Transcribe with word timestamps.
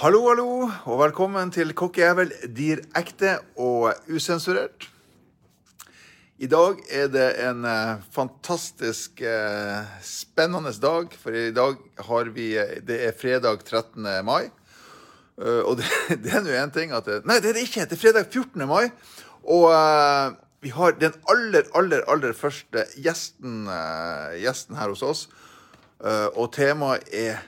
Hallo, 0.00 0.22
hallo, 0.30 0.44
og 0.88 0.96
velkommen 0.96 1.50
til 1.52 1.74
Kokkejævel 1.76 2.30
direkte 2.56 3.34
og 3.60 3.90
usensurert. 4.08 4.86
I 6.40 6.48
dag 6.48 6.78
er 6.88 7.10
det 7.12 7.26
en 7.44 7.66
eh, 7.68 8.00
fantastisk 8.14 9.20
eh, 9.20 9.90
spennende 10.00 10.72
dag, 10.80 11.12
for 11.20 11.36
i 11.36 11.52
dag 11.52 11.76
har 12.06 12.30
vi 12.32 12.46
eh, 12.56 12.80
Det 12.80 12.96
er 13.10 13.12
fredag 13.12 13.60
13. 13.66 14.08
mai. 14.24 14.48
Og 15.36 15.76
det, 15.76 15.92
det 16.24 16.32
er 16.32 16.48
nå 16.48 16.56
én 16.56 16.72
ting 16.72 16.96
at 16.96 17.04
det, 17.04 17.20
Nei, 17.28 17.36
det 17.44 17.52
er 17.52 17.60
det 17.60 17.66
ikke! 17.68 17.84
Det 17.84 17.98
er 17.98 18.02
fredag 18.06 18.32
14. 18.32 18.64
mai. 18.72 18.88
Og 19.44 19.68
vi 20.64 20.72
har 20.78 20.96
den 20.96 21.12
aller, 21.28 21.68
aller, 21.76 22.08
aller 22.08 22.32
første 22.32 22.88
gjesten, 22.96 23.68
gjesten 24.40 24.80
her 24.80 24.96
hos 24.96 25.04
oss. 25.04 25.28
Og 26.00 26.48
temaet 26.56 27.04
er 27.12 27.44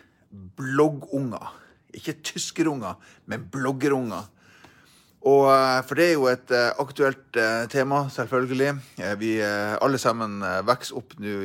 bloggunger. 0.61 1.62
Ikke 1.93 2.17
tyskerunger, 2.25 2.97
men 3.27 3.45
bloggerunger. 3.53 4.29
Og, 5.23 5.45
eh, 5.55 5.81
for 5.87 5.99
det 5.99 6.07
er 6.09 6.17
jo 6.17 6.27
et 6.31 6.51
eh, 6.51 6.73
aktuelt 6.83 7.39
eh, 7.39 7.67
tema, 7.71 8.09
selvfølgelig. 8.11 8.73
Vi 9.21 9.37
alle 9.43 9.99
sammen 9.99 10.43
vokser 10.67 10.99
opp 10.99 11.15
nå 11.23 11.37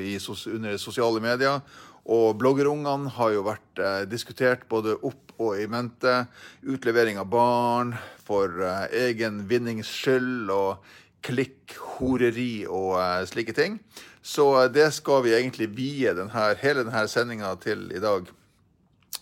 under 0.55 0.77
sosiale 0.81 1.21
medier. 1.21 1.61
Og 2.07 2.37
bloggerungene 2.39 3.11
har 3.17 3.33
jo 3.35 3.43
vært 3.43 3.81
diskutert 4.09 4.63
både 4.69 4.95
opp 4.95 5.33
og 5.37 5.59
i 5.59 5.67
mente. 5.69 6.23
Utlevering 6.63 7.19
av 7.19 7.27
barn 7.29 7.91
for 8.25 8.63
egen 8.95 9.43
vinnings 9.49 9.91
skyld 9.91 10.49
og 10.49 10.87
klikk, 11.21 11.75
horeri 11.97 12.63
og 12.65 12.95
slike 13.27 13.53
ting. 13.53 13.81
Så 14.23 14.47
det 14.71 14.87
skal 14.95 15.21
vi 15.27 15.35
egentlig 15.35 15.67
vie 15.75 16.15
denne, 16.15 16.47
hele 16.63 16.87
denne 16.87 17.05
sendinga 17.11 17.53
til 17.59 17.89
i 17.91 18.01
dag. 18.01 18.31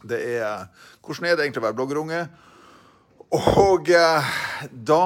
Det 0.06 0.22
er 0.38 0.68
Hvordan 1.06 1.30
er 1.30 1.38
det 1.38 1.46
egentlig 1.46 1.62
å 1.62 1.68
være 1.68 1.78
bloggerunge? 1.78 2.26
Og 3.36 3.90
eh, 3.94 4.36
da 4.72 5.02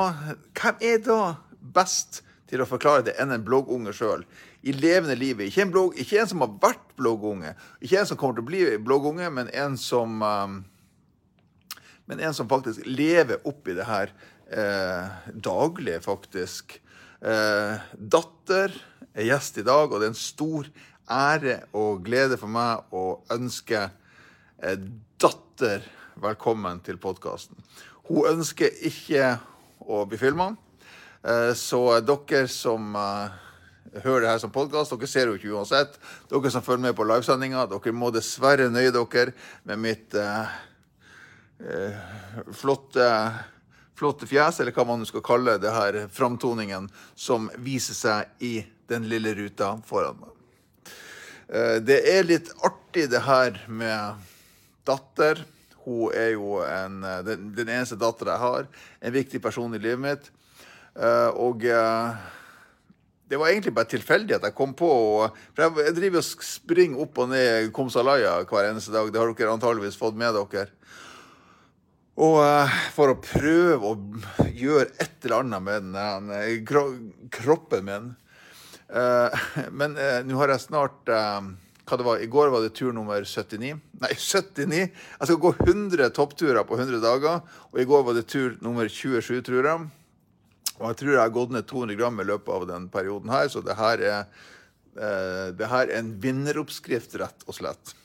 Hvem 0.58 0.84
er 0.86 1.00
da 1.06 1.22
best 1.60 2.22
til 2.50 2.64
å 2.64 2.68
forklare 2.70 3.06
det 3.06 3.16
enn 3.22 3.34
en 3.36 3.46
bloggunge 3.46 3.94
sjøl? 3.96 4.26
I 4.64 4.74
levende 4.76 5.16
livet. 5.16 5.48
Ikke 5.48 5.64
en, 5.64 5.72
blogg, 5.72 5.96
ikke 6.00 6.20
en 6.20 6.32
som 6.32 6.44
har 6.44 6.52
vært 6.60 6.90
bloggunge, 7.00 7.54
ikke 7.80 8.02
en 8.02 8.10
som 8.10 8.20
kommer 8.20 8.40
til 8.40 8.44
å 8.44 8.50
bli 8.50 8.64
bloggunge, 8.84 9.30
men 9.32 9.52
en 9.56 9.78
som 9.80 10.20
eh, 10.26 10.60
Men 12.10 12.24
en 12.26 12.34
som 12.34 12.48
faktisk 12.50 12.88
lever 12.90 13.44
oppi 13.46 13.76
det 13.78 13.86
her 13.86 14.10
eh, 14.50 15.10
daglig, 15.30 16.00
faktisk. 16.02 16.80
Eh, 17.22 17.76
datter 17.94 18.74
er 19.14 19.28
gjest 19.28 19.60
i 19.62 19.66
dag, 19.68 19.92
og 19.92 20.00
det 20.00 20.08
er 20.08 20.14
en 20.16 20.18
stor 20.18 20.70
ære 21.10 21.60
og 21.78 22.02
glede 22.06 22.38
for 22.40 22.50
meg 22.50 22.94
å 22.96 23.20
ønske 23.34 23.84
eh, 23.86 24.90
datter 25.20 25.84
velkommen 26.20 26.80
til 26.84 26.98
podkasten. 27.02 27.58
Hun 28.08 28.28
ønsker 28.30 28.72
ikke 28.88 29.34
å 29.84 30.06
bli 30.08 30.20
filma, 30.20 30.54
eh, 31.24 31.52
så 31.60 32.00
dere 32.00 32.48
som 32.52 32.96
eh, 32.96 33.36
hører 34.06 34.24
det 34.24 34.32
her 34.32 34.42
som 34.46 34.54
podkast, 34.56 34.96
dere 34.96 35.12
ser 35.12 35.28
jo 35.28 35.36
ikke 35.36 35.52
uansett. 35.58 36.00
Dere 36.32 36.52
som 36.54 36.64
følger 36.64 36.88
med 36.88 36.96
på 36.96 37.08
livesendinga, 37.08 37.66
dere 37.68 37.96
må 37.96 38.14
dessverre 38.16 38.70
nøye 38.72 38.94
dere 38.96 39.36
med 39.68 39.84
mitt 39.84 40.16
eh, 40.16 40.58
eh, 41.68 42.02
flotte 42.56 43.12
flotte 44.00 44.24
fjes, 44.24 44.62
eller 44.62 44.72
hva 44.72 44.86
man 44.88 45.04
skal 45.04 45.26
kalle 45.26 45.58
det 45.60 45.74
her 45.76 45.96
framtoningen 46.16 46.86
som 47.20 47.50
viser 47.60 47.98
seg 47.98 48.46
i 48.48 48.62
den 48.88 49.10
lille 49.12 49.34
ruta 49.36 49.74
foran 49.84 50.22
meg. 50.22 50.32
Det 51.84 51.98
er 52.08 52.24
litt 52.24 52.54
artig 52.64 53.10
det 53.12 53.26
her 53.26 53.58
med 53.68 54.29
datter. 54.90 55.46
Hun 55.86 56.12
er 56.14 56.34
jo 56.36 56.60
en, 56.66 57.04
eh, 57.04 57.22
den, 57.26 57.50
den 57.56 57.72
eneste 57.72 57.98
dattera 58.00 58.36
jeg 58.36 58.46
har. 58.46 58.68
En 59.02 59.16
viktig 59.16 59.42
person 59.42 59.74
i 59.76 59.82
livet 59.82 60.02
mitt. 60.04 60.30
Eh, 60.96 61.30
Og 61.40 61.66
eh, 61.66 62.28
det 63.30 63.38
var 63.38 63.52
egentlig 63.52 63.76
bare 63.78 63.92
tilfeldig 63.92 64.40
at 64.40 64.46
jeg 64.48 64.56
kom 64.58 64.72
på 64.74 64.90
For 65.54 65.62
jeg, 65.62 65.94
driver 65.94 66.24
og 66.24 66.46
springer 66.46 67.04
opp 67.04 67.20
og 67.22 67.30
ned 67.30 67.70
Komsalaya 67.76 68.40
hver 68.42 68.72
eneste 68.72 68.94
dag. 68.96 69.12
Det 69.14 69.22
har 69.22 69.34
dere 69.38 69.54
antageligvis 69.54 70.00
fått 70.00 70.18
med 70.18 70.34
dere. 70.34 70.72
Og 72.20 72.42
for 72.92 73.14
å 73.14 73.20
prøve 73.22 73.94
å 73.94 74.50
gjøre 74.50 74.90
et 75.00 75.24
eller 75.24 75.38
annet 75.38 75.64
med 75.64 75.86
den 75.94 76.66
kro 76.68 76.82
kroppen 77.32 77.86
min. 77.88 78.10
Men 79.80 79.96
nå 80.28 80.42
har 80.42 80.52
jeg 80.52 80.66
snart 80.66 81.14
hva 81.90 81.98
det 81.98 82.06
var, 82.06 82.22
I 82.22 82.30
går 82.30 82.52
var 82.54 82.62
det 82.64 82.76
tur 82.78 82.94
nummer 82.94 83.24
79. 83.26 83.80
Nei, 84.02 84.12
79! 84.14 84.82
Jeg 84.86 85.30
skal 85.30 85.40
gå 85.42 85.54
100 85.66 86.12
toppturer 86.14 86.66
på 86.68 86.78
100 86.78 87.02
dager. 87.02 87.42
Og 87.74 87.82
i 87.82 87.88
går 87.90 88.04
var 88.06 88.18
det 88.18 88.28
tur 88.30 88.60
nummer 88.62 88.90
27, 88.90 89.42
tror 89.48 89.70
jeg. 89.72 89.88
Og 90.80 90.86
jeg 90.88 91.00
tror 91.02 91.14
jeg 91.16 91.24
har 91.24 91.36
gått 91.36 91.56
ned 91.56 91.68
200 91.68 91.98
gram 92.00 92.22
i 92.22 92.28
løpet 92.28 92.52
av 92.56 92.68
den 92.70 92.86
perioden 92.92 93.32
her, 93.34 93.50
så 93.52 93.64
det 93.66 93.76
her 93.76 94.00
er, 94.00 94.28
eh, 94.96 95.48
det 95.60 95.68
her 95.68 95.90
er 95.90 95.98
en 95.98 96.14
vinneroppskrift, 96.24 97.18
rett 97.20 97.44
og 97.48 97.58
slett. 97.58 97.96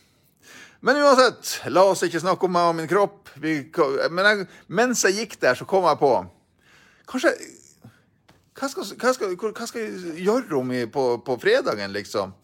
Men 0.85 0.99
uansett, 1.01 1.61
la 1.73 1.85
oss 1.89 2.03
ikke 2.05 2.21
snakke 2.21 2.49
om 2.49 2.53
meg 2.53 2.71
og 2.71 2.75
min 2.77 2.91
kropp. 2.91 3.31
Vi, 3.41 3.55
men 4.11 4.27
jeg, 4.27 4.49
mens 4.67 5.05
jeg 5.07 5.21
gikk 5.21 5.39
der, 5.41 5.57
så 5.57 5.69
kom 5.69 5.87
jeg 5.89 6.01
på 6.01 6.11
Kanskje 7.09 7.33
Hva 8.55 8.69
skal, 8.71 8.87
hva 9.01 9.13
skal, 9.13 9.33
hva 9.35 9.67
skal 9.69 9.81
jeg 9.83 10.25
gjøre 10.25 10.55
om 10.57 10.71
i, 10.73 10.85
på, 10.89 11.05
på 11.27 11.37
fredagen, 11.43 11.93
liksom? 11.93 12.35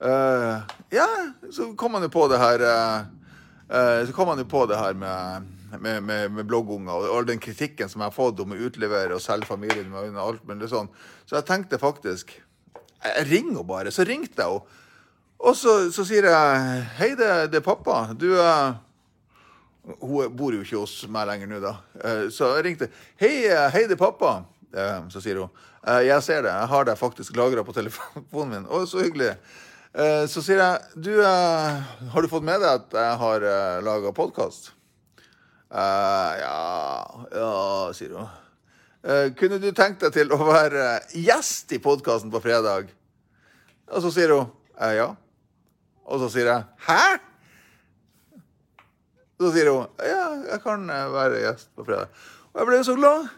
Eh, 0.00 0.56
ja, 0.90 1.08
så 1.52 1.74
kom 1.76 1.94
han 1.94 2.04
jo 2.04 2.10
på 2.12 2.26
det 2.28 2.36
her 2.36 2.60
eh, 2.60 2.96
eh, 3.72 4.00
Så 4.06 4.12
kom 4.12 4.28
han 4.28 4.38
jo 4.38 4.44
på 4.44 4.66
det 4.68 4.76
her 4.76 4.92
med, 4.92 5.46
med, 5.80 6.02
med, 6.02 6.32
med 6.36 6.48
bloggunger 6.48 6.92
og 6.92 7.14
all 7.16 7.28
den 7.28 7.40
kritikken 7.40 7.88
som 7.88 8.02
jeg 8.02 8.10
har 8.10 8.16
fått 8.16 8.42
om 8.44 8.52
å 8.52 8.58
utlevere 8.68 9.16
og 9.16 9.24
selge 9.24 9.48
familien 9.48 9.88
min 9.88 10.18
og 10.18 10.24
alt 10.24 10.48
mulig 10.48 10.68
sånn. 10.72 10.90
Så 11.24 11.38
jeg 11.38 11.48
tenkte 11.48 11.80
faktisk 11.80 12.34
Jeg, 12.36 13.28
ringer 13.30 13.54
henne 13.54 13.68
bare. 13.68 13.92
Så 13.94 14.04
ringte 14.04 14.42
jeg 14.42 14.50
henne. 14.58 14.82
Og 15.36 15.52
så, 15.56 15.78
så 15.92 16.04
sier 16.08 16.28
jeg 16.28 16.84
Hei, 16.96 17.10
det, 17.16 17.30
det 17.52 17.60
er 17.60 17.64
pappa. 17.64 18.06
Du 18.16 18.30
Hun 20.00 20.32
bor 20.36 20.54
jo 20.56 20.62
ikke 20.64 20.80
hos 20.80 21.02
meg 21.12 21.28
lenger 21.28 21.50
nå, 21.50 21.58
da. 21.62 21.74
Så 22.32 22.48
jeg 22.56 22.64
ringte. 22.66 22.88
Hei, 23.20 23.46
hei, 23.70 23.84
det 23.86 23.94
er 23.96 24.00
pappa. 24.00 24.38
Så 25.12 25.22
sier 25.22 25.44
hun. 25.44 25.52
«Eh, 25.86 26.02
Jeg 26.08 26.22
ser 26.22 26.42
det. 26.42 26.50
Jeg 26.50 26.70
har 26.72 26.86
deg 26.88 26.98
faktisk 26.98 27.36
lagra 27.38 27.62
på 27.64 27.74
telefonen 27.76 28.50
min. 28.50 28.66
Å, 28.66 28.82
så 28.90 29.04
hyggelig. 29.04 29.36
Eh, 29.96 30.24
Så 30.28 30.42
sier 30.44 30.60
jeg 30.60 31.02
Du, 31.06 31.12
eh, 31.24 31.82
har 32.12 32.22
du 32.22 32.28
fått 32.28 32.44
med 32.46 32.60
deg 32.60 32.82
at 32.82 32.96
jeg 32.96 33.20
har 33.22 33.46
laga 33.84 34.12
podkast? 34.16 34.72
Ja 35.72 37.26
Ja, 37.32 37.92
sier 37.96 38.16
hun. 38.16 38.28
«Eh, 39.06 39.28
Kunne 39.38 39.60
du 39.62 39.68
tenkt 39.72 40.00
deg 40.02 40.12
til 40.16 40.32
å 40.34 40.38
være 40.42 40.86
gjest 41.14 41.70
i 41.76 41.78
podkasten 41.82 42.30
på 42.32 42.40
fredag? 42.42 42.88
Og 43.92 44.02
så 44.02 44.10
sier 44.14 44.32
hun 44.34 44.48
«Eh, 44.80 44.96
ja. 44.98 45.12
Og 46.06 46.20
så 46.22 46.28
sier 46.32 46.50
jeg 46.50 46.64
hæ? 46.88 47.18
Så 49.40 49.52
sier 49.54 49.70
hun 49.70 49.86
ja, 50.02 50.26
jeg 50.52 50.62
kan 50.64 50.90
eh, 50.90 51.06
være 51.12 51.42
gjest 51.44 51.70
på 51.76 51.84
fredag. 51.86 52.10
Og 52.52 52.60
jeg 52.62 52.66
ble 52.70 52.80
jo 52.80 52.86
så 52.88 52.96
glad. 52.98 53.28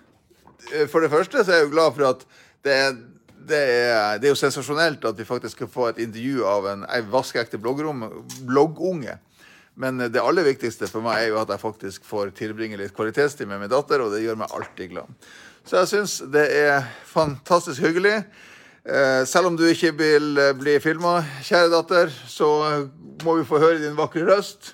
Eh, 0.72 0.86
For 0.88 1.04
det 1.04 1.10
første 1.12 1.44
så 1.44 1.52
er 1.52 1.60
jeg 1.62 1.68
jo 1.68 1.74
glad 1.76 1.96
for 1.96 2.08
at 2.12 2.24
det 2.64 2.74
er, 2.76 2.96
det 3.48 3.58
er, 3.58 4.18
det 4.18 4.28
er 4.28 4.32
jo 4.32 4.40
sensasjonelt 4.40 5.04
at 5.08 5.18
vi 5.18 5.26
faktisk 5.28 5.56
skal 5.56 5.70
få 5.70 5.88
et 5.90 6.00
intervju 6.02 6.44
av 6.48 6.68
en, 6.72 6.84
en 6.84 7.10
vaskeekte 7.12 7.60
bloggunge. 7.60 9.18
Men 9.78 10.00
det 10.10 10.22
aller 10.22 10.46
viktigste 10.48 10.88
for 10.90 11.04
meg 11.04 11.22
er 11.22 11.28
jo 11.30 11.38
at 11.38 11.52
jeg 11.54 11.62
faktisk 11.62 12.06
får 12.08 12.32
tilbringe 12.38 12.80
litt 12.80 12.94
kvalitetstid 12.96 13.46
med 13.46 13.62
min 13.62 13.70
datter, 13.70 14.02
og 14.02 14.10
det 14.10 14.24
gjør 14.24 14.40
meg 14.40 14.54
alltid 14.56 14.90
glad. 14.90 15.28
Så 15.62 15.82
jeg 15.82 15.90
syns 15.92 16.16
det 16.34 16.46
er 16.56 16.88
fantastisk 17.06 17.84
hyggelig. 17.86 18.16
Eh, 18.88 19.22
selv 19.28 19.50
om 19.50 19.58
du 19.58 19.66
ikke 19.68 19.92
vil 19.98 20.32
eh, 20.40 20.54
bli 20.56 20.78
filma, 20.82 21.20
kjære 21.46 21.70
datter, 21.76 22.10
så 22.26 22.48
må 23.22 23.38
vi 23.38 23.46
få 23.46 23.60
høre 23.62 23.82
din 23.82 23.98
vakre 23.98 24.24
røst. 24.26 24.72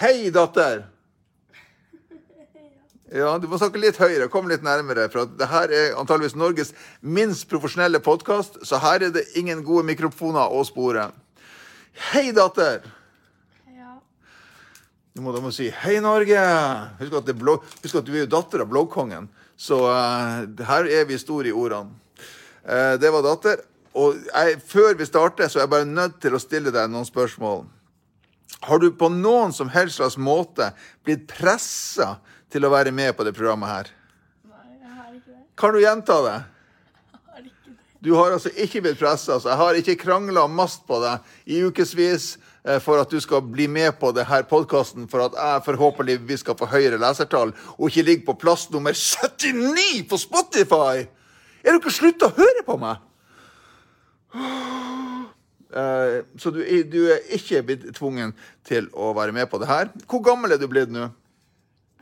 Hei, 0.00 0.30
datter! 0.32 0.86
Ja, 3.12 3.34
Du 3.38 3.44
må 3.50 3.58
snakke 3.60 3.80
litt 3.80 3.98
høyere. 4.00 4.30
Kom 4.32 4.48
litt 4.48 4.62
nærmere. 4.64 5.04
For 5.12 5.26
at 5.26 5.34
det 5.36 5.48
her 5.50 5.72
er 5.76 5.98
antageligvis 6.00 6.36
Norges 6.38 6.72
minst 7.04 7.44
profesjonelle 7.50 8.00
podkast, 8.00 8.62
så 8.64 8.80
her 8.80 9.04
er 9.04 9.12
det 9.12 9.26
ingen 9.36 9.60
gode 9.66 9.84
mikrofoner 9.84 10.48
å 10.48 10.62
spore. 10.64 11.10
Hei, 12.08 12.30
datter! 12.32 12.86
Ja. 13.68 13.98
Du 15.12 15.20
må 15.20 15.34
da 15.36 15.42
må 15.44 15.52
si 15.52 15.68
'Hei, 15.68 15.98
Norge'. 16.00 16.40
Husk 17.02 17.18
at, 17.20 17.26
det 17.28 17.36
blogg, 17.36 17.68
husk 17.82 18.00
at 18.00 18.08
du 18.08 18.14
er 18.14 18.24
jo 18.24 18.32
datter 18.32 18.64
av 18.64 18.72
bloggkongen. 18.72 19.28
Så 19.60 19.76
uh, 19.84 20.48
her 20.72 20.88
er 20.88 21.04
vi 21.04 21.20
store 21.20 21.52
i 21.52 21.52
ordene. 21.52 21.92
Uh, 22.64 22.96
det 22.96 23.12
var 23.12 23.28
datter. 23.28 23.60
Og 23.92 24.16
jeg, 24.24 24.56
før 24.64 24.96
vi 24.96 25.04
starter, 25.04 25.52
så 25.52 25.58
er 25.58 25.66
jeg 25.66 25.74
bare 25.76 25.84
nødt 25.84 26.16
til 26.22 26.32
å 26.32 26.40
stille 26.40 26.72
deg 26.72 26.88
noen 26.88 27.04
spørsmål. 27.04 27.66
Har 28.62 28.78
du 28.80 28.88
på 28.96 29.12
noen 29.12 29.52
som 29.52 29.68
helst 29.68 30.00
slags 30.00 30.16
måte 30.16 30.72
blitt 31.04 31.26
pressa 31.28 32.22
til 32.52 32.64
å 32.68 32.70
være 32.72 32.92
med 32.94 33.14
på 33.16 33.24
det 33.26 33.32
programmet 33.36 33.70
her? 33.72 33.90
Nei, 34.46 34.76
jeg 34.76 34.92
har 34.98 35.10
ikke 35.16 35.32
det. 35.32 35.42
Kan 35.62 35.74
du 35.74 35.80
gjenta 35.82 36.16
det? 36.26 36.38
Jeg 37.12 37.20
har 37.32 37.44
ikke 37.48 37.70
det. 37.72 37.76
Du 38.02 38.10
har 38.18 38.34
altså 38.34 38.50
ikke 38.58 38.82
blitt 38.84 39.00
pressa. 39.00 39.38
Så 39.40 39.48
jeg 39.52 39.60
har 39.60 39.78
ikke 39.78 39.98
krangla 40.04 40.46
mast 40.50 40.84
på 40.88 40.98
deg 41.02 41.34
i 41.54 41.62
ukevis. 41.68 42.32
eh, 42.64 42.78
for 42.78 43.00
at 43.02 43.10
du 43.10 43.18
skal 43.20 43.40
bli 43.42 43.66
med 43.66 43.96
på 43.98 44.12
denne 44.14 44.42
podkasten, 44.46 45.08
for 45.10 45.24
at 45.24 45.34
jeg 45.34 45.64
forhåpentligvis 45.66 46.44
skal 46.44 46.54
få 46.60 46.68
høyere 46.70 47.00
lesertall, 47.02 47.50
og 47.78 47.88
ikke 47.88 48.04
ligge 48.06 48.26
på 48.28 48.36
plass 48.38 48.68
nummer 48.70 48.94
79 48.94 50.04
på 50.10 50.18
Spotify! 50.22 51.02
Er 51.62 51.74
dere 51.78 51.90
slutta 51.94 52.28
å 52.30 52.36
høre 52.36 52.62
på 52.66 52.76
meg? 52.78 53.02
Eh, 55.74 56.22
Så 56.38 56.50
du, 56.54 56.60
du 56.90 57.00
er 57.12 57.22
ikke 57.34 57.62
blitt 57.66 57.84
tvungen 57.96 58.34
til 58.66 58.88
å 58.92 59.12
være 59.16 59.32
med 59.34 59.48
på 59.50 59.58
det 59.62 59.68
her. 59.70 59.90
Hvor 60.06 60.22
gammel 60.26 60.52
er 60.54 60.60
du 60.60 60.66
blitt 60.70 60.90
nå? 60.92 61.08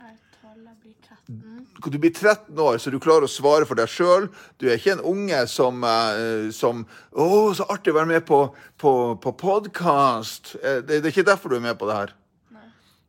Jeg 0.01 0.11
er 0.11 0.17
12, 0.41 0.65
jeg 0.65 0.77
blir 0.81 0.95
13. 1.07 1.67
Du 1.89 1.97
blir 1.97 2.13
13 2.13 2.59
år, 2.59 2.77
så 2.77 2.91
du 2.93 2.99
klarer 3.01 3.25
å 3.25 3.31
svare 3.31 3.65
for 3.65 3.79
deg 3.79 3.89
sjøl. 3.89 4.27
Du 4.61 4.67
er 4.69 4.77
ikke 4.77 4.93
en 4.97 5.05
unge 5.07 5.47
som, 5.49 5.83
eh, 5.83 6.51
som 6.53 6.85
'Å, 7.13 7.55
så 7.57 7.65
artig 7.69 7.93
å 7.93 7.97
være 7.97 8.07
med 8.07 8.25
på, 8.25 8.53
på, 8.77 9.17
på 9.17 9.31
podkast'. 9.33 10.53
Det, 10.61 11.01
det 11.01 11.05
er 11.05 11.11
ikke 11.11 11.25
derfor 11.31 11.49
du 11.49 11.55
er 11.57 11.65
med 11.65 11.79
på 11.79 11.87
det 11.89 11.95
her. 11.95 12.13
Nei. 12.51 12.67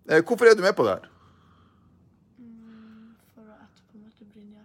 Eh, 0.09 0.23
Hvorfor 0.23 0.47
er 0.49 0.55
du 0.55 0.63
med 0.63 0.77
på 0.77 0.87
det 0.89 0.97
her? 0.97 1.09
For 3.35 3.45
å 3.45 3.53
etterpå 3.61 4.01
møte 4.01 4.25
Brynjar. 4.33 4.65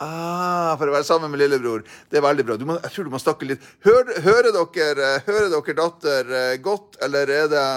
Ah, 0.00 0.72
for 0.80 0.88
å 0.88 0.96
være 0.96 1.04
sammen 1.04 1.30
med 1.30 1.40
lillebror. 1.44 1.84
Det 2.08 2.18
er 2.18 2.24
veldig 2.24 2.46
bra. 2.46 2.56
Du 2.56 2.64
må, 2.64 2.78
jeg 2.80 2.90
tror 2.94 3.04
du 3.04 3.10
må 3.12 3.20
snakke 3.20 3.46
litt 3.52 3.62
Hør, 3.84 4.14
hører, 4.24 4.50
dere, 4.56 5.14
eh, 5.16 5.28
hører 5.28 5.52
dere 5.52 5.78
datter 5.82 6.34
eh, 6.40 6.56
godt, 6.62 6.96
eller 7.02 7.28
er 7.28 7.48
det 7.52 7.68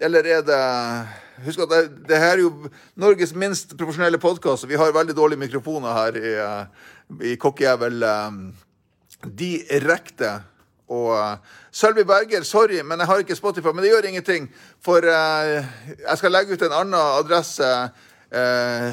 Eller 0.00 0.26
er 0.26 0.42
det 0.42 0.62
Husk 1.42 1.64
at 1.64 1.70
det, 1.72 2.06
det 2.06 2.18
her 2.18 2.36
er 2.36 2.42
jo 2.44 2.68
Norges 3.00 3.32
minst 3.34 3.72
profesjonelle 3.78 4.20
podkast, 4.22 4.64
og 4.64 4.70
vi 4.70 4.78
har 4.78 4.94
veldig 4.94 5.16
dårlige 5.16 5.40
mikrofoner 5.40 5.96
her 5.96 6.18
i, 6.18 6.34
eh, 6.38 7.32
i 7.32 7.34
Kokkejævel 7.40 8.04
um, 8.06 8.38
direkte. 9.38 10.30
Og 10.94 11.10
uh, 11.16 11.58
Sølvi 11.74 12.04
Berger, 12.06 12.46
sorry, 12.46 12.78
men 12.86 13.02
jeg 13.02 13.10
har 13.10 13.24
ikke 13.24 13.34
Spotify. 13.34 13.72
Men 13.74 13.82
det 13.82 13.90
gjør 13.90 14.08
ingenting, 14.12 14.46
for 14.84 15.02
uh, 15.02 15.66
jeg 16.04 16.20
skal 16.20 16.36
legge 16.36 16.54
ut 16.54 16.62
en 16.62 16.78
annen 16.78 17.00
adresse 17.02 17.66
uh, 17.66 18.90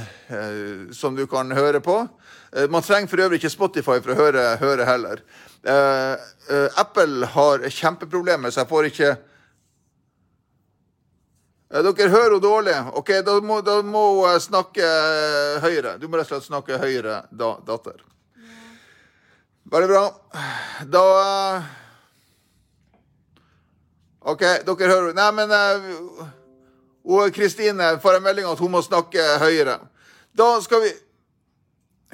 som 0.98 1.16
du 1.16 1.28
kan 1.30 1.52
høre 1.54 1.82
på. 1.82 2.02
Man 2.70 2.84
trenger 2.84 3.08
for 3.08 3.22
øvrig 3.22 3.38
ikke 3.40 3.54
Spotify 3.54 4.02
for 4.02 4.12
å 4.12 4.18
høre, 4.18 4.42
høre 4.60 4.86
heller. 4.86 5.22
Apple 6.82 7.30
har 7.32 7.64
kjempeproblemer, 7.64 8.52
så 8.52 8.66
jeg 8.66 8.70
får 8.74 8.88
ikke 8.90 9.12
Dere 11.72 12.10
hører 12.12 12.34
henne 12.34 12.44
dårlig. 12.44 12.74
Ok, 13.00 13.10
Da 13.24 13.38
må, 13.40 13.62
da 13.64 13.78
må 13.82 14.02
hun 14.18 14.30
eh, 14.34 14.40
snakke 14.44 14.84
eh, 14.84 15.62
høyere. 15.64 15.96
Du 16.02 16.10
må 16.10 16.20
rett 16.20 16.28
og 16.28 16.42
slett 16.42 16.50
snakke 16.50 16.80
høyere, 16.82 17.22
da, 17.32 17.54
datter. 17.64 18.02
Veldig 19.72 19.88
bra. 19.88 20.02
Da 20.92 21.04
eh, 21.22 21.70
OK, 24.34 24.44
dere 24.68 24.92
hører 24.92 25.16
Nei, 25.16 25.30
men 25.38 25.56
eh, 25.56 27.32
Kristine 27.32 27.94
får 28.04 28.20
en 28.20 28.28
melding 28.28 28.52
at 28.52 28.60
hun 28.60 28.76
må 28.76 28.84
snakke 28.84 29.24
høyere. 29.42 29.80
Da 30.36 30.52
skal 30.62 30.84
vi 30.84 30.92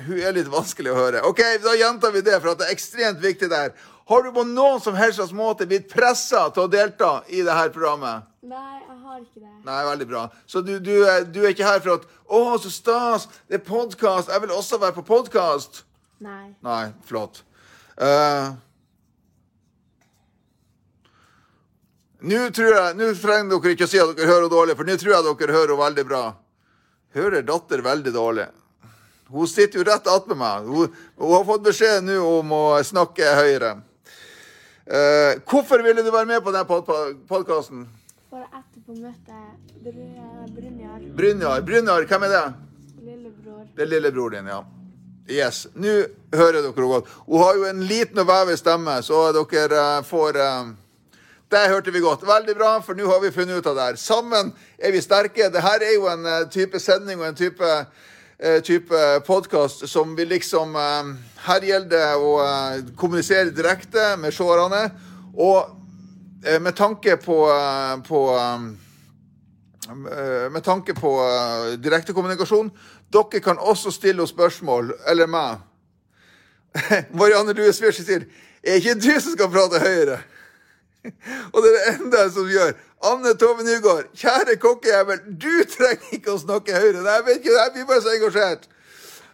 Hun 0.06 0.20
er 0.22 0.36
litt 0.38 0.54
vanskelig 0.54 0.92
å 0.94 1.00
høre. 1.00 1.24
OK, 1.26 1.42
da 1.64 1.74
gjentar 1.74 2.12
vi 2.14 2.22
det, 2.22 2.38
for 2.38 2.54
det 2.54 2.68
er 2.68 2.76
ekstremt 2.76 3.18
viktig 3.24 3.50
der. 3.50 3.72
Har 4.08 4.24
du 4.24 4.32
på 4.32 4.44
noen 4.48 4.80
som 4.80 4.96
helst 4.96 5.20
slags 5.20 5.34
måte 5.36 5.66
blitt 5.68 5.90
pressa 5.92 6.46
til 6.56 6.64
å 6.64 6.72
delta 6.72 7.10
i 7.28 7.42
dette 7.44 7.74
programmet? 7.76 8.28
Nei, 8.48 8.78
jeg 8.80 9.00
har 9.04 9.18
ikke 9.20 9.42
det. 9.42 9.56
Nei, 9.68 9.80
veldig 9.90 10.08
bra. 10.08 10.22
Så 10.48 10.62
du, 10.64 10.78
du, 10.80 10.94
du 11.34 11.42
er 11.44 11.52
ikke 11.52 11.68
her 11.68 11.82
for 11.84 11.98
at 11.98 12.06
'Å, 12.28 12.40
så 12.64 12.72
stas! 12.72 13.28
Det 13.48 13.60
er 13.60 13.66
podkast! 13.68 14.32
Jeg 14.32 14.44
vil 14.44 14.54
også 14.56 14.80
være 14.80 14.96
på 14.96 15.04
podkast!' 15.08 15.84
Nei. 16.24 16.56
Nei, 16.64 16.86
flott. 17.06 17.44
Uh, 18.00 18.56
Nå 22.28 22.40
tror 22.50 22.72
jeg, 22.74 22.96
nå 22.98 23.12
trenger 23.14 23.60
dere 23.60 23.76
ikke 23.76 23.86
å 23.86 23.92
si 23.92 24.00
at 24.02 24.16
dere 24.18 24.32
hører 24.32 24.50
dårlig, 24.50 24.76
for 24.78 24.88
nå 24.90 24.96
tror 24.98 25.14
jeg 25.14 25.26
dere 25.28 25.54
hører 25.54 25.78
veldig 25.78 26.06
bra. 26.08 26.22
Hører 27.14 27.46
datter 27.46 27.84
veldig 27.86 28.14
dårlig. 28.16 28.48
Hun 29.30 29.48
sitter 29.52 29.82
jo 29.82 29.86
rett 29.86 30.08
attmed 30.10 30.40
meg. 30.40 30.66
Hun, 30.66 30.96
hun 31.20 31.36
har 31.36 31.46
fått 31.46 31.68
beskjed 31.68 32.08
nå 32.08 32.18
om 32.40 32.56
å 32.56 32.64
snakke 32.88 33.36
høyere. 33.38 33.76
Eh, 34.88 35.40
hvorfor 35.50 35.82
ville 35.84 36.04
du 36.06 36.12
være 36.12 36.26
med 36.30 36.42
på 36.42 36.52
denne 36.56 36.66
podkasten? 37.28 37.88
For 38.30 38.44
etterpå 38.46 38.96
møte 38.96 39.40
Bry- 39.84 40.54
Brynjar, 40.56 41.02
Brynjar. 41.18 41.62
Brynjar, 41.68 42.06
hvem 42.08 42.24
er 42.24 42.28
det? 42.34 42.44
lillebror. 43.08 43.68
Det 43.76 43.84
er 43.84 43.88
lillebror 43.92 44.30
din, 44.30 44.48
ja. 44.48 44.62
Yes. 45.30 45.68
Nå 45.76 45.92
hører 46.34 46.62
dere 46.62 46.72
henne 46.72 46.88
godt. 46.88 47.08
Hun 47.28 47.40
har 47.44 47.56
jo 47.56 47.66
en 47.68 47.82
liten 47.84 48.20
og 48.20 48.28
vevig 48.28 48.58
stemme, 48.60 49.02
så 49.04 49.26
dere 49.36 49.82
eh, 49.98 50.04
får 50.08 50.40
eh, 50.40 50.70
Det 51.52 51.66
hørte 51.72 51.92
vi 51.92 52.00
godt. 52.04 52.24
Veldig 52.28 52.56
bra, 52.56 52.80
for 52.84 52.94
nå 52.96 53.08
har 53.08 53.20
vi 53.24 53.32
funnet 53.32 53.58
ut 53.60 53.68
av 53.68 53.76
det 53.76 53.84
her. 53.90 53.96
Sammen 53.96 54.54
er 54.80 54.92
vi 54.92 55.02
sterke. 55.02 55.48
Dette 55.52 55.76
er 55.84 55.94
jo 55.96 56.08
en 56.12 56.26
eh, 56.26 56.48
type 56.52 56.80
sending 56.80 57.20
og 57.22 57.28
en 57.28 57.36
type, 57.36 57.70
type 58.62 59.04
podkast 59.26 59.88
som 59.90 60.12
vil 60.18 60.30
liksom 60.30 60.76
eh, 60.76 61.14
Her 61.48 61.64
gjelder 61.66 61.90
det 61.90 62.10
å 62.22 62.34
eh, 62.44 62.82
kommunisere 62.96 63.50
direkte 63.50 64.12
med 64.22 64.36
seerne. 64.36 64.84
Og 65.34 65.64
eh, 66.46 66.60
med 66.62 66.76
tanke 66.78 67.18
på, 67.18 67.40
eh, 67.50 67.96
på 68.06 68.22
eh, 68.36 68.68
Eh, 69.90 70.50
med 70.52 70.64
tanke 70.64 70.94
på 70.94 71.12
direktekommunikasjon. 71.80 72.72
Dere 73.14 73.40
kan 73.40 73.58
også 73.58 73.92
stille 73.92 74.24
oss 74.24 74.34
spørsmål, 74.36 74.92
eller 75.08 75.28
meg. 75.32 75.62
Marianne 77.20 77.56
Lue 77.56 77.72
Sviersen 77.74 78.06
sier 78.06 78.26
er 78.64 78.82
ikke 78.82 78.98
du 79.00 79.14
som 79.16 79.32
skal 79.32 79.52
prate 79.52 79.80
høyere. 79.80 80.18
Og 81.54 81.64
det 81.64 81.72
er 81.72 81.78
det 81.78 81.94
enda 81.94 82.26
som 82.34 82.52
gjør. 82.52 82.76
Anne 83.06 83.38
Tove 83.38 83.64
Nygaard, 83.64 84.10
kjære 84.18 84.56
kokkejævel, 84.60 85.20
du 85.42 85.52
trenger 85.70 86.16
ikke 86.18 86.34
å 86.34 86.40
snakke 86.42 86.74
høyere. 86.74 87.04
Nei, 87.06 87.18
jeg 87.20 87.26
vet 87.28 87.44
ikke, 87.44 87.54
jeg 87.54 87.74
blir 87.76 87.90
bare 87.90 88.02
så 88.02 88.14
engasjert. 88.16 88.64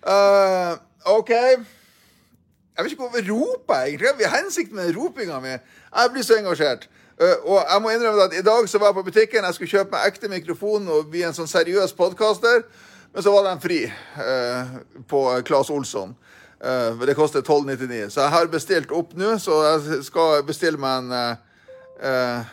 Uh, 0.03 0.73
OK. 1.15 1.31
Jeg 1.31 2.83
vet 2.83 2.91
ikke 2.91 3.05
hvorfor 3.05 3.29
roper 3.29 3.77
jeg 3.79 3.93
egentlig. 3.93 4.09
Hva 4.17 4.25
er 4.27 4.33
hensikten 4.35 4.75
med 4.75 4.89
ropinga 4.97 5.37
mi? 5.39 5.53
Jeg 5.55 6.11
blir 6.11 6.25
så 6.27 6.35
engasjert. 6.41 6.89
Uh, 7.21 7.37
og 7.53 7.61
jeg 7.61 7.83
må 7.85 7.93
innrømme 7.93 8.25
at 8.27 8.35
i 8.35 8.43
dag 8.43 8.67
så 8.67 8.81
var 8.81 8.91
jeg 8.91 8.97
på 8.97 9.05
butikken, 9.07 9.47
jeg 9.47 9.55
skulle 9.57 9.71
kjøpe 9.71 9.95
meg 9.95 10.09
ekte 10.09 10.31
mikrofon 10.31 10.89
og 10.91 11.07
bli 11.13 11.23
en 11.23 11.37
sånn 11.37 11.47
seriøs 11.47 11.95
podkaster, 11.95 12.65
men 13.13 13.23
så 13.23 13.31
var 13.31 13.47
den 13.47 13.61
fri 13.63 13.85
uh, 13.87 14.75
på 15.07 15.21
Claes 15.47 15.71
Olsson. 15.71 16.15
Det 16.63 17.11
koster 17.17 17.41
12,99. 17.43 18.05
Så 18.13 18.21
jeg 18.21 18.31
har 18.31 18.47
bestilt 18.47 18.91
opp 18.95 19.09
nå, 19.19 19.33
så 19.35 19.57
jeg 19.65 19.97
skal 20.07 20.45
bestille 20.47 20.79
meg 20.79 21.09
en 21.09 22.45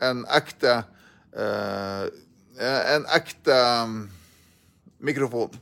en 0.00 0.24
ekte 0.36 0.80
uh, 1.36 2.06
En 2.60 3.06
ekte 3.16 3.56
um, 3.56 4.00
mikrofon. 5.00 5.54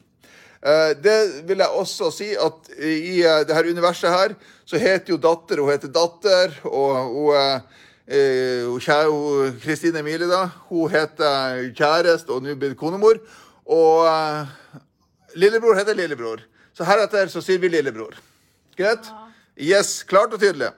Uh, 0.58 0.94
Det 0.98 1.44
vil 1.46 1.62
jeg 1.62 1.78
også 1.80 2.08
si 2.10 2.32
at 2.34 2.70
i 2.78 3.20
uh, 3.22 3.44
det 3.46 3.54
her 3.54 3.70
universet 3.70 4.10
her, 4.10 4.34
så 4.66 4.80
heter 4.82 5.12
jo 5.14 5.20
datter 5.22 5.62
Hun 5.62 5.70
heter 5.70 5.92
Datter, 5.94 6.58
og 6.64 7.12
hun 7.14 7.70
Kristine 9.60 10.00
Emilie, 10.00 10.26
da, 10.26 10.48
hun 10.70 10.90
heter 10.90 11.68
kjæreste 11.76 12.32
og 12.32 12.42
nå 12.42 12.54
blitt 12.56 12.78
konemor. 12.80 13.20
Og 13.68 14.08
lillebror 15.36 15.76
heter 15.76 15.94
lillebror. 15.94 16.40
Så 16.72 16.86
heretter 16.88 17.28
så 17.28 17.42
sier 17.44 17.60
vi 17.60 17.68
lillebror. 17.68 18.16
Greit? 18.78 19.10
Yes, 19.60 20.02
klart 20.08 20.32
og 20.32 20.40
tydelig. 20.40 20.70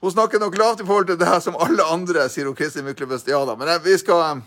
Hun 0.00 0.12
snakker 0.12 0.40
nok 0.40 0.56
lavt 0.56 0.80
i 0.80 0.86
forhold 0.86 1.06
til 1.10 1.18
det 1.20 1.26
her 1.28 1.42
som 1.44 1.56
alle 1.60 1.84
andre, 1.84 2.22
sier 2.32 2.46
hun 2.48 2.56
Kristin 2.56 2.86
Myklebust. 2.86 3.26
Ja 3.28 3.42
da, 3.44 3.52
men 3.52 3.68
eh, 3.68 3.82
vi 3.84 3.98
skal, 4.00 4.40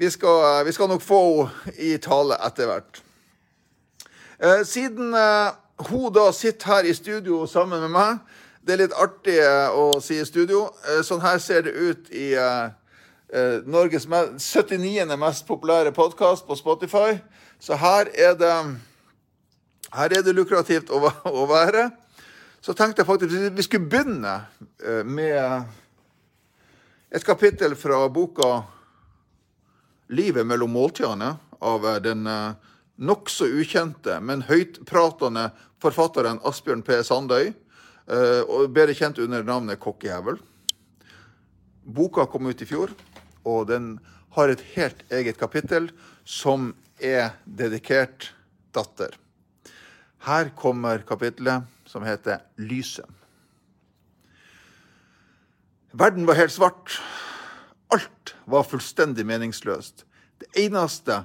vi 0.00 0.08
skal, 0.10 0.64
vi 0.64 0.72
skal 0.72 0.88
nok 0.88 1.02
få 1.04 1.20
henne 1.44 1.74
i 1.76 1.98
tale 2.00 2.38
etter 2.46 2.70
hvert. 2.70 3.02
Eh, 4.40 4.62
siden 4.64 5.12
eh, 5.12 5.50
hun 5.90 6.08
da 6.12 6.30
sitter 6.32 6.72
her 6.72 6.88
i 6.88 6.94
studio 6.96 7.42
sammen 7.44 7.84
med 7.84 7.92
meg, 7.92 8.24
det 8.64 8.74
er 8.74 8.82
litt 8.86 8.96
artig 8.96 9.36
eh, 9.44 9.76
å 9.76 10.00
si 10.00 10.16
i 10.16 10.24
studio. 10.24 10.70
Eh, 10.88 11.02
sånn 11.04 11.20
her 11.20 11.36
ser 11.36 11.68
det 11.68 11.76
ut 11.76 12.08
i 12.16 12.30
eh, 12.40 12.72
eh, 13.36 13.60
Norges 13.68 14.08
79. 14.08 15.04
mest 15.20 15.44
populære 15.52 15.92
podkast 15.92 16.48
på 16.48 16.56
Spotify. 16.56 17.20
Så 17.60 17.76
her 17.76 18.08
er 18.16 18.32
det, 18.40 18.56
her 20.00 20.16
er 20.16 20.24
det 20.24 20.36
lukrativt 20.40 20.88
å 20.88 21.44
være. 21.52 21.90
Så 22.66 22.74
tenkte 22.74 23.04
jeg 23.04 23.06
faktisk 23.06 23.34
at 23.46 23.54
vi 23.54 23.62
skulle 23.62 23.86
begynne 23.86 24.30
eh, 24.82 25.04
med 25.06 25.68
et 27.14 27.22
kapittel 27.22 27.76
fra 27.78 28.00
boka 28.10 28.64
'Livet 30.10 30.46
mellom 30.46 30.72
måltidene' 30.74 31.36
av 31.62 31.86
eh, 31.86 32.00
den 32.02 32.26
eh, 32.26 32.56
nokså 32.98 33.46
ukjente, 33.60 34.16
men 34.18 34.42
høytpratende 34.48 35.52
forfatteren 35.78 36.40
Asbjørn 36.42 36.82
P. 36.82 36.98
Sandøy, 37.04 37.52
og 38.48 38.70
bedre 38.70 38.94
kjent 38.94 39.18
under 39.18 39.42
navnet 39.44 39.80
Kokkejævel. 39.82 40.38
Boka 41.84 42.24
kom 42.30 42.46
ut 42.46 42.62
i 42.62 42.68
fjor, 42.70 42.94
og 43.44 43.66
den 43.68 43.98
har 44.38 44.48
et 44.48 44.62
helt 44.76 45.02
eget 45.10 45.36
kapittel 45.36 45.90
som 46.24 46.70
er 47.02 47.34
dedikert 47.44 48.30
datter. 48.72 49.18
Her 50.24 50.54
kommer 50.56 51.02
kapittelet 51.04 51.66
som 51.96 52.04
heter 52.04 52.38
'Lyset'. 52.56 53.08
Verden 55.92 56.26
var 56.26 56.34
helt 56.34 56.52
svart. 56.52 57.00
Alt 57.88 58.34
var 58.44 58.62
fullstendig 58.62 59.26
meningsløst. 59.26 60.04
Det 60.38 60.46
eneste 60.66 61.24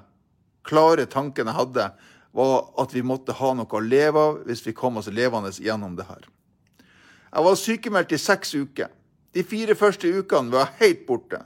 klare 0.63 1.05
tanken 1.05 1.45
jeg 1.45 1.55
hadde, 1.55 1.89
var 2.31 2.69
at 2.79 2.93
vi 2.95 3.03
måtte 3.03 3.35
ha 3.35 3.51
noe 3.53 3.67
å 3.67 3.83
leve 3.83 4.19
av 4.19 4.39
hvis 4.47 4.63
vi 4.63 4.71
kom 4.71 5.01
oss 5.01 5.11
levende 5.11 5.51
gjennom 5.51 5.97
det 5.99 6.07
her. 6.07 6.23
Jeg 7.33 7.43
var 7.43 7.59
sykemeldt 7.59 8.15
i 8.15 8.17
seks 8.17 8.55
uker. 8.55 8.87
De 9.35 9.43
fire 9.43 9.75
første 9.75 10.07
ukene 10.07 10.51
var 10.51 10.69
jeg 10.69 10.79
helt 10.79 11.05
borte. 11.07 11.41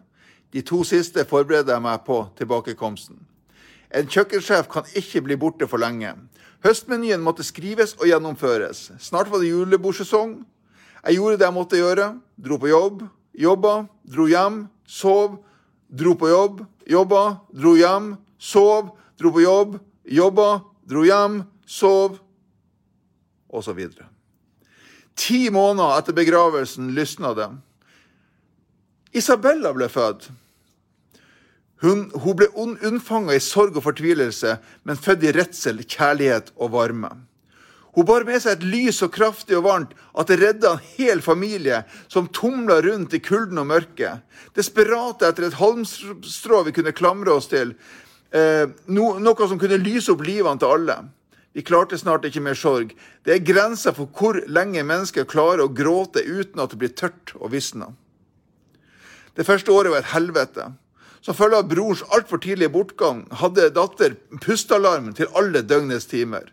De 0.53 0.61
to 0.61 0.83
siste 0.85 1.25
forberedte 1.25 1.73
jeg 1.73 1.81
meg 1.81 2.05
på 2.05 2.27
tilbakekomsten. 2.37 3.17
En 3.95 4.09
kjøkkensjef 4.11 4.67
kan 4.71 4.87
ikke 4.97 5.21
bli 5.23 5.37
borte 5.39 5.67
for 5.71 5.79
lenge. 5.79 6.11
Høstmenyen 6.65 7.23
måtte 7.23 7.45
skrives 7.47 7.93
og 7.95 8.09
gjennomføres. 8.09 8.89
Snart 8.99 9.29
var 9.31 9.39
det 9.39 9.53
julebordsesong. 9.53 10.41
Jeg 11.05 11.19
gjorde 11.19 11.39
det 11.39 11.47
jeg 11.47 11.55
måtte 11.55 11.79
gjøre. 11.79 12.07
Dro 12.35 12.57
på 12.59 12.71
jobb, 12.71 13.05
jobba, 13.39 13.75
dro 14.11 14.27
hjem, 14.27 14.65
sov, 14.83 15.37
dro 15.87 16.15
på 16.19 16.31
jobb, 16.31 16.63
jobba, 16.89 17.23
dro 17.55 17.75
hjem, 17.79 18.15
sov, 18.37 18.91
dro 19.19 19.31
på 19.31 19.45
jobb, 19.45 19.77
jobba, 20.03 20.49
dro 20.89 21.05
hjem, 21.07 21.43
sov, 21.65 22.19
Og 23.49 23.63
så 23.63 23.71
videre. 23.71 24.09
Ti 25.15 25.47
måneder 25.53 26.01
etter 26.01 26.15
begravelsen 26.17 26.89
lysna 26.91 27.31
det. 27.37 27.47
Isabella 29.15 29.71
ble 29.71 29.87
født. 29.87 30.27
Hun, 31.83 32.07
hun 32.13 32.37
ble 32.39 32.47
unnfanga 32.55 33.35
i 33.35 33.43
sorg 33.43 33.75
og 33.75 33.83
fortvilelse, 33.89 34.57
men 34.87 34.99
født 34.99 35.25
i 35.27 35.33
redsel, 35.35 35.81
kjærlighet 35.83 36.53
og 36.55 36.71
varme. 36.75 37.11
Hun 37.95 38.07
bar 38.07 38.25
med 38.27 38.41
seg 38.43 38.57
et 38.57 38.65
lys 38.67 38.97
så 38.99 39.07
kraftig 39.07 39.55
og 39.55 39.67
varmt 39.69 39.93
at 40.19 40.27
det 40.27 40.41
redda 40.41 40.73
en 40.75 40.87
hel 40.97 41.21
familie 41.23 41.83
som 42.11 42.27
tumla 42.27 42.81
rundt 42.83 43.15
i 43.15 43.21
kulden 43.23 43.61
og 43.61 43.69
mørket. 43.69 44.23
Desperate 44.55 45.29
etter 45.29 45.47
et 45.47 45.59
halmstrå 45.61 46.65
vi 46.67 46.73
kunne 46.75 46.95
klamre 46.95 47.31
oss 47.31 47.47
til. 47.51 47.71
Eh, 48.35 48.65
no, 48.91 49.13
noe 49.23 49.47
som 49.47 49.61
kunne 49.61 49.79
lyse 49.79 50.11
opp 50.11 50.25
livene 50.27 50.59
til 50.59 50.75
alle. 50.75 50.97
Vi 51.55 51.63
klarte 51.63 51.95
snart 51.95 52.27
ikke 52.27 52.43
mer 52.43 52.59
sorg. 52.59 52.91
Det 53.23 53.31
er 53.31 53.47
grenser 53.47 53.95
for 53.95 54.11
hvor 54.11 54.41
lenge 54.43 54.83
mennesker 54.83 55.23
klarer 55.23 55.63
å 55.63 55.71
gråte 55.71 56.19
uten 56.19 56.59
at 56.59 56.75
det 56.75 56.81
blir 56.81 56.91
tørt 56.99 57.31
og 57.39 57.53
visner. 57.55 57.95
Det 59.39 59.47
første 59.47 59.71
året 59.71 59.93
var 59.93 60.03
et 60.03 60.11
helvete. 60.11 60.67
Som 61.25 61.33
følge 61.33 61.57
av 61.57 61.69
brors 61.69 62.03
altfor 62.13 62.37
tidlige 62.37 62.69
bortgang 62.69 63.23
hadde 63.39 63.71
datter 63.73 64.13
pustealarm 64.43 65.09
til 65.17 65.31
alle 65.33 65.63
døgnets 65.65 66.05
timer. 66.11 66.51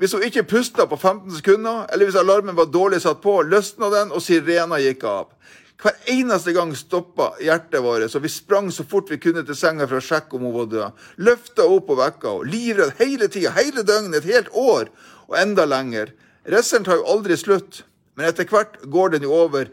Hvis 0.00 0.14
hun 0.16 0.24
ikke 0.24 0.46
pusta 0.48 0.86
på 0.88 0.96
15 0.96 1.34
sekunder, 1.36 1.82
eller 1.92 2.08
hvis 2.08 2.16
alarmen 2.16 2.56
var 2.56 2.70
dårlig 2.72 3.02
satt 3.04 3.20
på, 3.20 3.42
løsna 3.44 3.90
den, 3.92 4.14
og 4.16 4.24
sirena 4.24 4.78
gikk 4.80 5.04
av. 5.04 5.34
Hver 5.80 5.98
eneste 6.12 6.54
gang 6.56 6.72
stoppa 6.76 7.34
hjertet 7.40 7.84
vårt, 7.84 8.06
så 8.12 8.20
vi 8.24 8.32
sprang 8.32 8.70
så 8.72 8.84
fort 8.88 9.12
vi 9.12 9.20
kunne 9.20 9.44
til 9.44 9.56
senga 9.56 9.84
for 9.88 10.00
å 10.00 10.04
sjekke 10.04 10.36
om 10.36 10.48
hun 10.48 10.56
var 10.56 10.72
død. 10.72 11.04
Løfta 11.28 11.68
opp 11.68 11.92
og 11.92 12.00
vekka 12.00 12.32
henne, 12.32 12.48
livredd 12.52 12.96
hele 13.00 13.28
tida, 13.28 13.52
hele 13.56 13.84
døgnet, 13.84 14.22
et 14.22 14.32
helt 14.32 14.50
år, 14.56 14.88
og 15.28 15.36
enda 15.40 15.68
lenger. 15.68 16.14
Redselen 16.48 16.88
tar 16.88 17.00
jo 17.00 17.08
aldri 17.12 17.36
slutt, 17.36 17.82
men 18.16 18.28
etter 18.28 18.48
hvert 18.48 18.80
går 18.88 19.16
den 19.18 19.28
jo 19.28 19.36
over 19.36 19.68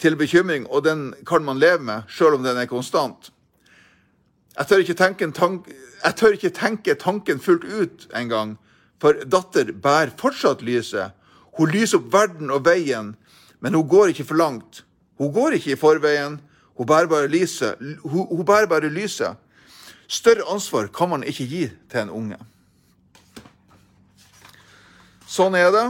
til 0.00 0.16
bekymring, 0.16 0.66
og 0.70 0.84
den 0.84 1.14
kan 1.26 1.44
man 1.44 1.58
leve 1.58 1.82
med, 1.84 2.08
sjøl 2.08 2.38
om 2.38 2.44
den 2.44 2.56
er 2.56 2.70
konstant. 2.70 3.32
Jeg 4.58 4.68
tør 4.68 4.84
ikke 4.84 4.94
tenke, 4.94 5.30
tank, 5.32 5.68
tør 6.16 6.36
ikke 6.36 6.52
tenke 6.52 6.94
tanken 6.94 7.40
fullt 7.40 7.64
ut 7.64 8.06
engang, 8.16 8.56
for 9.00 9.16
datter 9.24 9.72
bærer 9.72 10.12
fortsatt 10.18 10.62
lyset. 10.62 11.12
Hun 11.58 11.72
lyser 11.72 11.98
opp 11.98 12.12
verden 12.12 12.52
og 12.52 12.64
veien, 12.64 13.14
men 13.60 13.74
hun 13.74 13.88
går 13.88 14.12
ikke 14.12 14.28
for 14.28 14.40
langt. 14.40 14.84
Hun 15.18 15.32
går 15.32 15.58
ikke 15.58 15.74
i 15.74 15.80
forveien, 15.80 16.40
hun 16.74 16.86
bærer 16.86 17.06
bare 17.06 17.28
lyset. 17.28 17.78
Hun, 18.02 18.26
hun 18.28 18.44
bærer 18.44 18.66
bare 18.66 18.88
lyset. 18.88 19.36
Større 20.08 20.44
ansvar 20.52 20.86
kan 20.86 21.08
man 21.08 21.22
ikke 21.24 21.46
gi 21.46 21.68
til 21.90 22.00
en 22.00 22.10
unge. 22.10 22.38
Sånn 25.28 25.54
er 25.56 25.70
det. 25.72 25.86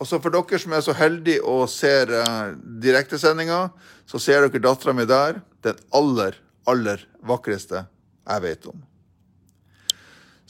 Og 0.00 0.08
så 0.08 0.20
for 0.22 0.32
dere 0.32 0.60
som 0.60 0.72
er 0.72 0.84
så 0.84 0.96
heldige 0.96 1.44
og 1.44 1.66
ser 1.68 2.08
uh, 2.08 2.52
direktesendinga, 2.82 3.66
så 4.08 4.20
ser 4.22 4.46
dere 4.46 4.62
dattera 4.64 4.96
mi 4.96 5.04
der. 5.08 5.42
Den 5.60 5.80
aller, 5.92 6.38
aller 6.68 7.04
vakreste 7.20 7.84
jeg 7.84 8.42
vet 8.46 8.70
om. 8.70 8.78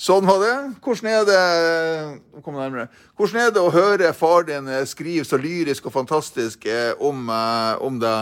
Sånn 0.00 0.24
var 0.24 0.38
det. 0.40 0.54
Hvordan 0.80 1.08
er 1.10 1.26
det 1.28 2.42
kom 2.44 2.56
nærmere. 2.56 2.86
Hvordan 3.18 3.42
er 3.42 3.50
det 3.52 3.60
å 3.60 3.72
høre 3.74 4.14
far 4.16 4.46
din 4.48 4.70
skrive 4.88 5.26
så 5.28 5.36
lyrisk 5.36 5.90
og 5.90 5.92
fantastisk 5.92 6.64
eh, 6.64 6.94
om, 6.96 7.26
eh, 7.28 7.82
om 7.84 7.98
det 8.00 8.14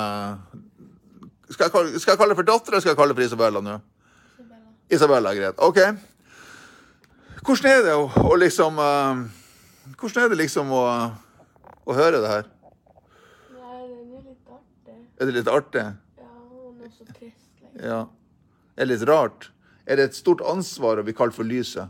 skal 1.53 1.69
jeg, 1.69 1.75
kalle, 1.77 2.01
skal 2.01 2.13
jeg 2.13 2.21
kalle 2.21 2.35
det 2.35 2.41
for 2.41 2.49
datter, 2.49 2.73
eller 2.73 2.83
skal 2.83 2.93
jeg 2.93 2.99
kalle 2.99 3.15
det 3.15 3.21
for 3.21 3.29
Isabella 3.29 3.63
nå? 3.63 3.77
Isabella. 4.35 4.75
Isabella, 4.99 5.35
Greit. 5.39 5.63
OK. 5.63 5.79
Hvordan 7.47 7.71
er 7.71 7.87
det 7.87 7.95
å, 7.95 8.09
å 8.27 8.35
liksom 8.43 8.83
uh, 8.83 9.23
hvordan 9.97 10.25
er 10.25 10.33
det 10.33 10.41
liksom 10.43 10.73
å, 10.75 10.83
å 11.89 11.97
høre 11.97 12.21
det 12.23 12.31
her? 12.33 12.49
Nei, 13.55 13.81
det 13.89 14.19
er 14.19 14.25
litt 14.27 14.53
artig. 14.55 14.97
Er 15.19 15.31
det 15.31 15.37
litt 15.37 15.53
artig? 15.53 15.85
Ja, 16.19 16.33
hun 16.53 16.83
er 16.85 16.93
så 16.93 17.07
trist. 17.11 17.47
Liksom. 17.63 17.85
Ja. 17.85 18.01
Er 18.77 18.87
det 18.87 18.93
litt 18.93 19.07
rart? 19.09 19.51
Er 19.89 19.99
det 19.99 20.11
et 20.11 20.19
stort 20.19 20.45
ansvar 20.45 21.01
å 21.01 21.07
bli 21.07 21.15
kalt 21.17 21.37
for 21.37 21.49
lyset? 21.49 21.89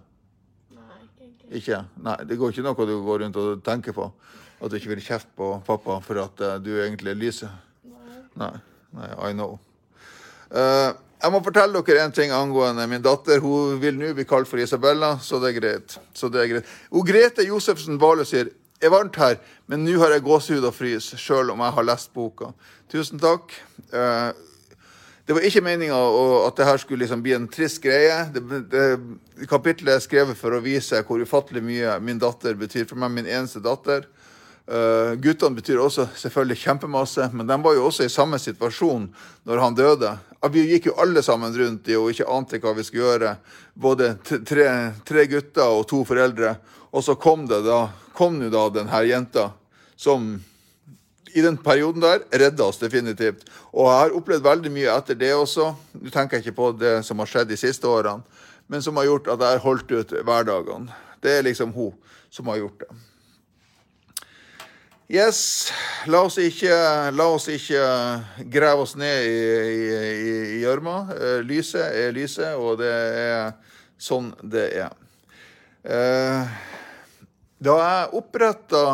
Nei, 0.76 1.00
ikke 1.02 1.24
egentlig. 1.26 1.62
Ikke? 1.62 1.80
Nei, 2.06 2.18
Det 2.30 2.38
går 2.38 2.54
ikke 2.54 2.66
noe 2.68 2.88
du 2.88 2.94
går 3.06 3.24
rundt 3.24 3.40
og 3.42 3.64
tenker 3.66 3.96
på? 3.96 4.10
At 4.58 4.70
du 4.70 4.78
ikke 4.78 4.94
vil 4.94 5.02
kjefte 5.02 5.34
på 5.38 5.52
pappa 5.66 5.98
for 6.02 6.18
at 6.22 6.40
uh, 6.42 6.56
du 6.62 6.72
egentlig 6.82 7.12
er 7.14 7.20
lyset? 7.20 7.66
Nei. 7.86 8.22
Nei. 8.38 8.54
Nei, 8.98 9.10
I 9.30 9.34
know. 9.36 9.58
Uh, 10.48 10.94
jeg 11.18 11.34
må 11.34 11.40
fortelle 11.42 11.82
dere 11.82 12.04
en 12.06 12.14
ting 12.14 12.30
angående 12.34 12.86
min 12.90 13.02
datter. 13.02 13.40
Hun 13.42 13.78
vil 13.82 13.96
nå 13.98 14.12
bli 14.14 14.26
kalt 14.28 14.48
for 14.50 14.60
Isabella, 14.62 15.16
så 15.22 15.40
det 15.42 15.50
er 15.50 15.58
greit. 15.58 15.98
Så 16.14 16.30
det 16.30 16.42
er 16.42 16.50
greit. 16.52 16.74
Og 16.94 17.06
Grete 17.06 17.46
Josefsen 17.46 17.98
Bale 17.98 18.26
sier 18.28 18.52
er 18.78 18.92
varmt 18.94 19.18
her, 19.18 19.40
men 19.66 19.82
nå 19.82 19.96
har 19.98 20.14
jeg 20.14 20.22
gåsehud 20.22 20.66
og 20.68 20.76
frys, 20.76 21.10
sjøl 21.18 21.50
om 21.50 21.64
jeg 21.64 21.74
har 21.74 21.86
lest 21.88 22.12
boka. 22.14 22.52
Tusen 22.92 23.18
takk. 23.18 23.50
Uh, 23.90 24.30
det 25.26 25.34
var 25.36 25.44
ikke 25.44 25.64
meninga 25.66 25.96
at 26.46 26.56
det 26.56 26.64
her 26.64 26.78
skulle 26.80 27.02
liksom 27.02 27.20
bli 27.24 27.34
en 27.36 27.48
trist 27.52 27.82
greie. 27.84 28.14
Det, 28.32 28.62
det, 28.72 28.84
kapitlet 29.50 29.98
er 29.98 30.04
skrevet 30.04 30.38
for 30.38 30.54
å 30.56 30.62
vise 30.64 31.02
hvor 31.04 31.20
ufattelig 31.20 31.60
mye 31.66 31.98
min 32.00 32.22
datter 32.22 32.54
betyr 32.56 32.86
for 32.88 32.96
meg. 33.02 33.12
Min 33.12 33.28
eneste 33.28 33.60
datter. 33.60 34.06
Uh, 34.68 35.14
guttene 35.16 35.56
betyr 35.56 35.80
også 35.80 36.04
selvfølgelig 36.20 36.60
kjempemasse, 36.60 37.30
men 37.32 37.48
de 37.48 37.56
var 37.64 37.72
jo 37.72 37.86
også 37.88 38.04
i 38.04 38.12
samme 38.12 38.36
situasjon 38.36 39.06
når 39.48 39.62
han 39.62 39.78
døde. 39.78 40.10
Vi 40.52 40.66
gikk 40.68 40.90
jo 40.90 40.98
alle 41.00 41.22
sammen 41.24 41.56
rundt 41.56 41.88
i 41.88 41.96
og 41.96 42.10
ikke 42.12 42.28
ante 42.28 42.60
hva 42.60 42.74
vi 42.76 42.84
skulle 42.84 43.06
gjøre. 43.06 43.32
Både 43.72 44.10
tre, 44.26 44.68
tre 45.08 45.24
gutter 45.30 45.72
og 45.72 45.86
to 45.88 46.02
foreldre. 46.04 46.52
Og 46.92 47.04
så 47.04 47.16
kom 47.16 47.48
det 47.48 47.62
da, 47.64 47.86
kom 48.12 48.36
jo 48.44 48.52
da 48.52 48.68
den 48.76 48.92
her 48.92 49.08
jenta 49.08 49.48
som 49.96 50.36
i 51.34 51.42
den 51.42 51.56
perioden 51.56 52.04
der 52.04 52.22
redda 52.28 52.68
oss 52.68 52.80
definitivt. 52.80 53.48
Og 53.72 53.88
jeg 53.88 53.98
har 54.02 54.16
opplevd 54.20 54.44
veldig 54.44 54.72
mye 54.76 54.94
etter 54.94 55.18
det 55.18 55.32
også. 55.36 55.72
Nå 55.96 56.12
tenker 56.12 56.38
jeg 56.38 56.46
ikke 56.46 56.60
på 56.60 56.70
det 56.78 56.94
som 57.08 57.20
har 57.24 57.30
skjedd 57.30 57.50
de 57.50 57.58
siste 57.60 57.88
årene, 57.88 58.24
men 58.68 58.84
som 58.84 58.96
har 59.00 59.08
gjort 59.08 59.32
at 59.32 59.44
jeg 59.44 59.56
har 59.56 59.64
holdt 59.64 59.92
ut 59.96 60.16
hverdagene. 60.28 61.04
Det 61.24 61.38
er 61.38 61.46
liksom 61.48 61.72
hun 61.76 61.94
som 62.30 62.48
har 62.52 62.60
gjort 62.60 62.84
det. 62.84 62.96
Yes, 65.08 65.70
la 66.04 66.18
oss 66.26 66.34
ikke, 66.36 66.68
la 67.16 67.24
oss 67.32 67.46
ikke 67.48 67.80
grave 68.52 68.82
oss 68.84 68.90
ned 69.00 69.24
i 69.24 70.58
gjørma. 70.60 70.96
Eh, 71.14 71.38
lyset 71.48 71.96
er 71.96 72.12
lyset, 72.12 72.58
og 72.60 72.76
det 72.82 72.90
er 72.92 73.54
sånn 73.96 74.28
det 74.44 74.66
er. 74.82 74.92
Eh, 75.80 76.52
da 77.56 77.78
jeg 77.80 78.12
oppretta 78.20 78.84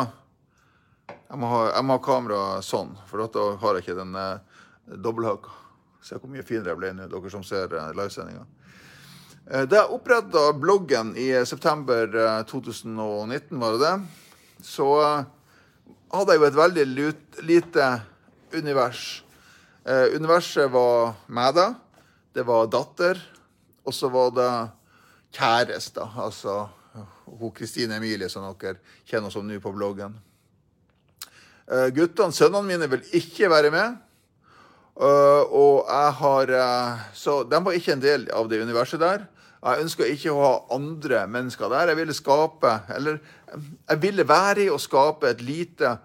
jeg, 1.11 1.35
må 1.35 1.51
ha, 1.51 1.61
jeg 1.73 1.83
må 1.83 1.99
ha 1.99 2.05
kamera 2.07 2.41
sånn, 2.63 2.95
for 3.11 3.27
da 3.27 3.51
har 3.59 3.75
jeg 3.75 3.83
ikke 3.83 3.99
den 3.99 4.15
eh, 4.15 4.65
dobbelthaka. 4.95 5.59
Se 5.99 6.15
hvor 6.15 6.31
mye 6.31 6.47
finere 6.47 6.77
jeg 6.77 6.79
ble 6.79 6.95
nå, 6.95 7.11
dere 7.11 7.35
som 7.35 7.43
ser 7.43 7.75
livesendinga. 7.75 8.47
Da 9.67 9.81
jeg 9.81 9.91
oppretta 9.91 10.47
bloggen 10.55 11.11
i 11.19 11.33
september 11.43 12.07
2019, 12.47 13.59
var 13.59 13.75
det 13.75 13.83
det, 13.83 13.97
så 14.63 14.93
hadde 16.13 16.35
jeg 16.35 16.41
jo 16.41 16.47
et 16.49 16.59
veldig 16.59 16.85
lite 17.47 17.89
univers. 18.55 19.23
Eh, 19.85 20.15
universet 20.15 20.71
var 20.71 21.15
meg, 21.27 21.55
da. 21.57 21.67
Det 22.33 22.45
var 22.45 22.69
datter. 22.71 23.19
Og 23.85 23.93
så 23.93 24.09
var 24.09 24.31
det 24.33 24.51
kjæreste. 25.35 26.05
Altså 26.17 26.65
hun 27.25 27.51
Kristine 27.51 27.97
Emilie, 27.99 28.29
som 28.29 28.45
dere 28.59 28.79
kjenner 29.07 29.33
som 29.33 29.45
nå 29.45 29.59
på 29.61 29.73
bloggen. 29.75 30.15
Eh, 31.65 31.89
guttene, 31.95 32.33
sønnene 32.33 32.67
mine, 32.67 32.89
vil 32.89 33.05
ikke 33.17 33.49
være 33.51 33.71
med. 33.73 34.01
Uh, 34.95 35.43
og 35.51 35.89
jeg 35.91 36.11
har 36.21 36.51
uh, 36.55 36.99
Så 37.11 37.41
de 37.51 37.57
var 37.59 37.73
ikke 37.75 37.97
en 37.97 38.03
del 38.03 38.21
av 38.31 38.45
det 38.47 38.61
universet 38.63 39.01
der. 39.01 39.25
Jeg 39.59 39.81
ønska 39.83 40.07
ikke 40.07 40.31
å 40.31 40.39
ha 40.39 40.51
andre 40.71 41.25
mennesker 41.27 41.67
der. 41.73 41.89
Jeg 41.91 41.99
ville 41.99 42.15
skape, 42.15 42.71
eller 42.95 43.17
jeg 43.89 44.01
ville 44.01 44.27
være 44.27 44.65
i 44.65 44.71
å 44.73 44.81
skape 44.81 45.29
et 45.31 45.41
lite 45.45 45.97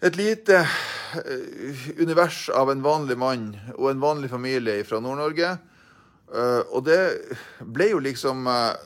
Et 0.00 0.16
lite 0.16 0.56
eh, 0.56 1.80
univers 2.00 2.48
av 2.56 2.70
en 2.72 2.80
vanlig 2.80 3.18
mann 3.20 3.50
og 3.74 3.90
en 3.90 4.00
vanlig 4.00 4.30
familie 4.32 4.80
fra 4.88 4.96
Nord-Norge. 4.96 5.50
Eh, 6.32 6.62
og 6.72 6.86
det 6.86 7.02
ble 7.60 7.90
jo 7.90 7.98
liksom 8.00 8.46
eh, 8.48 8.78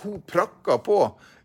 Hun 0.00 0.22
prakka 0.24 0.78
på. 0.80 1.02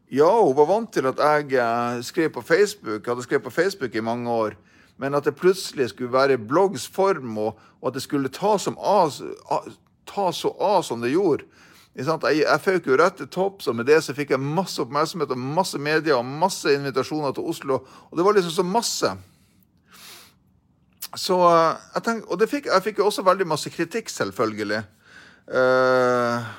Ja, 0.08 0.30
hun 0.40 0.56
var 0.56 0.70
vant 0.70 0.94
til 0.96 1.08
at 1.08 1.20
jeg 1.20 2.04
skrev 2.04 2.32
på 2.32 2.42
Facebook, 2.42 3.08
hadde 3.08 3.24
skrevet 3.24 3.44
på 3.44 3.54
Facebook 3.56 3.96
i 3.96 4.04
mange 4.04 4.32
år. 4.32 4.56
Men 4.98 5.16
at 5.16 5.26
det 5.26 5.36
plutselig 5.36 5.90
skulle 5.90 6.14
være 6.14 6.38
bloggs 6.38 6.88
form, 6.88 7.38
og, 7.38 7.60
at 7.86 7.94
det 7.94 8.04
skulle 8.04 8.30
ta, 8.30 8.58
av, 8.78 9.16
ta 10.06 10.32
så 10.32 10.52
av 10.60 10.84
som 10.84 11.02
det 11.02 11.12
gjorde. 11.12 11.48
Jeg, 11.92 12.08
jeg 12.40 12.64
føk 12.64 12.88
jo 12.88 12.98
rett 13.00 13.18
til 13.20 13.28
topps, 13.28 13.68
og 13.68 13.76
med 13.76 13.90
det 13.90 13.98
så 14.06 14.16
fikk 14.16 14.32
jeg 14.32 14.40
masse 14.40 14.80
oppmerksomhet 14.80 15.34
og 15.34 15.42
masse 15.60 15.80
media 15.82 16.16
og 16.16 16.26
masse 16.26 16.72
invitasjoner 16.72 17.36
til 17.36 17.50
Oslo. 17.52 17.82
Og 18.10 18.18
det 18.18 18.26
var 18.26 18.38
liksom 18.38 18.56
så 18.56 18.66
masse. 18.68 19.12
Så 21.20 21.36
eh, 21.50 21.82
jeg 21.98 22.06
tenk, 22.06 22.30
Og 22.32 22.48
fikk, 22.48 22.72
jeg 22.72 22.86
fikk 22.86 23.02
jo 23.02 23.10
også 23.10 23.26
veldig 23.28 23.50
masse 23.52 23.72
kritikk, 23.74 24.12
selvfølgelig. 24.14 24.86
Eh, 25.52 26.52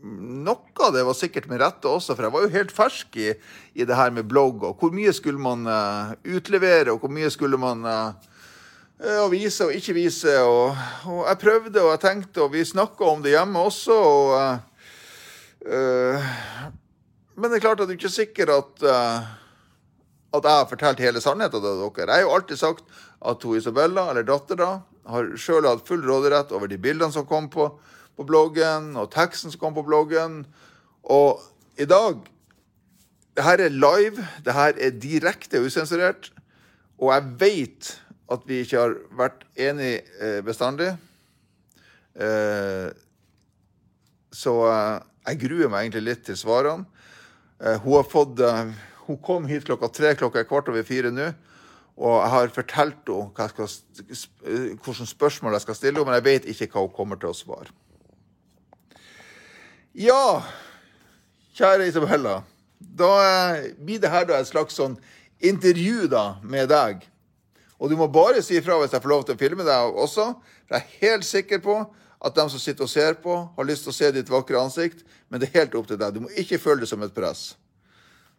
noe 0.00 0.86
av 0.86 0.94
det 0.94 1.04
var 1.04 1.16
sikkert 1.16 1.48
med 1.50 1.60
rette 1.60 1.88
også, 1.90 2.14
for 2.14 2.24
jeg 2.24 2.32
var 2.32 2.44
jo 2.46 2.54
helt 2.54 2.72
fersk 2.72 3.16
i, 3.20 3.34
i 3.76 3.84
det 3.84 3.96
her 3.98 4.12
med 4.14 4.28
blogg. 4.30 4.64
Og 4.64 4.80
hvor 4.80 4.94
mye 4.96 5.12
skulle 5.12 5.40
man 5.42 5.68
uh, 5.68 6.14
utlevere, 6.24 6.94
og 6.94 7.04
hvor 7.04 7.12
mye 7.12 7.28
skulle 7.32 7.60
man 7.60 7.84
eh, 7.84 8.30
eh, 9.00 9.24
vise 9.32 9.66
og 9.66 9.74
ikke 9.74 9.96
vise. 9.96 10.36
Og, 10.44 10.76
og 11.08 11.26
jeg 11.28 11.42
prøvde 11.42 11.82
og 11.82 11.92
jeg 11.94 12.04
tenkte, 12.04 12.44
og 12.44 12.52
vi 12.54 12.64
snakka 12.64 13.10
om 13.10 13.22
det 13.24 13.34
hjemme 13.34 13.66
også. 13.70 13.98
og 13.98 14.32
eh, 15.66 16.32
Men 17.34 17.50
det 17.50 17.60
er 17.60 17.66
klart 17.68 17.80
at 17.80 17.88
er 17.88 17.98
ikke 17.98 18.12
sikkert 18.12 18.50
at 18.52 18.82
uh, 18.84 19.36
at 20.30 20.46
jeg 20.46 20.58
har 20.60 20.66
fortalt 20.70 21.02
hele 21.02 21.20
sannheten 21.22 21.62
til 21.62 21.80
dere. 21.80 22.06
Jeg 22.06 22.14
har 22.14 22.22
jo 22.22 22.34
alltid 22.36 22.60
sagt 22.60 22.84
at 23.26 23.42
hun 23.42 23.56
Isabella, 23.58 24.08
eller 24.10 24.26
dattera, 24.26 24.82
har 25.10 25.30
sjøl 25.40 25.66
hatt 25.66 25.88
full 25.88 26.04
råderett 26.06 26.52
over 26.54 26.70
de 26.70 26.78
bildene 26.78 27.12
som 27.12 27.26
kom 27.26 27.48
på, 27.50 27.66
på 28.16 28.26
bloggen, 28.26 28.92
og 29.00 29.10
teksten 29.10 29.50
som 29.50 29.60
kom 29.62 29.74
på 29.74 29.86
bloggen. 29.86 30.44
Og 31.02 31.40
i 31.78 31.88
dag 31.88 32.20
Det 33.36 33.44
her 33.46 33.60
er 33.62 33.70
live, 33.70 34.26
det 34.44 34.52
her 34.52 34.74
er 34.76 34.90
direkte 34.90 35.60
usensurert. 35.62 36.32
Og 36.98 37.12
jeg 37.14 37.28
vet 37.40 37.90
at 38.30 38.46
vi 38.46 38.62
ikke 38.62 38.78
har 38.78 38.96
vært 39.18 39.44
enige 39.58 40.02
eh, 40.22 40.38
bestandig. 40.46 40.92
Eh, 42.14 42.88
så 44.30 44.54
eh, 44.70 44.96
jeg 45.30 45.40
gruer 45.44 45.70
meg 45.70 45.86
egentlig 45.86 46.06
litt 46.06 46.24
til 46.28 46.38
svarene. 46.38 46.86
Hun 47.60 47.92
har 47.92 48.06
fått 48.08 48.38
Hun 49.04 49.18
kom 49.20 49.44
hit 49.44 49.66
klokka 49.68 49.90
tre, 49.92 50.14
klokka 50.16 50.40
er 50.40 50.46
kvart 50.48 50.70
over 50.72 50.86
fire 50.86 51.10
nå. 51.12 51.26
Og 52.00 52.14
jeg 52.22 52.30
har 52.32 52.54
fortalt 52.54 53.10
henne 53.10 53.50
hvilke 54.80 55.06
spørsmål 55.10 55.58
jeg 55.58 55.64
skal 55.66 55.76
stille 55.76 55.98
henne, 55.98 56.06
men 56.08 56.16
jeg 56.16 56.24
vet 56.24 56.48
ikke 56.48 56.70
hva 56.72 56.86
hun 56.86 56.94
kommer 56.96 57.20
til 57.20 57.34
å 57.34 57.36
svare. 57.36 57.74
Ja, 59.92 60.40
kjære 61.58 61.90
Isabella. 61.90 62.38
Da 62.80 63.12
blir 63.76 64.00
det 64.00 64.14
her 64.14 64.24
da 64.24 64.40
et 64.40 64.48
slags 64.48 64.80
sånn 64.80 64.96
intervju 65.44 66.08
da 66.08 66.38
med 66.40 66.70
deg. 66.72 67.04
Og 67.80 67.88
du 67.88 67.96
må 67.96 68.10
bare 68.12 68.42
si 68.44 68.58
ifra 68.60 68.76
hvis 68.80 68.92
jeg 68.92 69.02
får 69.02 69.12
lov 69.12 69.24
til 69.24 69.38
å 69.38 69.40
filme 69.40 69.64
deg 69.64 70.00
også. 70.04 70.26
For 70.68 70.76
jeg 70.76 70.84
er 70.84 71.00
helt 71.06 71.26
sikker 71.26 71.62
på 71.64 71.78
at 72.20 72.36
de 72.36 72.44
som 72.52 72.60
sitter 72.60 72.84
og 72.84 72.92
ser 72.92 73.16
på, 73.24 73.34
har 73.56 73.68
lyst 73.68 73.86
til 73.86 73.94
å 73.94 73.96
se 73.96 74.10
ditt 74.12 74.28
vakre 74.30 74.60
ansikt. 74.60 75.00
Men 75.32 75.40
det 75.40 75.48
er 75.48 75.62
helt 75.62 75.76
opp 75.80 75.88
til 75.88 76.00
deg. 76.00 76.12
Du 76.12 76.26
må 76.26 76.32
ikke 76.36 76.60
føle 76.60 76.84
det 76.84 76.90
som 76.90 77.00
et 77.06 77.14
press. 77.16 77.54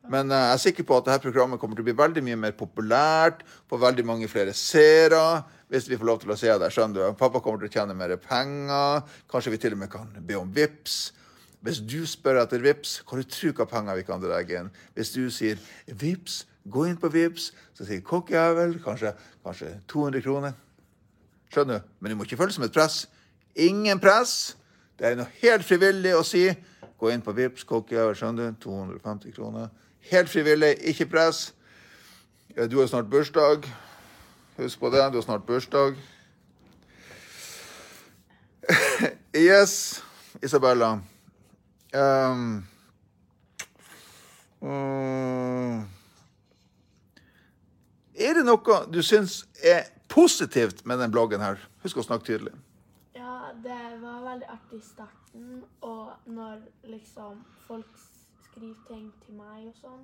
Men 0.10 0.32
eh, 0.34 0.44
jeg 0.50 0.58
er 0.58 0.62
sikker 0.66 0.86
på 0.88 0.98
at 0.98 1.08
dette 1.08 1.26
programmet 1.26 1.62
kommer 1.62 1.78
til 1.78 1.86
å 1.86 1.90
bli 1.90 1.98
veldig 1.98 2.24
mye 2.26 2.38
mer 2.44 2.54
populært, 2.58 3.42
få 3.70 3.78
veldig 3.82 4.06
mange 4.08 4.30
flere 4.32 4.54
seere, 4.58 5.42
hvis 5.72 5.90
vi 5.90 5.98
får 5.98 6.10
lov 6.10 6.22
til 6.24 6.34
å 6.34 6.38
se 6.38 6.52
deg. 6.52 6.74
Skjønner 6.74 7.12
du? 7.12 7.18
Pappa 7.18 7.42
kommer 7.42 7.62
til 7.62 7.72
å 7.72 7.76
tjene 7.80 7.98
mer 7.98 8.14
penger. 8.22 9.06
Kanskje 9.32 9.54
vi 9.54 9.62
til 9.62 9.78
og 9.78 9.84
med 9.84 9.92
kan 9.94 10.10
be 10.18 10.38
om 10.40 10.54
vips. 10.54 11.00
Hvis 11.62 11.82
du 11.86 12.00
spør 12.10 12.42
etter 12.42 12.64
vips, 12.64 13.00
hva 13.06 13.20
du 13.20 13.28
tror 13.30 13.54
hva 13.58 13.68
penger 13.70 14.00
vi 14.00 14.06
kan 14.08 14.22
dra 14.22 14.42
inn? 14.42 14.72
Hvis 14.98 15.14
du 15.14 15.28
sier 15.34 15.62
vips, 15.86 16.42
gå 16.70 16.86
inn 16.86 16.98
på 16.98 17.10
vips, 17.10 17.52
så 17.74 17.86
sier 17.86 18.04
kokkjævel 18.06 18.78
kanskje, 18.84 19.14
kanskje 19.46 19.72
200 19.90 20.22
kroner. 20.22 20.58
Skjønner 21.52 21.80
du? 21.80 21.88
Men 22.00 22.12
du 22.12 22.18
må 22.18 22.28
ikke 22.28 22.38
føle 22.38 22.52
det 22.52 22.56
som 22.56 22.68
et 22.68 22.76
press. 22.76 23.06
Ingen 23.56 24.00
press. 24.00 24.58
Det 25.00 25.08
er 25.08 25.18
noe 25.20 25.32
helt 25.42 25.66
frivillig 25.66 26.14
å 26.16 26.24
si. 26.28 26.46
Gå 27.02 27.10
inn 27.10 27.24
på 27.26 27.34
Vipps, 27.36 27.66
kokkjævel, 27.68 28.16
skjønner 28.16 28.52
du. 28.52 28.60
250 28.64 29.36
kroner. 29.36 29.72
Helt 30.12 30.30
frivillig, 30.30 30.76
ikke 30.94 31.10
press. 31.10 31.52
Du 32.70 32.80
har 32.80 32.88
snart 32.88 33.10
bursdag. 33.10 33.66
Husk 34.58 34.80
på 34.80 34.90
det, 34.94 35.04
du 35.12 35.18
har 35.18 35.26
snart 35.26 35.46
bursdag. 35.48 35.96
yes, 39.36 40.04
Isabella. 40.44 41.00
Um, 41.94 42.68
mm, 44.62 45.88
er 48.22 48.40
det 48.40 48.46
noe 48.48 48.78
du 48.92 49.02
syns 49.06 49.42
er 49.64 49.90
positivt 50.12 50.86
med 50.86 51.02
den 51.02 51.12
bloggen 51.14 51.44
her? 51.44 51.60
Husk 51.86 52.02
å 52.02 52.06
snakke 52.06 52.28
tydelig. 52.28 52.54
Ja, 53.18 53.52
det 53.64 53.82
var 54.02 54.24
veldig 54.26 54.48
artig 54.52 54.80
i 54.80 54.86
starten, 54.86 55.62
og 55.82 56.14
når 56.26 56.62
liksom 56.92 57.44
folk 57.68 58.02
skriver 58.48 58.80
ting 58.88 59.06
til 59.26 59.38
meg 59.38 59.70
og 59.70 59.78
sånn. 59.80 60.02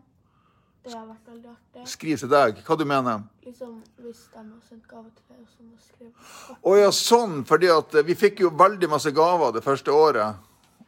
Det 0.87 0.93
har 0.95 1.07
vært 1.09 1.25
veldig 1.27 1.49
artig. 1.51 1.85
Skriv 1.91 2.19
til 2.21 2.29
deg. 2.31 2.59
Hva 2.63 2.75
du 2.79 2.85
mener 2.87 3.23
Liksom 3.43 3.73
hvis 3.99 4.21
de 4.31 4.39
har 4.39 4.61
sendt 4.69 4.85
gave 4.87 5.09
til 5.11 5.33
deg 5.33 5.41
og 5.41 5.49
sånn, 5.51 5.71
og 5.73 5.81
skrive. 5.83 6.59
Å 6.63 6.75
ja, 6.77 6.91
sånn. 6.95 7.41
Fordi 7.49 7.71
at 7.73 7.97
eh, 7.97 8.05
vi 8.07 8.15
fikk 8.15 8.45
jo 8.45 8.53
veldig 8.55 8.87
masse 8.93 9.11
gaver 9.15 9.51
det 9.57 9.63
første 9.65 9.91
året. 9.91 10.45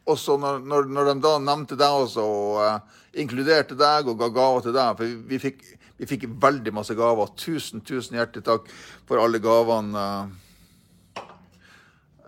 Og 0.08 0.18
så 0.18 0.36
når, 0.40 0.62
når, 0.64 0.88
når 0.90 1.10
de 1.10 1.14
da 1.22 1.34
nevnte 1.42 1.78
deg 1.78 2.04
også, 2.04 2.24
og 2.24 2.60
uh, 2.64 3.00
inkluderte 3.20 3.76
deg 3.78 4.08
og 4.08 4.18
ga 4.20 4.30
gaver 4.34 4.64
til 4.64 4.74
deg 4.74 4.98
For 4.98 5.16
vi, 5.30 5.40
fikk, 5.42 5.64
vi 6.00 6.08
fikk 6.08 6.28
veldig 6.42 6.74
masse 6.74 6.96
gaver. 6.98 7.32
Tusen, 7.38 7.84
tusen 7.86 8.18
hjertelig 8.18 8.46
takk 8.48 8.70
for 9.08 9.22
alle 9.22 9.42
gavene 9.42 10.04
uh, 10.04 11.24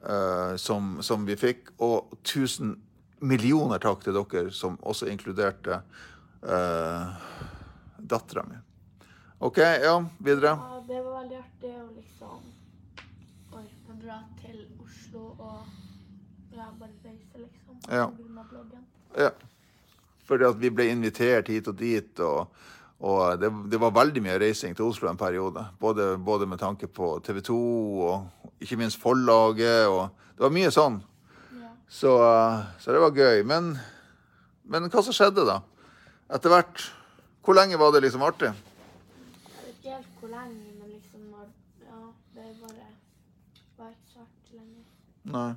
uh, 0.05 0.55
som, 0.61 0.99
som 1.03 1.27
vi 1.29 1.39
fikk. 1.41 1.73
Og 1.83 2.19
tusen 2.27 2.77
millioner 3.23 3.83
takk 3.83 4.05
til 4.05 4.19
dere 4.19 4.51
som 4.55 4.77
også 4.83 5.09
inkluderte 5.11 5.81
uh, 6.43 7.17
dattera 7.99 8.45
mi. 8.49 8.59
OK, 9.43 9.59
ja, 9.59 9.97
videre. 10.23 10.55
Det 10.87 11.01
var 11.03 11.23
veldig 11.23 11.39
artig 11.41 11.71
å 11.75 11.87
liksom 11.97 12.51
å 13.93 13.97
dra 14.01 14.19
til 14.41 14.61
Oslo 14.81 15.33
og 15.37 15.92
ja, 16.57 16.67
bare 16.79 16.93
reise, 17.05 17.39
liksom. 17.39 17.79
Ja. 17.89 18.11
Ja. 19.17 19.31
Fordi 20.29 20.47
at 20.47 20.61
vi 20.61 20.71
ble 20.71 20.87
invitert 20.93 21.49
hit 21.51 21.69
og 21.69 21.77
dit, 21.81 22.21
og, 22.23 22.53
og 23.03 23.41
det, 23.41 23.51
det 23.73 23.81
var 23.83 23.95
veldig 23.97 24.23
mye 24.25 24.39
reising 24.41 24.77
til 24.79 24.87
Oslo 24.87 25.11
en 25.11 25.21
periode. 25.21 25.65
Både, 25.81 26.13
både 26.19 26.47
med 26.49 26.61
tanke 26.63 26.87
på 26.89 27.15
TV 27.27 27.41
2 27.49 27.57
og 28.07 28.63
ikke 28.63 28.79
minst 28.81 29.01
forlaget. 29.03 29.89
og 29.91 30.09
Det 30.37 30.47
var 30.47 30.55
mye 30.55 30.71
sånn. 30.73 31.01
Ja. 31.59 31.73
Så, 31.91 32.15
så 32.81 32.95
det 32.95 33.03
var 33.03 33.17
gøy. 33.19 33.43
Men, 33.49 33.75
men 34.65 34.89
hva 34.93 35.03
som 35.03 35.17
skjedde 35.17 35.47
da? 35.49 35.59
Etter 36.33 36.55
hvert. 36.55 36.87
Hvor 37.43 37.59
lenge 37.59 37.81
var 37.81 37.91
det 37.93 38.05
liksom 38.05 38.23
artig? 38.23 38.53
Jeg 38.55 39.59
vet 39.59 39.75
ikke 39.75 39.97
helt 39.97 40.21
hvor 40.21 40.31
lenge, 40.31 40.71
men 40.79 40.95
liksom 40.95 41.27
når 41.27 41.51
Ja, 41.83 41.99
det 42.39 42.49
bare 42.63 42.89
var 43.81 43.91
ikke 43.91 44.15
så 44.15 44.23
artig 44.23 44.61
lenger. 44.61 44.87
Nei. 45.35 45.51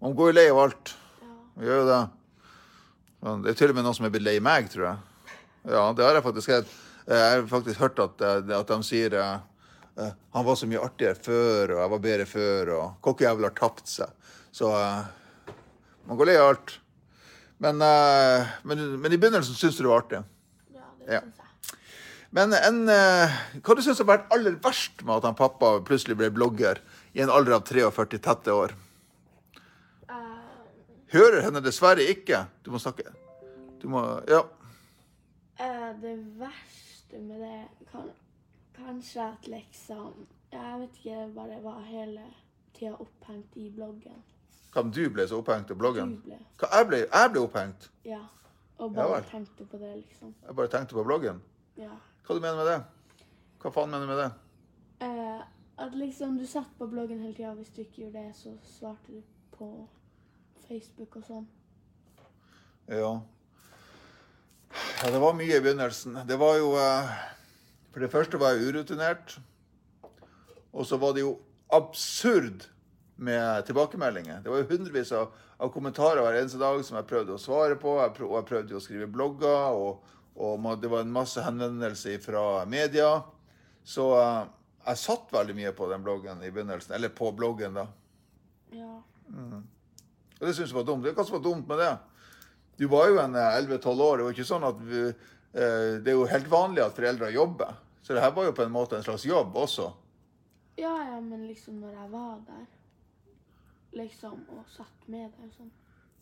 Man 0.00 0.16
går 0.16 0.30
jo 0.30 0.36
lei 0.38 0.46
av 0.48 0.58
alt. 0.62 0.94
Ja. 1.20 1.34
Man 1.56 1.66
gjør 1.66 1.80
jo 1.82 1.88
det. 1.90 2.00
Det 3.20 3.52
er 3.52 3.56
til 3.58 3.72
og 3.72 3.76
med 3.76 3.84
noen 3.84 3.96
som 3.98 4.06
er 4.08 4.12
blitt 4.14 4.24
lei 4.24 4.38
meg, 4.40 4.70
tror 4.72 4.86
jeg. 4.86 5.34
Ja, 5.68 5.82
det 5.92 6.06
har 6.06 6.16
jeg 6.16 6.24
faktisk. 6.24 6.52
Jeg 7.10 7.20
har 7.20 7.44
faktisk 7.50 7.82
hørt 7.82 8.00
at, 8.00 8.22
eh, 8.24 8.52
at 8.56 8.70
de 8.70 8.78
sier 8.86 9.16
eh, 9.18 9.42
eh, 10.00 10.14
han 10.32 10.46
var 10.46 10.56
så 10.56 10.68
mye 10.70 10.80
artigere 10.80 11.20
før, 11.20 11.74
og 11.74 11.82
jeg 11.82 11.92
var 11.92 12.02
bedre 12.06 12.26
før, 12.30 12.72
og 12.78 12.96
kokkejævel 13.04 13.48
har 13.50 13.56
tapt 13.58 13.92
seg. 13.92 14.16
Så 14.56 14.70
uh, 14.72 15.04
man 16.08 16.18
går 16.18 16.30
lei 16.30 16.38
av 16.40 16.54
alt. 16.54 16.72
Men, 17.62 17.84
uh, 17.84 18.48
men, 18.66 18.80
men 19.02 19.12
i 19.12 19.18
begynnelsen 19.20 19.54
syns 19.54 19.76
du 19.76 19.84
det 19.84 19.92
var 19.92 20.00
artig. 20.02 20.24
Ja, 20.74 20.88
det 20.96 21.18
Ja. 21.18 21.20
syns 21.20 21.44
jeg. 21.44 21.76
Men 22.34 22.54
en, 22.56 22.80
uh, 22.88 23.38
hva 23.60 23.76
du 23.76 23.82
syns 23.84 24.00
har 24.00 24.08
vært 24.08 24.32
aller 24.34 24.56
verst 24.64 25.04
med 25.04 25.20
at 25.20 25.28
han 25.28 25.38
pappa 25.38 25.76
plutselig 25.86 26.16
ble 26.18 26.32
blogger 26.34 26.80
i 27.12 27.22
en 27.22 27.30
alder 27.30 27.58
av 27.58 27.68
43 27.68 28.22
tette 28.22 28.54
år? 28.54 28.74
Hører 31.12 31.42
henne 31.42 31.60
dessverre 31.64 32.04
ikke. 32.12 32.44
Du 32.64 32.70
må 32.70 32.78
snakke. 32.78 33.02
Du 33.82 33.88
må 33.88 34.02
Ja. 34.28 34.42
eh, 35.58 35.92
det 36.02 36.16
verste 36.38 37.18
med 37.18 37.40
det 37.40 37.68
kan 37.92 38.10
kanskje 38.76 39.20
at 39.32 39.46
liksom 39.48 40.26
Jeg 40.52 40.80
vet 40.80 40.90
ikke, 40.96 41.10
jeg 41.10 41.34
bare 41.34 41.62
var 41.62 41.80
hele 41.86 42.22
tida 42.74 42.92
opphengt 42.98 43.56
i 43.56 43.70
bloggen. 43.70 44.22
Hva 44.72 44.80
om 44.80 44.90
du 44.90 45.08
ble 45.10 45.26
så 45.28 45.38
opphengt 45.38 45.70
i 45.70 45.74
bloggen? 45.74 46.16
Du 46.16 46.22
ble. 46.24 46.38
Hva, 46.58 46.68
jeg, 46.72 46.86
ble, 46.88 46.96
jeg 47.12 47.30
ble 47.30 47.40
opphengt. 47.40 47.90
Ja. 48.04 48.20
Og 48.78 48.94
bare 48.94 49.16
ja, 49.16 49.20
tenkte 49.30 49.64
på 49.64 49.78
det, 49.78 49.96
liksom. 49.96 50.34
Jeg 50.46 50.56
bare 50.56 50.68
tenkte 50.68 50.94
på 50.94 51.04
bloggen. 51.04 51.40
Ja. 51.76 51.90
Hva 52.26 52.34
du 52.34 52.40
mener 52.40 52.56
med 52.56 52.66
det? 52.66 52.80
Hva 53.62 53.70
faen 53.70 53.90
mener 53.90 54.06
du 54.06 54.10
med 54.10 54.18
det? 54.24 54.30
Eh, 55.06 55.42
at 55.78 55.94
liksom 55.94 56.38
du 56.38 56.46
satt 56.46 56.70
på 56.78 56.86
bloggen 56.90 57.20
hele 57.20 57.34
tida. 57.34 57.54
Hvis 57.54 57.70
du 57.76 57.82
ikke 57.82 58.02
gjorde 58.02 58.24
det, 58.26 58.34
så 58.36 58.56
svarte 58.64 59.12
du 59.12 59.22
på 59.56 59.88
Facebook 60.70 61.18
og 61.18 61.26
sånn. 61.26 61.46
Ja. 62.90 63.12
ja. 65.02 65.10
Det 65.10 65.18
var 65.22 65.34
mye 65.34 65.56
i 65.56 65.62
begynnelsen. 65.62 66.20
Det 66.28 66.38
var 66.38 66.58
jo 66.60 66.74
eh, 66.78 67.14
For 67.90 68.04
det 68.04 68.10
første 68.12 68.38
var 68.38 68.54
jeg 68.54 68.70
urutinert. 68.70 69.38
Og 70.70 70.86
så 70.86 70.98
var 71.02 71.16
det 71.16 71.24
jo 71.24 71.34
absurd 71.74 72.68
med 73.20 73.66
tilbakemeldinger. 73.66 74.44
Det 74.44 74.52
var 74.52 74.62
jo 74.62 74.68
hundrevis 74.70 75.10
av, 75.16 75.34
av 75.58 75.72
kommentarer 75.74 76.22
hver 76.22 76.38
eneste 76.38 76.60
dag 76.60 76.78
som 76.86 77.00
jeg 77.00 77.08
prøvde 77.10 77.34
å 77.34 77.42
svare 77.42 77.76
på. 77.80 77.96
Jeg 77.98 78.14
prøv, 78.16 78.30
og 78.30 78.38
jeg 78.38 78.48
prøvde 78.52 78.78
å 78.78 78.84
skrive 78.84 79.10
blogger, 79.10 79.74
og, 79.74 80.06
og 80.38 80.70
det 80.80 80.92
var 80.92 81.02
en 81.04 81.12
masse 81.12 81.42
henvendelser 81.44 82.22
fra 82.22 82.62
media. 82.70 83.10
Så 83.82 84.06
eh, 84.20 84.46
jeg 84.86 85.02
satt 85.02 85.34
veldig 85.34 85.58
mye 85.58 85.74
på 85.76 85.90
den 85.90 86.06
bloggen 86.06 86.46
i 86.46 86.54
begynnelsen. 86.54 86.94
Eller 86.96 87.10
på 87.14 87.34
bloggen, 87.34 87.76
da. 87.82 87.88
Ja. 88.70 88.94
Og 90.40 90.48
det 90.48 90.54
syns 90.56 90.72
jeg 90.72 90.78
var 90.78 90.88
dumt. 90.88 91.04
Det 91.04 91.12
hva 91.16 91.26
som 91.28 91.36
var 91.36 91.44
dumt 91.44 91.68
med 91.68 91.78
det? 91.78 91.92
Du 92.80 92.86
var 92.88 93.10
jo 93.12 93.20
en 93.20 93.36
eh, 93.36 93.58
11-12 93.60 94.02
år. 94.06 94.16
Det 94.16 94.24
var 94.26 94.36
ikke 94.36 94.48
sånn 94.48 94.66
at 94.70 94.82
vi, 94.88 95.02
eh, 95.10 95.88
Det 96.00 96.12
er 96.12 96.16
jo 96.16 96.28
helt 96.30 96.50
vanlig 96.50 96.84
at 96.84 96.96
foreldre 96.96 97.30
jobber. 97.34 97.74
Så 98.02 98.16
det 98.16 98.22
her 98.24 98.32
var 98.34 98.48
jo 98.48 98.56
på 98.56 98.64
en 98.64 98.72
måte 98.72 98.96
en 98.96 99.04
slags 99.04 99.24
jobb 99.28 99.56
også. 99.56 99.92
ja, 100.80 100.94
ja, 101.12 101.20
men 101.20 101.46
liksom 101.46 101.74
når 101.80 101.92
jeg 101.92 102.08
var 102.10 102.38
der, 102.46 102.64
liksom, 103.92 104.38
og 104.56 104.64
satt 104.72 105.08
med 105.12 105.28
deg 105.28 105.44
og 105.44 105.52
sånn. 105.58 105.70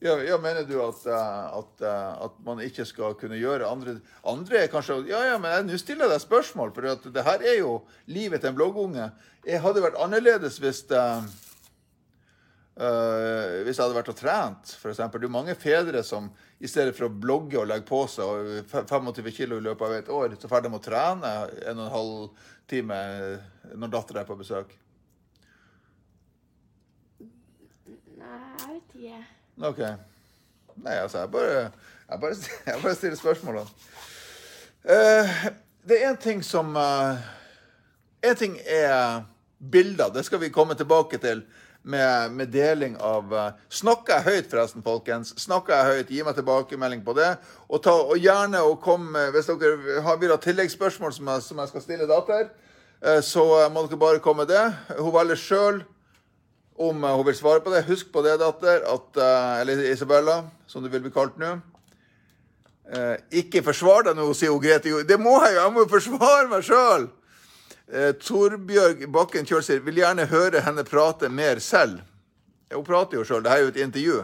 Ja, 0.00 0.14
ja, 0.22 0.36
Mener 0.38 0.62
du 0.66 0.76
at, 0.82 1.06
eh, 1.06 1.58
at, 1.58 1.80
eh, 1.82 2.24
at 2.26 2.34
man 2.46 2.60
ikke 2.62 2.84
skal 2.86 3.16
kunne 3.18 3.34
gjøre 3.38 3.66
andre 3.66 3.96
Andre 4.22 4.60
er 4.64 4.68
kanskje 4.70 5.00
Ja, 5.08 5.24
ja, 5.26 5.38
men 5.42 5.66
nå 5.66 5.78
stiller 5.78 6.06
jeg 6.06 6.12
deg 6.14 6.22
spørsmål, 6.22 6.70
for 6.74 7.10
det 7.10 7.24
her 7.26 7.42
er 7.42 7.56
jo 7.58 7.80
livet 8.06 8.40
til 8.40 8.50
en 8.52 8.58
bloggunge. 8.58 9.08
Jeg 9.46 9.62
hadde 9.64 9.82
vært 9.82 9.98
annerledes 9.98 10.58
hvis 10.62 10.84
eh, 10.94 11.22
eh, 12.78 13.62
hvis 13.66 13.78
jeg 13.78 13.84
hadde 13.84 13.96
vært 13.96 14.10
og 14.12 14.18
trent, 14.18 14.72
f.eks. 14.78 15.00
Det 15.12 15.28
er 15.28 15.32
mange 15.32 15.56
fedre 15.58 16.02
som 16.06 16.30
i 16.58 16.70
stedet 16.70 16.94
for 16.96 17.08
å 17.08 17.12
blogge 17.12 17.58
og 17.60 17.68
legge 17.70 17.86
på 17.88 18.02
seg 18.10 18.62
25 18.70 19.30
kilo 19.34 19.58
i 19.58 19.64
løpet 19.66 19.86
av 19.86 19.96
et 19.96 20.12
år, 20.14 20.36
så 20.38 20.50
ferdig 20.50 20.72
med 20.72 20.80
å 20.80 20.86
trene 20.86 21.32
en 21.70 21.80
og 21.80 21.86
en 21.86 21.94
halv 21.94 22.44
time 22.70 22.98
når 23.74 23.94
dattera 23.94 24.22
er 24.22 24.28
på 24.28 24.38
besøk. 24.38 24.74
Nei, 28.18 28.38
jeg 28.58 28.74
vet 28.74 28.96
ikke. 28.98 29.22
OK. 29.68 29.82
Nei, 30.84 30.98
altså, 31.02 31.22
jeg 31.24 31.30
bare, 31.34 31.62
jeg 32.08 32.20
bare, 32.22 32.36
jeg 32.70 32.82
bare 32.82 32.98
stiller 32.98 33.18
spørsmålene. 33.18 33.88
Uh, 34.88 35.40
det 35.88 35.98
er 36.02 36.12
en 36.12 36.20
ting 36.22 36.44
som 36.44 36.76
Én 36.76 37.18
En 38.22 38.36
ting 38.36 38.56
er 38.66 39.22
bilder. 39.58 40.10
Det 40.10 40.24
skal 40.24 40.40
vi 40.40 40.48
komme 40.50 40.74
tilbake 40.74 41.18
til 41.18 41.42
med, 41.88 42.32
med 42.36 42.52
deling 42.52 42.96
av 43.00 43.34
eh, 43.34 43.58
Snakker 43.80 44.18
jeg 44.18 44.26
høyt, 44.28 44.48
forresten, 44.52 44.84
folkens? 44.84 45.34
Snakker 45.40 45.74
jeg 45.74 45.98
høyt? 45.98 46.14
Gi 46.14 46.24
meg 46.26 46.36
tilbakemelding 46.36 47.04
på 47.06 47.16
det. 47.16 47.30
Og, 47.68 47.80
ta, 47.84 47.94
og 47.96 48.20
gjerne 48.20 48.60
å 48.64 48.76
komme 48.82 49.28
Hvis 49.34 49.48
dere 49.48 50.02
har 50.04 50.18
vil 50.20 50.34
ha 50.34 50.40
tilleggsspørsmål 50.44 51.14
som 51.16 51.30
jeg, 51.32 51.46
som 51.46 51.62
jeg 51.62 51.72
skal 51.72 51.84
stille 51.84 52.08
datter, 52.10 52.50
eh, 53.00 53.22
så 53.24 53.44
må 53.72 53.86
dere 53.86 54.00
bare 54.00 54.24
komme 54.24 54.44
med 54.44 54.52
det. 54.52 54.66
Hun 54.98 55.14
velger 55.16 55.40
sjøl 55.40 55.80
om 56.78 57.04
eh, 57.04 57.16
hun 57.16 57.26
vil 57.26 57.36
svare 57.36 57.60
på 57.64 57.72
det. 57.74 57.86
Husk 57.88 58.12
på 58.12 58.22
det, 58.22 58.38
datter, 58.40 58.84
at, 58.86 59.16
eh, 59.16 59.60
eller 59.62 59.84
Isabella, 59.90 60.42
som 60.66 60.82
du 60.82 60.88
vil 60.92 61.02
bli 61.04 61.14
kalt 61.14 61.38
nå. 61.40 61.56
Eh, 62.88 63.16
ikke 63.42 63.64
forsvar 63.66 64.06
deg 64.08 64.16
nå, 64.16 64.30
sier 64.36 64.54
hun 64.54 64.62
Grete. 64.62 65.02
Det 65.08 65.18
må 65.20 65.36
jeg 65.42 65.56
jo! 65.56 65.62
Jeg 65.62 65.74
må 65.74 65.84
jo 65.84 65.92
forsvare 65.92 66.50
meg 66.52 66.64
sjøl! 66.66 67.08
Eh, 67.88 68.12
Torbjørg 68.20 69.06
Bakken 69.12 69.46
Kjøl 69.48 69.62
sier 69.64 69.84
vil 69.84 70.02
gjerne 70.02 70.28
høre 70.28 70.60
henne 70.66 70.84
prate 70.84 71.30
mer 71.32 71.60
selv. 71.64 72.02
Hun 72.72 72.84
prater 72.84 73.16
jo 73.16 73.24
sjøl. 73.24 73.40
Dette 73.44 73.54
er 73.56 73.64
jo 73.64 73.70
et 73.72 73.80
intervju. 73.80 74.18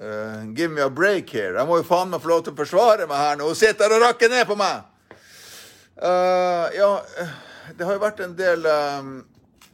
Uh, 0.00 0.46
give 0.56 0.70
me 0.72 0.80
a 0.82 0.88
break 0.90 1.30
here. 1.30 1.54
Jeg 1.58 1.68
må 1.68 1.76
jo 1.76 1.84
faen 1.86 2.10
meg 2.10 2.22
få 2.22 2.30
lov 2.30 2.42
til 2.46 2.54
å 2.54 2.58
forsvare 2.58 3.06
meg 3.10 3.20
her 3.20 3.38
når 3.38 3.50
hun 3.50 3.58
sitter 3.58 3.92
og 3.94 4.00
rakker 4.00 4.30
ned 4.32 4.46
på 4.48 4.56
meg! 4.58 4.86
Uh, 6.00 6.66
ja, 6.72 6.88
det 7.76 7.84
har 7.84 7.98
jo 7.98 8.00
vært 8.00 8.22
en 8.24 8.32
del 8.38 8.64
um, 8.64 9.10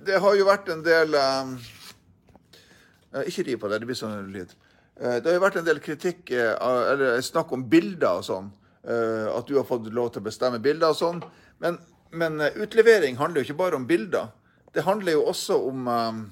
Det 0.03 0.19
har 0.19 0.35
jo 0.35 0.49
vært 0.49 0.73
en 0.75 0.81
del 0.83 1.15
um, 1.15 1.53
uh, 3.15 3.23
Ikke 3.23 3.45
ri 3.47 3.55
på 3.61 3.71
det, 3.71 3.79
det 3.79 3.87
blir 3.93 4.01
sånn 4.01 4.33
lyd. 4.35 4.57
Det 4.97 5.29
har 5.29 5.37
jo 5.37 5.45
vært 5.45 5.61
en 5.61 5.67
del 5.67 5.79
kritikk, 5.85 6.31
eller 6.33 7.21
snakk 7.21 7.51
om 7.53 7.67
bilder 7.69 8.17
og 8.17 8.23
sånn. 8.25 8.47
At 8.81 9.45
du 9.45 9.59
har 9.59 9.67
fått 9.69 9.91
lov 9.93 10.09
til 10.15 10.23
å 10.23 10.25
bestemme 10.25 10.57
bilder 10.65 10.95
og 10.95 10.97
sånn. 10.97 11.19
Men, 11.61 11.77
men 12.11 12.40
eh, 12.40 12.57
utlevering 12.62 13.16
handler 13.19 13.40
jo 13.40 13.49
ikke 13.49 13.62
bare 13.62 13.79
om 13.79 13.87
bilder. 13.87 14.29
Det 14.75 14.85
handler 14.85 15.16
jo 15.16 15.25
også 15.31 15.57
om 15.69 15.88
uh, 15.88 16.25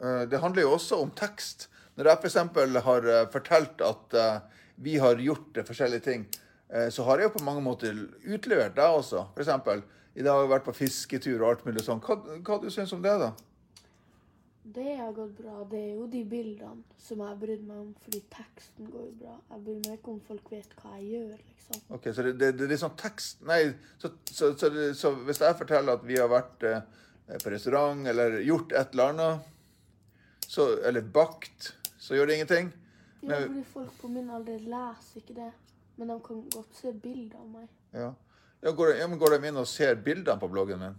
Eh, 0.00 0.22
Det 0.28 0.38
handler 0.40 0.62
jo 0.62 0.72
også 0.72 0.96
om 1.04 1.10
tekst. 1.12 1.68
Når 1.96 2.08
jeg 2.08 2.18
f.eks. 2.22 2.34
har 2.84 3.08
fortalt 3.32 3.82
at 3.84 4.14
vi 4.80 4.96
har 4.96 5.20
gjort 5.20 5.58
forskjellige 5.66 6.00
ting, 6.00 6.22
så 6.90 7.04
har 7.04 7.18
jeg 7.18 7.28
jo 7.28 7.34
på 7.34 7.44
mange 7.44 7.60
måter 7.60 7.92
utlevert 8.24 8.78
deg 8.78 8.96
også. 8.96 9.26
F.eks. 9.36 9.50
i 10.16 10.22
dag 10.24 10.32
har 10.32 10.40
jeg 10.46 10.52
vært 10.54 10.64
på 10.64 10.72
fisketur 10.78 11.42
og 11.42 11.48
alt 11.50 11.66
mulig 11.66 11.84
sånn. 11.84 12.00
Hva, 12.00 12.16
hva 12.40 12.58
du 12.62 12.70
syns 12.72 12.94
om 12.96 13.02
det, 13.04 13.12
da? 13.20 13.34
Det 14.74 14.96
har 14.96 15.12
gått 15.12 15.32
bra. 15.38 15.64
Det 15.70 15.78
er 15.78 15.94
jo 15.96 16.06
de 16.10 16.20
bildene 16.28 16.98
som 17.00 17.22
jeg 17.24 17.38
bryr 17.40 17.62
meg 17.66 17.78
om, 17.82 17.88
fordi 18.04 18.20
teksten 18.32 18.90
går 18.92 19.06
jo 19.08 19.14
bra. 19.22 19.36
Jeg 19.50 19.64
bryr 19.66 19.80
meg 19.86 19.96
ikke 19.98 20.12
om 20.14 20.20
folk 20.28 20.52
vet 20.52 20.76
hva 20.78 20.92
jeg 20.98 21.08
gjør, 21.16 21.40
liksom. 21.48 21.82
Ok, 21.96 22.08
Så 22.14 22.26
det, 22.26 22.34
det, 22.40 22.50
det 22.60 22.74
er 22.74 22.80
sånn 22.80 22.96
tekst 22.98 23.44
Nei, 23.46 23.60
så, 24.02 24.10
så, 24.26 24.48
så, 24.58 24.70
så 24.98 25.12
hvis 25.26 25.42
jeg 25.42 25.58
forteller 25.58 25.98
at 25.98 26.06
vi 26.06 26.16
har 26.18 26.30
vært 26.30 26.64
eh, 26.66 26.80
på 27.38 27.52
restaurant 27.54 28.08
eller 28.10 28.40
gjort 28.42 28.74
et 28.74 28.94
eller 28.94 29.12
annet, 29.14 29.50
så, 30.50 30.66
eller 30.86 31.06
bakt, 31.14 31.72
så 31.98 32.18
gjør 32.18 32.30
det 32.30 32.40
ingenting? 32.40 32.72
Ja, 33.22 33.36
fordi 33.36 33.62
folk 33.70 33.92
på 34.00 34.08
min 34.10 34.30
alder 34.34 34.58
leser 34.58 35.20
ikke 35.20 35.36
det. 35.36 35.52
Men 36.00 36.10
de 36.10 36.16
kan 36.24 36.40
godt 36.54 36.78
se 36.78 36.90
bilder 36.96 37.38
av 37.42 37.48
meg. 37.52 37.68
Ja. 37.92 38.10
Ja, 38.60 38.72
går, 38.76 38.92
de, 38.92 38.98
ja, 39.00 39.06
men 39.08 39.20
går 39.20 39.36
de 39.36 39.48
inn 39.48 39.60
og 39.60 39.68
ser 39.68 39.98
bildene 40.04 40.40
på 40.40 40.48
bloggen 40.52 40.82
min? 40.82 40.96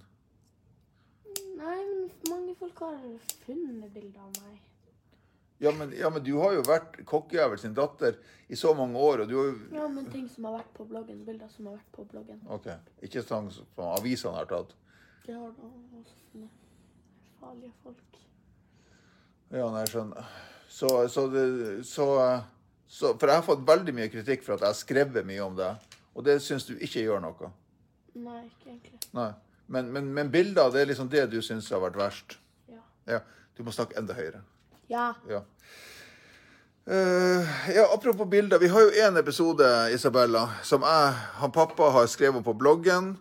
Nei, 1.62 1.80
men 1.86 2.12
mange 2.30 2.58
folk 2.58 2.80
har 2.88 3.00
funnet 3.45 3.93
bilder 3.93 4.21
av 4.26 4.38
meg. 4.41 4.60
Ja 5.62 5.71
men, 5.78 5.91
ja, 5.93 6.10
men 6.10 6.24
du 6.26 6.32
har 6.41 6.56
jo 6.56 6.62
vært 6.65 6.95
kokkejævel 7.06 7.60
sin 7.62 7.76
datter 7.78 8.15
i 8.50 8.58
så 8.58 8.71
mange 8.74 8.97
år, 8.97 9.21
og 9.21 9.30
du 9.30 9.36
har 9.38 9.52
jo 9.52 9.58
Ja, 9.76 9.88
men 9.88 10.08
ting 10.10 10.26
som 10.30 10.47
har 10.50 10.56
vært 10.58 10.71
på 10.74 10.88
bloggen. 10.89 11.19
Bilder 11.26 11.52
som 11.54 11.67
har 11.69 11.76
vært 11.76 11.91
på 11.93 12.06
bloggen. 12.10 12.39
OK. 12.50 12.65
Ikke 13.06 13.21
sånn 13.21 13.52
som 13.54 13.84
avisene 13.91 14.39
har 14.39 14.50
tatt. 14.50 14.74
Det 15.28 15.36
har 15.38 15.52
da 15.54 15.69
også 16.00 16.15
sånne 16.32 16.50
farlige 17.38 17.76
folk. 17.84 18.17
Ja, 19.52 19.67
nei, 19.67 19.84
jeg 19.84 19.93
skjønner. 19.93 20.34
Så, 20.71 20.89
så, 21.13 21.28
det, 21.30 21.45
så, 21.86 22.08
så 22.88 23.13
For 23.19 23.30
jeg 23.30 23.41
har 23.43 23.45
fått 23.45 23.65
veldig 23.67 23.93
mye 23.93 24.10
kritikk 24.10 24.41
for 24.47 24.56
at 24.56 24.65
jeg 24.65 24.74
har 24.74 24.82
skrevet 24.82 25.28
mye 25.30 25.45
om 25.45 25.62
deg, 25.62 25.93
og 26.15 26.26
det 26.26 26.39
syns 26.41 26.65
du 26.65 26.74
ikke 26.80 27.06
gjør 27.06 27.21
noe? 27.21 27.54
Nei, 28.17 28.41
ikke 28.50 28.74
egentlig. 28.74 29.02
Nei. 29.13 29.30
Men, 29.71 29.91
men, 29.95 30.10
men 30.13 30.31
bilder, 30.31 30.71
det 30.73 30.81
er 30.81 30.89
liksom 30.89 31.10
det 31.12 31.29
du 31.31 31.39
syns 31.43 31.69
har 31.71 31.79
vært 31.79 31.99
verst? 31.99 32.38
Ja. 32.67 32.81
Ja. 33.07 33.19
Du 33.55 33.63
må 33.63 33.71
snakke 33.71 33.95
enda 33.99 34.15
høyere. 34.17 34.43
Ja. 34.91 35.13
Ja. 35.29 35.45
Uh, 36.81 37.45
ja, 37.71 37.86
apropos 37.93 38.27
bilder. 38.27 38.60
Vi 38.60 38.67
har 38.67 38.84
jo 38.84 39.05
en 39.05 39.19
episode, 39.21 39.67
Isabella, 39.95 40.47
som 40.67 40.84
jeg, 40.84 41.13
han 41.39 41.53
pappa 41.55 41.91
har 41.95 42.10
skrevet 42.12 42.43
på 42.43 42.55
bloggen. 42.57 43.13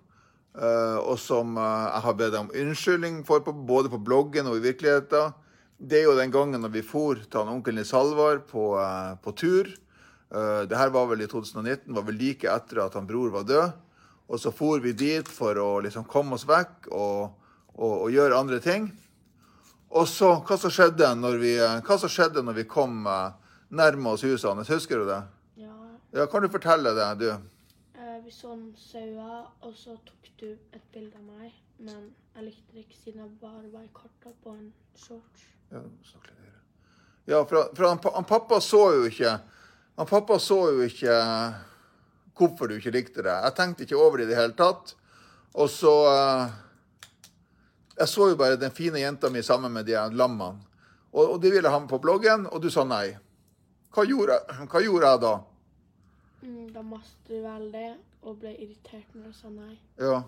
Uh, 0.50 0.98
og 1.06 1.20
som 1.22 1.54
uh, 1.54 1.62
jeg 1.62 2.02
har 2.08 2.16
bedt 2.18 2.38
om 2.40 2.50
unnskyldning 2.50 3.20
for, 3.28 3.44
på, 3.46 3.54
både 3.54 3.92
på 3.92 4.00
bloggen 4.02 4.48
og 4.50 4.58
i 4.58 4.64
virkeligheten. 4.64 5.36
Det 5.78 6.00
er 6.00 6.08
jo 6.08 6.16
den 6.18 6.32
gangen 6.34 6.60
når 6.60 6.72
vi 6.74 6.82
for 6.84 7.20
til 7.22 7.38
han 7.38 7.52
onkelen 7.52 7.84
i 7.84 7.86
Salvar 7.86 8.42
på, 8.48 8.72
på 9.22 9.36
tur. 9.38 9.70
Uh, 10.34 10.66
det 10.66 10.80
her 10.80 10.90
var 10.90 11.06
vel 11.12 11.22
i 11.22 11.30
2019, 11.30 11.94
var 11.94 12.08
vel 12.08 12.18
like 12.18 12.50
etter 12.50 12.82
at 12.88 12.98
han 12.98 13.06
bror 13.06 13.30
var 13.36 13.46
død. 13.46 13.78
Og 14.31 14.38
så 14.38 14.53
for 14.55 14.79
vi 14.81 14.93
dit 14.95 15.29
for 15.29 15.59
å 15.59 15.69
liksom 15.83 16.07
komme 16.07 16.37
oss 16.38 16.47
vekk 16.47 16.87
og, 16.95 17.33
og, 17.75 17.95
og 17.95 18.11
gjøre 18.14 18.38
andre 18.38 18.61
ting. 18.62 18.87
Og 19.90 20.07
så, 20.07 20.37
hva 20.47 20.59
som 20.59 20.71
skjedde 20.71 21.09
når 21.19 21.38
vi, 21.43 21.55
skjedde 22.14 22.45
når 22.47 22.61
vi 22.61 22.66
kom 22.71 23.09
eh, 23.11 23.33
nærme 23.75 24.12
oss 24.14 24.23
huset 24.23 24.47
hans? 24.53 24.71
Husker 24.71 25.03
du 25.03 25.09
det? 25.11 25.23
ja. 25.64 25.75
Ja, 26.14 26.27
Kan 26.31 26.43
du 26.43 26.49
fortelle 26.51 26.95
det, 26.95 27.09
du? 27.19 27.31
Eh, 27.31 28.16
vi 28.25 28.31
så 28.35 28.55
noen 28.55 28.71
sauer, 28.79 29.49
og 29.66 29.75
så 29.75 29.97
tok 30.07 30.31
du 30.38 30.47
et 30.55 30.87
bilde 30.95 31.19
av 31.19 31.27
meg. 31.27 31.51
Men 31.83 32.12
jeg 32.37 32.47
likte 32.53 32.77
det 32.77 32.85
ikke 32.87 33.01
siden 33.03 33.25
jeg 33.25 33.35
bare 33.43 33.66
var 33.73 33.83
i 33.83 33.90
korta 33.97 34.31
på 34.45 34.55
en 34.55 34.71
shorts. 34.95 35.49
Ja. 35.75 35.83
Ja, 37.31 37.43
for, 37.47 37.71
for 37.75 37.87
han, 37.87 37.99
han 38.14 38.27
pappa 38.27 38.59
så 38.61 38.81
jo 38.97 39.05
ikke 39.07 39.37
Han 40.01 40.07
pappa 40.09 40.38
så 40.43 40.57
jo 40.73 40.81
ikke 40.83 41.12
hvorfor 42.40 42.70
du 42.70 42.79
ikke 42.79 42.94
likte 42.94 43.24
det. 43.26 43.37
Jeg 43.44 43.57
tenkte 43.59 43.87
ikke 43.87 44.00
over 44.00 44.20
det 44.20 44.29
i 44.29 44.33
det 44.33 44.40
hele 44.40 44.57
tatt. 44.59 44.94
Og 45.55 45.70
så 45.70 45.92
eh, 46.09 46.59
Jeg 47.98 48.09
så 48.09 48.31
jo 48.31 48.37
bare 48.40 48.57
den 48.57 48.72
fine 48.72 49.03
jenta 49.03 49.29
mi 49.31 49.42
sammen 49.44 49.72
med 49.72 49.87
de 49.87 49.98
lammene. 50.16 50.66
Og, 51.12 51.35
og 51.35 51.40
de 51.42 51.50
ville 51.50 51.68
ha 51.68 51.79
med 51.79 51.90
på 51.90 51.98
bloggen, 51.98 52.46
og 52.46 52.62
du 52.62 52.70
sa 52.70 52.85
nei. 52.87 53.16
Hva 53.90 54.05
gjorde, 54.07 54.37
hva 54.70 54.83
gjorde 54.85 55.09
jeg 55.11 55.22
da? 55.24 55.33
Mm, 56.40 56.68
da 56.72 56.85
mastet 56.87 57.33
du 57.33 57.40
veldig 57.42 57.88
og 58.22 58.37
ble 58.40 58.53
irritert 58.55 59.16
når 59.16 59.33
du 59.33 59.37
sa 59.37 59.50
nei. 59.50 59.74
Ja, 59.98 60.20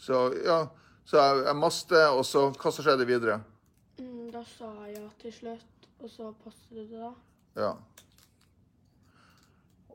så, 0.00 0.20
ja, 0.46 0.60
så 1.04 1.18
jeg, 1.18 1.42
jeg 1.48 1.58
maste, 1.58 2.04
og 2.14 2.22
så 2.28 2.46
Hva 2.54 2.72
som 2.72 2.86
skjedde 2.86 3.08
videre? 3.08 3.40
Mm, 3.98 4.30
da 4.32 4.44
sa 4.54 4.70
jeg 4.86 5.00
ja 5.00 5.06
til 5.20 5.34
slutt, 5.34 5.88
og 6.00 6.12
så 6.14 6.30
passet 6.44 6.78
du 6.78 6.84
det 6.84 7.02
da. 7.02 7.12
Ja. 7.58 7.72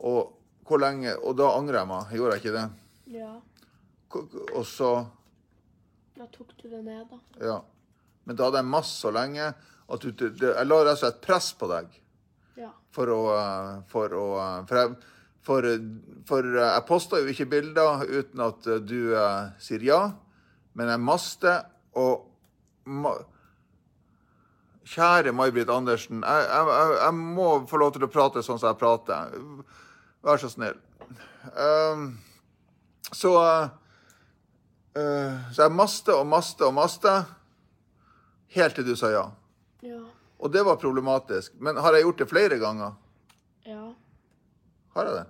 Og 0.04 0.35
hvor 0.66 0.82
lenge 0.82 1.14
Og 1.22 1.36
da 1.38 1.52
angrer 1.58 1.82
jeg 1.82 1.90
meg, 1.92 2.12
gjorde 2.18 2.36
jeg 2.36 2.44
ikke 2.44 2.56
det? 2.56 2.66
Ja. 3.20 3.32
Og 4.56 4.66
så 4.70 4.92
Da 6.16 6.28
tok 6.32 6.54
du 6.62 6.70
det 6.72 6.82
ned, 6.86 7.06
da. 7.12 7.20
Ja. 7.44 7.58
Men 8.26 8.38
da 8.40 8.48
hadde 8.48 8.62
jeg 8.64 8.72
masse 8.72 8.96
så 9.02 9.12
lenge 9.14 9.52
at 9.86 10.02
du, 10.02 10.24
jeg 10.42 10.66
la 10.66 10.78
rett 10.82 10.96
og 10.96 11.02
slett 11.04 11.20
press 11.22 11.52
på 11.60 11.70
deg 11.70 11.92
Ja. 12.58 12.72
for 12.96 13.12
å 13.12 13.20
eh, 13.36 13.74
For, 13.92 14.16
å, 14.16 14.26
eh, 14.42 14.64
for, 14.66 14.80
jeg, 14.80 14.96
for, 15.46 15.68
for 16.26 16.48
eh, 16.56 16.72
jeg 16.72 16.86
posta 16.88 17.20
jo 17.22 17.30
ikke 17.30 17.50
bilder 17.52 18.06
uten 18.08 18.42
at 18.48 18.70
du 18.88 19.12
eh, 19.14 19.52
sier 19.62 19.84
ja, 19.86 20.00
men 20.74 20.90
jeg 20.90 21.04
master 21.04 21.66
og 22.02 22.26
ma 22.90 23.14
Kjære 24.86 25.32
May-Britt 25.34 25.70
Andersen, 25.74 26.20
jeg, 26.22 26.42
jeg, 26.46 26.66
jeg, 26.70 26.98
jeg 27.02 27.14
må 27.18 27.46
få 27.70 27.80
lov 27.82 27.96
til 27.96 28.04
å 28.06 28.10
prate 28.14 28.44
sånn 28.46 28.60
som 28.62 28.70
jeg 28.70 28.78
prater. 28.78 29.32
Vær 30.26 30.42
så 30.42 30.50
snill. 30.50 30.78
Um, 31.54 32.08
så 33.14 33.32
eh, 33.38 33.68
eh, 34.98 35.34
Så 35.54 35.62
jeg 35.62 35.74
maste 35.78 36.16
og 36.18 36.26
maste 36.26 36.66
og 36.66 36.74
maste 36.74 37.12
helt 38.56 38.78
til 38.78 38.88
du 38.88 38.96
sa 38.98 39.12
ja. 39.14 39.26
Ja. 39.86 40.00
Og 40.42 40.52
det 40.52 40.64
var 40.66 40.80
problematisk. 40.82 41.54
Men 41.62 41.78
har 41.78 41.94
jeg 41.94 42.08
gjort 42.08 42.24
det 42.24 42.30
flere 42.32 42.58
ganger? 42.58 42.96
Ja. 43.68 43.92
Har 44.96 45.10
jeg 45.10 45.20
det? 45.20 45.26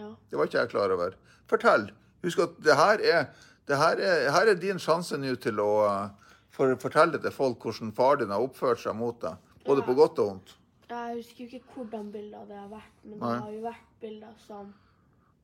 Ja. 0.00 0.08
Det 0.30 0.38
var 0.38 0.48
ikke 0.48 0.62
jeg 0.62 0.70
klar 0.72 0.94
over. 0.96 1.18
Fortell. 1.50 1.90
Husk 2.24 2.40
at 2.46 2.56
det 2.64 2.76
her 2.78 3.04
er, 3.04 3.28
det 3.68 3.76
her 3.76 4.00
er, 4.00 4.30
her 4.32 4.52
er 4.54 4.58
din 4.58 4.80
sjanse 4.80 5.18
nå 5.20 5.34
til 5.42 5.60
å 5.60 5.68
uh, 5.84 6.30
for, 6.54 6.72
fortelle 6.80 7.20
til 7.20 7.34
folk 7.34 7.62
hvordan 7.62 7.92
far 7.94 8.22
din 8.22 8.32
har 8.32 8.42
oppført 8.42 8.80
seg 8.82 8.96
mot 8.96 9.20
deg. 9.22 9.36
Både 9.66 9.84
på 9.84 9.94
godt 9.98 10.22
og 10.22 10.32
vondt. 10.32 10.56
Jeg 10.88 11.18
husker 11.18 11.44
jo 11.44 11.58
ikke 11.58 11.74
hvordan 11.76 12.08
bildet 12.14 12.48
det 12.48 12.56
har 12.56 12.70
vært, 12.72 12.94
men 13.04 13.18
Nei. 13.20 13.34
det 13.34 13.44
har 13.44 13.52
jo 13.52 13.64
vært 13.66 13.87
bilder 14.00 14.34
som 14.46 14.72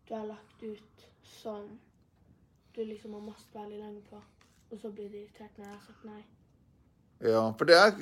du 0.09 0.15
har 0.15 0.27
lagt 0.27 0.63
ut 0.63 1.07
som 1.23 1.69
du 2.75 2.85
liksom 2.85 3.15
har 3.15 3.21
mast 3.21 3.55
veldig 3.55 3.79
lenge 3.79 4.01
på, 4.11 4.21
og 4.71 4.81
så 4.81 4.91
blir 4.91 5.11
du 5.11 5.21
irritert 5.21 5.59
når 5.59 5.69
jeg 5.69 5.75
har 5.75 5.85
sagt 5.87 6.09
nei. 6.09 6.23
Ja, 7.25 7.43
for 7.57 7.69
det 7.69 7.77
er, 7.79 7.93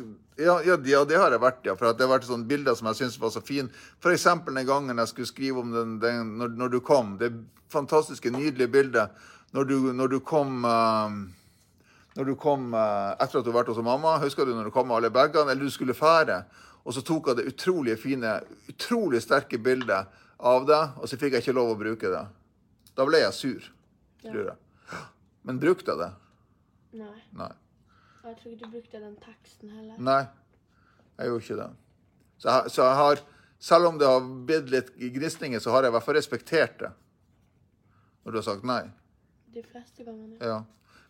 ja, 0.41 0.55
ja, 0.65 0.77
det 0.81 1.19
har 1.21 1.35
jeg 1.35 1.43
vært, 1.43 1.61
ja. 1.69 1.75
For 1.77 1.93
det 1.93 2.07
har 2.07 2.11
vært 2.15 2.27
sånne 2.27 2.49
bilder 2.49 2.75
som 2.79 2.89
jeg 2.91 3.03
syns 3.03 3.19
var 3.21 3.31
så 3.35 3.43
fine. 3.45 3.69
Eksempel 4.09 4.57
den 4.57 4.67
gangen 4.67 4.99
jeg 4.99 5.11
skulle 5.11 5.31
skrive 5.31 5.61
om 5.63 5.75
den, 5.75 5.99
den 6.03 6.33
når, 6.41 6.57
når 6.59 6.73
du 6.73 6.81
kom. 6.83 7.15
Det 7.21 7.31
fantastiske, 7.71 8.33
nydelige 8.33 8.73
bildet 8.73 9.29
når 9.53 9.69
du, 9.69 9.77
når 9.93 10.15
du 10.15 10.19
kom 10.25 10.65
uh, 10.65 11.13
Når 12.17 12.25
du 12.29 12.35
kom 12.37 12.73
uh, 12.75 13.13
etter 13.21 13.39
at 13.39 13.45
du 13.45 13.53
har 13.53 13.61
vært 13.61 13.71
hos 13.73 13.85
mamma. 13.85 14.19
Husker 14.21 14.49
du 14.49 14.55
når 14.57 14.69
du 14.69 14.75
kom 14.75 14.89
med 14.89 14.99
alle 14.99 15.13
bagene? 15.13 15.53
Eller 15.53 15.69
du 15.69 15.73
skulle 15.73 15.95
fære. 15.97 16.43
Og 16.85 16.97
så 16.97 17.05
tok 17.05 17.31
jeg 17.31 17.39
det 17.39 17.47
utrolig 17.53 17.95
fine, 18.01 18.35
utrolig 18.69 19.23
sterke 19.23 19.61
bildet 19.61 20.09
av 20.43 20.67
det, 20.67 20.81
og 20.99 21.09
så 21.09 21.19
fikk 21.21 21.37
jeg 21.37 21.45
ikke 21.45 21.57
lov 21.57 21.73
å 21.73 21.79
bruke 21.79 22.11
det. 22.13 22.23
Da 22.99 23.07
ble 23.09 23.23
jeg 23.23 23.37
sur, 23.37 23.69
tror 24.25 24.53
jeg. 24.53 25.03
Men 25.49 25.61
brukte 25.63 25.95
jeg 25.95 26.03
det? 26.03 26.11
Nei. 27.03 27.15
Nei. 27.39 27.53
Jeg 28.23 28.37
tror 28.39 28.53
ikke 28.53 28.67
du 28.67 28.75
brukte 28.77 29.01
den 29.03 29.15
teksten 29.23 29.71
heller. 29.75 29.95
Nei, 29.99 30.21
jeg 31.19 31.31
gjorde 31.31 31.47
ikke 31.47 31.61
det. 31.63 31.71
Så 32.43 32.51
jeg, 32.51 32.75
så 32.75 32.85
jeg 32.85 32.99
har, 33.01 33.23
selv 33.71 33.89
om 33.91 33.99
det 33.99 34.11
har 34.11 34.29
blitt 34.51 34.71
litt 34.71 34.93
gnisninger, 35.17 35.63
så 35.63 35.75
har 35.75 35.87
jeg 35.87 35.93
i 35.93 35.97
hvert 35.97 36.07
fall 36.07 36.19
respektert 36.19 36.77
det. 36.83 36.93
Når 38.23 38.35
du 38.35 38.39
har 38.39 38.47
sagt 38.47 38.69
nei. 38.69 38.83
De 39.55 39.65
fleste 39.67 40.07
gangene. 40.07 40.39
Ja. 40.39 40.61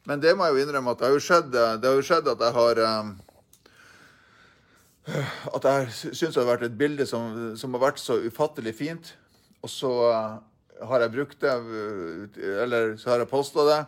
Men 0.09 0.23
det 0.23 0.33
må 0.37 0.49
jeg 0.49 0.57
jo 0.57 0.65
innrømme 0.65 0.95
at 0.95 1.03
det 1.03 1.09
har 1.09 1.15
jo 1.15 1.23
skjedd, 1.23 1.53
det 1.53 1.89
har 1.89 1.99
jo 1.99 2.07
skjedd 2.07 2.31
at 2.33 2.41
jeg 2.43 2.57
har 2.57 2.81
um, 2.83 3.13
At 5.53 5.67
jeg 5.67 6.15
syns 6.15 6.35
det 6.35 6.41
har 6.41 6.49
vært 6.49 6.65
et 6.67 6.79
bilde 6.79 7.07
som, 7.11 7.53
som 7.59 7.75
har 7.77 7.85
vært 7.85 8.01
så 8.03 8.17
ufattelig 8.23 8.75
fint, 8.79 9.13
og 9.63 9.71
så 9.71 9.91
uh, 10.11 10.87
har 10.89 11.05
jeg 11.05 11.15
brukt 11.15 11.41
det, 11.43 11.53
uh, 11.55 12.41
eller 12.63 12.97
så 13.01 13.13
har 13.13 13.23
jeg 13.23 13.31
posta 13.31 13.67
det, 13.69 13.81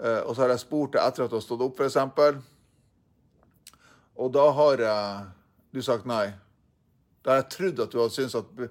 uh, 0.00 0.20
og 0.24 0.34
så 0.34 0.44
har 0.44 0.54
jeg 0.54 0.64
spurt 0.64 0.96
det 0.96 1.02
etter 1.04 1.24
at 1.24 1.32
det 1.32 1.38
har 1.38 1.44
stått 1.44 1.64
opp, 1.66 1.80
f.eks. 1.80 1.98
Og 4.22 4.32
da 4.32 4.46
har 4.56 4.84
jeg, 4.84 5.26
du 5.72 5.82
sagt 5.84 6.08
nei. 6.08 6.26
Da 7.22 7.34
har 7.34 7.42
jeg 7.42 7.52
trodd 7.54 7.84
at 7.84 7.92
du 7.92 8.00
hadde 8.00 8.14
syntes 8.16 8.38
at, 8.40 8.64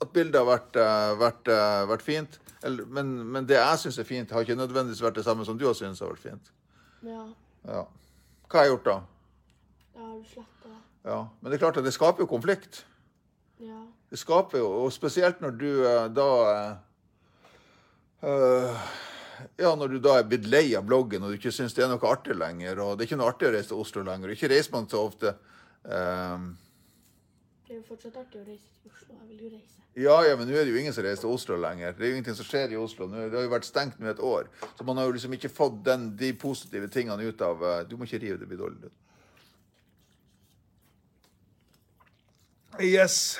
at 0.00 0.10
bildet 0.12 0.40
har 0.40 0.48
vært, 0.48 0.78
vært, 1.20 1.50
vært 1.88 2.04
fint. 2.04 2.40
Eller, 2.66 2.84
men, 2.84 3.12
men 3.32 3.46
det 3.48 3.56
jeg 3.56 3.80
syns 3.84 3.98
er 4.02 4.08
fint, 4.08 4.32
har 4.34 4.44
ikke 4.44 4.58
nødvendigvis 4.58 5.00
vært 5.02 5.16
det 5.16 5.24
samme 5.24 5.46
som 5.48 5.56
du 5.58 5.64
har 5.68 5.76
syntes 5.78 6.02
har 6.04 6.12
vært 6.12 6.26
fint. 6.26 6.52
Ja. 7.06 7.22
Ja. 7.64 7.86
Hva 8.50 8.60
har 8.60 8.66
jeg 8.66 8.74
gjort 8.74 8.88
da? 8.90 8.96
Da 9.94 10.04
har 10.04 10.18
du 10.18 10.28
sletta 10.28 10.68
det. 10.68 10.80
Ja. 11.08 11.20
Men 11.40 11.50
det 11.50 11.56
er 11.56 11.64
klart 11.64 11.80
at 11.80 11.86
det 11.86 11.94
skaper 11.96 12.26
jo 12.26 12.28
konflikt. 12.30 12.82
Ja. 13.62 13.80
Det 14.10 14.18
skaper 14.18 14.58
jo, 14.58 14.70
og 14.84 14.90
spesielt 14.90 15.38
når 15.42 15.52
du 15.58 15.68
eh, 15.86 16.06
da 16.10 16.30
eh, 18.26 18.96
Ja, 19.60 19.70
når 19.78 19.94
du 19.94 19.98
da 20.02 20.16
er 20.18 20.26
blitt 20.28 20.48
lei 20.50 20.66
av 20.76 20.88
bloggen 20.88 21.22
og 21.22 21.30
du 21.30 21.38
ikke 21.38 21.52
syns 21.54 21.76
det 21.76 21.84
er 21.86 21.92
noe 21.92 22.10
artig 22.10 22.34
lenger, 22.36 22.82
og 22.82 22.96
det 22.96 23.04
er 23.04 23.10
ikke 23.10 23.20
noe 23.20 23.30
artig 23.30 23.48
å 23.48 23.52
reise 23.54 23.70
til 23.70 23.84
Oslo 23.84 24.02
lenger, 24.04 24.28
og 24.28 24.36
ikke 24.36 24.50
reiser 24.52 24.74
man 24.74 24.90
så 24.90 25.04
ofte. 25.06 25.36
um... 25.86 26.50
Det 27.68 27.76
er 27.76 27.78
jo 27.78 27.86
fortsatt 27.86 28.18
artig 28.18 28.42
å 28.42 28.48
reise 28.48 28.66
til 28.66 28.90
Oslo. 28.90 29.14
Jeg 29.14 29.28
vil 29.30 29.46
jo 29.46 29.52
reise. 29.54 29.78
ja, 30.02 30.18
ja, 30.26 30.34
men 30.36 30.50
nå 30.50 30.58
er 30.58 30.66
det 30.66 30.74
jo 30.74 30.82
ingen 30.82 30.96
som 30.98 31.06
reiser 31.06 31.24
til 31.24 31.38
Oslo 31.38 31.60
lenger. 31.62 31.94
Det 31.94 32.04
er 32.04 32.10
jo 32.10 32.18
ingenting 32.18 32.40
som 32.42 32.50
skjer 32.50 32.74
i 32.74 32.82
Oslo. 32.82 33.08
Det 33.14 33.30
har 33.30 33.46
jo 33.46 33.54
vært 33.54 33.70
stengt 33.70 34.02
nå 34.02 34.10
et 34.10 34.26
år. 34.32 34.50
Så 34.74 34.88
man 34.90 34.98
har 34.98 35.06
jo 35.06 35.14
liksom 35.14 35.38
ikke 35.38 35.54
fått 35.54 35.80
den, 35.86 36.10
de 36.18 36.34
positive 36.34 36.90
tingene 36.90 37.30
ut 37.30 37.46
av 37.46 37.62
Du 37.86 37.94
må 37.96 38.10
ikke 38.10 38.24
rive, 38.26 38.42
det 38.42 38.50
blir 38.50 38.58
dårlig. 38.66 38.90
Yes. 42.82 43.38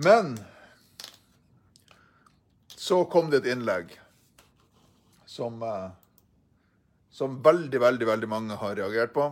Men 0.00 0.38
så 2.76 3.00
kom 3.04 3.30
det 3.30 3.40
et 3.40 3.48
innlegg 3.50 3.90
som, 5.26 5.56
eh, 5.62 5.88
som 7.10 7.40
veldig, 7.42 7.80
veldig, 7.82 8.06
veldig 8.06 8.28
mange 8.30 8.58
har 8.60 8.76
reagert 8.78 9.10
på. 9.16 9.24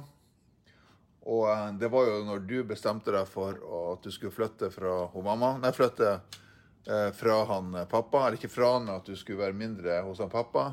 Og 1.23 1.45
eh, 1.53 1.69
det 1.79 1.91
var 1.93 2.09
jo 2.09 2.17
når 2.27 2.43
du 2.51 2.57
bestemte 2.67 3.15
deg 3.15 3.31
for 3.31 3.61
at 3.93 4.03
du 4.03 4.11
skulle 4.11 4.35
flytte 4.35 4.73
fra 4.75 5.05
hun 5.13 5.29
mamma 5.29 5.53
Nei, 5.63 5.71
flytte 5.77 6.17
eh, 6.17 7.13
fra 7.15 7.37
han 7.53 7.69
pappa. 7.93 8.25
Eller 8.25 8.41
ikke 8.41 8.51
fra 8.51 8.73
han, 8.75 8.91
at 8.91 9.07
du 9.07 9.15
skulle 9.15 9.45
være 9.45 9.55
mindre 9.61 10.01
hos 10.09 10.19
han 10.25 10.33
pappa. 10.33 10.73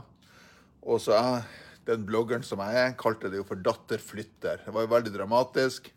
Og 0.81 1.03
så 1.03 1.13
jeg, 1.13 1.43
den 1.91 2.07
bloggeren 2.09 2.47
som 2.47 2.63
jeg 2.65 2.79
er, 2.81 2.95
kalte 2.97 3.29
det 3.29 3.37
jo 3.43 3.45
for 3.45 3.61
'datter 3.61 4.01
flytter'. 4.01 4.65
Det 4.65 4.73
var 4.73 4.87
jo 4.87 4.95
veldig 4.95 5.13
dramatisk. 5.13 5.93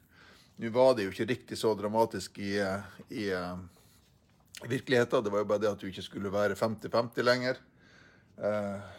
Nå 0.61 0.69
var 0.77 0.93
det 1.01 1.09
jo 1.09 1.15
ikke 1.17 1.29
riktig 1.33 1.57
så 1.57 1.73
dramatisk 1.81 2.37
i, 2.45 2.61
i 3.09 3.31
virkeligheten. 4.65 5.25
Det 5.25 5.33
var 5.33 5.43
jo 5.43 5.49
bare 5.51 5.63
det 5.65 5.73
at 5.73 5.81
du 5.81 5.89
ikke 5.91 6.05
skulle 6.05 6.33
være 6.33 6.57
50-50 6.57 7.27
lenger. 7.27 7.61
Eh, 8.37 8.95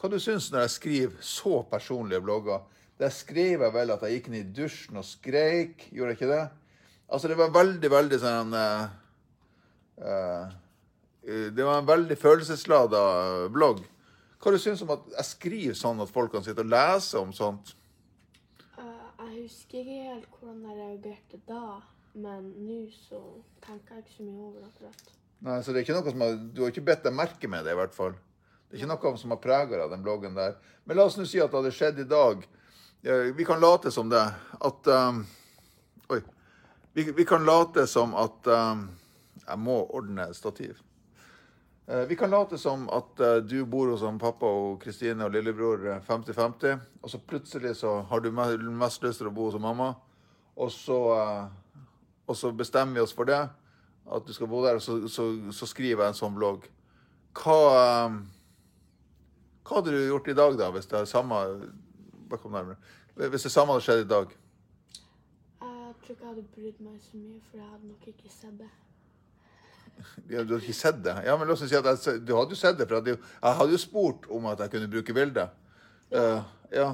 hva 0.00 0.10
du 0.10 0.18
syns 0.22 0.50
når 0.52 0.64
jeg 0.64 0.76
skriver 0.76 1.24
så 1.24 1.62
personlige 1.70 2.22
blogger? 2.24 2.62
Der 3.00 3.12
skrev 3.14 3.62
jeg 3.64 3.74
vel 3.74 3.92
at 3.94 4.02
jeg 4.04 4.18
gikk 4.18 4.30
inn 4.30 4.40
i 4.40 4.48
dusjen 4.56 5.00
og 5.00 5.06
skreik. 5.08 5.88
Gjorde 5.92 6.14
jeg 6.14 6.20
ikke 6.20 6.32
det? 6.32 6.42
Altså, 7.10 7.28
det 7.28 7.38
var 7.40 7.54
veldig, 7.54 7.90
veldig 7.90 8.18
sånn 8.22 8.52
eh, 8.54 8.90
eh, 10.04 10.52
Det 11.50 11.64
var 11.64 11.80
en 11.80 11.88
veldig 11.88 12.16
følelseslada 12.20 13.00
blogg. 13.52 13.82
Hva 14.40 14.54
du 14.54 14.60
syns 14.60 14.80
om 14.84 14.92
at 14.94 15.08
jeg 15.18 15.28
skriver 15.28 15.76
sånn 15.76 16.00
at 16.00 16.12
folk 16.12 16.32
kan 16.32 16.44
sitte 16.44 16.64
og 16.64 16.70
lese 16.72 17.20
om 17.20 17.32
sånt? 17.36 17.74
Uh, 18.78 19.10
jeg 19.26 19.42
husker 19.42 19.82
ikke 19.82 19.98
helt 20.06 20.38
hvordan 20.38 20.62
jeg 20.64 20.78
reagerte 20.78 21.40
da, 21.50 21.64
men 22.14 22.50
nå 22.66 22.80
så 22.94 23.20
tenker 23.64 23.96
jeg 23.98 24.04
ikke 24.04 24.16
så 24.16 24.26
mye 24.26 24.46
over 24.46 24.58
det 24.60 24.68
akkurat. 24.70 25.12
Nei, 25.46 25.58
så 25.62 25.72
det 25.72 25.80
er 25.80 25.86
ikke 25.86 25.96
noe 25.96 26.12
som 26.12 26.24
har, 26.24 26.34
Du 26.52 26.62
har 26.62 26.72
ikke 26.72 26.84
bedt 26.90 27.06
deg 27.06 27.16
merke 27.16 27.48
med 27.48 27.64
det, 27.64 27.72
i 27.72 27.78
hvert 27.80 27.96
fall. 27.96 28.16
Det 28.68 28.76
er 28.76 28.82
ikke 28.82 28.90
noe 28.92 29.20
som 29.20 29.34
har 29.34 29.40
prega 29.42 29.78
deg, 29.78 29.86
den 29.94 30.04
bloggen 30.04 30.36
der. 30.36 30.58
Men 30.84 30.98
la 30.98 31.06
oss 31.08 31.16
nå 31.18 31.24
si 31.28 31.40
at 31.40 31.50
det 31.50 31.60
hadde 31.60 31.74
skjedd 31.74 32.02
i 32.04 32.08
dag. 32.10 32.44
Eh, 33.02 33.30
Vi 33.36 33.46
kan 33.48 33.60
late 33.62 33.90
som 33.90 34.10
det. 34.12 34.26
At 34.60 34.86
um, 34.86 35.24
Oi. 36.10 36.20
Vi, 36.92 37.06
vi 37.14 37.24
kan 37.24 37.46
late 37.46 37.86
som 37.86 38.14
at 38.18 38.46
um, 38.46 38.88
Jeg 39.46 39.58
må 39.58 39.80
ordne 39.94 40.28
stativ. 40.34 40.78
Eh, 41.90 42.04
Vi 42.06 42.16
kan 42.16 42.30
late 42.30 42.58
som 42.58 42.88
at 42.94 43.20
eh, 43.20 43.36
du 43.42 43.64
bor 43.66 43.88
hos 43.90 44.04
pappa 44.20 44.46
og 44.46 44.82
Kristine 44.82 45.24
og 45.26 45.32
lillebror 45.34 45.86
eh, 45.96 46.02
50-50, 46.06 46.78
og 47.02 47.10
så 47.10 47.18
plutselig 47.18 47.74
så 47.76 48.02
har 48.02 48.20
du 48.20 48.30
mest 48.30 49.02
lyst 49.02 49.18
til 49.18 49.26
å 49.26 49.34
bo 49.34 49.48
hos 49.48 49.58
mamma, 49.58 49.94
og 50.56 50.70
så, 50.70 50.98
eh, 51.16 51.48
og 52.30 52.38
så 52.38 52.52
bestemmer 52.54 53.00
vi 53.00 53.04
oss 53.04 53.14
for 53.16 53.28
det, 53.28 53.40
at 54.10 54.26
du 54.26 54.32
skal 54.34 54.50
bo 54.50 54.62
der, 54.64 54.78
og 54.78 54.82
så, 54.84 55.00
så, 55.10 55.26
så 55.54 55.66
skriver 55.66 56.04
jeg 56.04 56.14
en 56.14 56.18
sånn 56.18 56.36
blogg. 56.36 56.66
Hva, 57.40 57.56
eh, 57.78 58.18
hva 59.66 59.78
hadde 59.78 59.94
du 59.94 60.00
gjort 60.02 60.30
i 60.30 60.36
dag, 60.38 60.58
da, 60.58 60.70
hvis 60.74 60.90
det 60.90 60.98
er 60.98 61.10
samme 61.10 61.38
Bare 62.30 62.38
kom 62.38 62.52
nærmere. 62.54 62.78
Hvis 63.18 63.42
det 63.42 63.50
samme 63.50 63.74
hadde 63.74 63.82
skjedd 63.82 64.04
i 64.04 64.10
dag? 64.10 64.34
Jeg 65.60 65.94
tror 65.98 66.14
ikke 66.14 66.22
jeg 66.22 66.28
hadde 66.28 66.44
brydd 66.54 66.84
meg 66.84 67.00
så 67.02 67.18
mye, 67.18 67.40
for 67.48 67.58
jeg 67.58 67.66
hadde 67.66 67.88
nok 67.88 68.04
ikke 68.12 68.30
sett 68.30 68.60
det. 68.60 68.70
Ja, 70.30 70.44
du 70.44 70.54
hadde 70.54 70.60
ikke 70.62 70.76
sett 70.78 71.00
det? 71.04 71.14
Ja, 71.26 71.34
men 71.36 71.50
la 71.50 71.56
oss 71.56 71.64
si 71.66 71.76
at 71.76 71.88
jeg, 71.90 72.20
Du 72.22 72.36
hadde 72.38 72.54
jo 72.54 72.60
sett 72.60 72.78
det, 72.78 72.86
for 72.86 73.00
at 73.00 73.10
jeg, 73.10 73.18
hadde 73.42 73.74
jo 73.74 73.80
spurt 73.82 74.28
om 74.30 74.46
at 74.52 74.62
jeg 74.62 74.72
kunne 74.76 74.90
bruke 74.94 75.16
bildet. 75.16 75.58
Eh, 76.14 76.46
ja. 76.78 76.92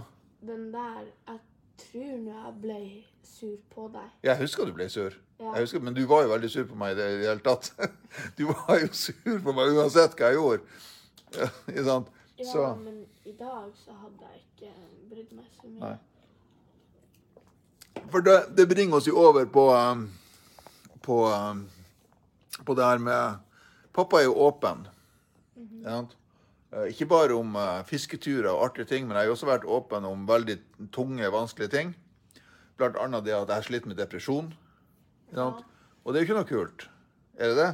Den 0.49 0.71
der 0.73 1.05
Jeg 1.05 1.39
tror 1.81 2.19
nå 2.23 2.33
jeg 2.35 2.55
ble 2.63 2.81
sur 3.27 3.57
på 3.75 3.87
deg. 3.93 4.11
Jeg 4.27 4.39
husker 4.41 4.69
du 4.69 4.73
ble 4.77 4.89
sur. 4.93 5.15
Ja. 5.41 5.53
Husker, 5.61 5.81
men 5.85 5.95
du 5.95 6.03
var 6.09 6.23
jo 6.25 6.31
veldig 6.33 6.51
sur 6.51 6.65
på 6.71 6.77
meg 6.81 6.95
i 6.95 6.99
det 7.01 7.07
hele 7.27 7.43
tatt. 7.45 7.73
Du 8.39 8.47
var 8.49 8.79
jo 8.81 8.89
sur 8.97 9.41
på 9.45 9.53
meg 9.57 9.75
uansett 9.77 10.15
hva 10.17 10.31
jeg 10.33 10.39
gjorde. 10.39 10.63
Ja, 11.37 11.49
ikke 11.73 11.85
sant? 11.85 12.13
Ja, 12.39 12.45
Så, 12.53 12.67
men 12.81 13.03
i 13.25 13.33
dag 13.37 13.73
så 13.77 13.97
hadde 13.97 14.31
jeg 14.31 14.45
ikke 14.45 14.73
brydd 15.11 15.33
meg 15.37 15.49
så 15.57 15.69
mye. 15.69 15.81
Nei. 15.81 15.97
for 18.13 18.21
det, 18.25 18.37
det 18.57 18.69
bringer 18.69 18.97
oss 19.01 19.09
jo 19.09 19.17
over 19.19 19.45
på, 19.51 19.65
um, 19.73 20.07
på, 21.03 21.17
um, 21.33 21.65
på 22.65 22.77
det 22.77 22.85
her 22.85 22.99
med 23.03 23.43
Pappa 23.97 24.21
er 24.21 24.27
jo 24.29 24.35
åpen. 24.45 24.85
ikke 25.57 25.89
sant? 25.89 26.17
Eh, 26.73 26.91
Ikke 26.93 27.09
bare 27.11 27.37
om 27.37 27.57
eh, 27.57 27.85
fisketurer 27.89 28.51
og 28.53 28.65
artige 28.71 28.91
ting, 28.91 29.07
men 29.07 29.17
jeg 29.17 29.29
har 29.29 29.37
også 29.37 29.49
vært 29.51 29.69
åpen 29.69 30.05
om 30.09 30.27
veldig 30.29 30.59
tunge, 30.95 31.33
vanskelige 31.33 31.75
ting. 31.75 31.95
Blant 32.77 32.99
annet 33.01 33.25
det 33.25 33.35
at 33.37 33.49
jeg 33.49 33.57
har 33.57 33.69
slitt 33.69 33.87
med 33.87 33.99
depresjon. 34.01 34.53
Ja. 35.33 35.53
Og 36.05 36.13
det 36.13 36.21
er 36.21 36.25
jo 36.25 36.29
ikke 36.29 36.41
noe 36.41 36.51
kult. 36.51 36.89
Er 37.39 37.53
det 37.53 37.57
det? 37.61 37.73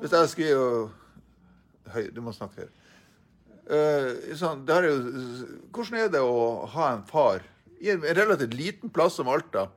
Hvis 0.00 0.14
jeg 0.14 0.34
skriver 0.34 0.90
Høy, 1.90 2.04
du 2.14 2.20
må 2.22 2.30
snakke 2.30 2.62
høyere. 2.62 2.76
Uh, 3.70 4.34
sånn, 4.38 4.64
det 4.66 4.74
her 4.74 4.86
er 4.86 4.92
jo, 4.92 5.46
hvordan 5.70 5.96
er 5.98 6.08
det 6.10 6.20
å 6.22 6.66
ha 6.70 6.88
en 6.94 7.04
far 7.06 7.44
i 7.80 7.90
en 7.92 8.02
relativt 8.02 8.54
liten 8.58 8.90
plass 8.92 9.16
som 9.18 9.30
Alta, 9.30 9.68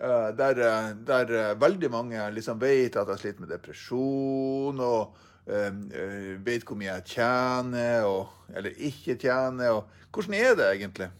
uh, 0.00 0.28
der, 0.36 0.60
eh, 0.60 0.90
der 1.06 1.32
eh, 1.34 1.54
veldig 1.58 1.90
mange 1.92 2.26
liksom 2.36 2.60
vet 2.60 2.98
at 3.00 3.08
jeg 3.14 3.22
sliter 3.22 3.44
med 3.44 3.52
depresjon, 3.52 4.80
og 4.80 5.16
eh, 5.50 5.72
eh, 6.00 6.46
vet 6.46 6.64
hvor 6.66 6.78
mye 6.78 6.92
jeg 6.92 7.06
tjener, 7.16 8.06
og, 8.08 8.54
eller 8.54 8.70
ikke 8.76 9.18
tjener. 9.20 9.76
Og, 9.78 9.84
hvordan 10.14 10.34
er 10.34 10.54
det 10.58 10.70
egentlig? 10.74 11.10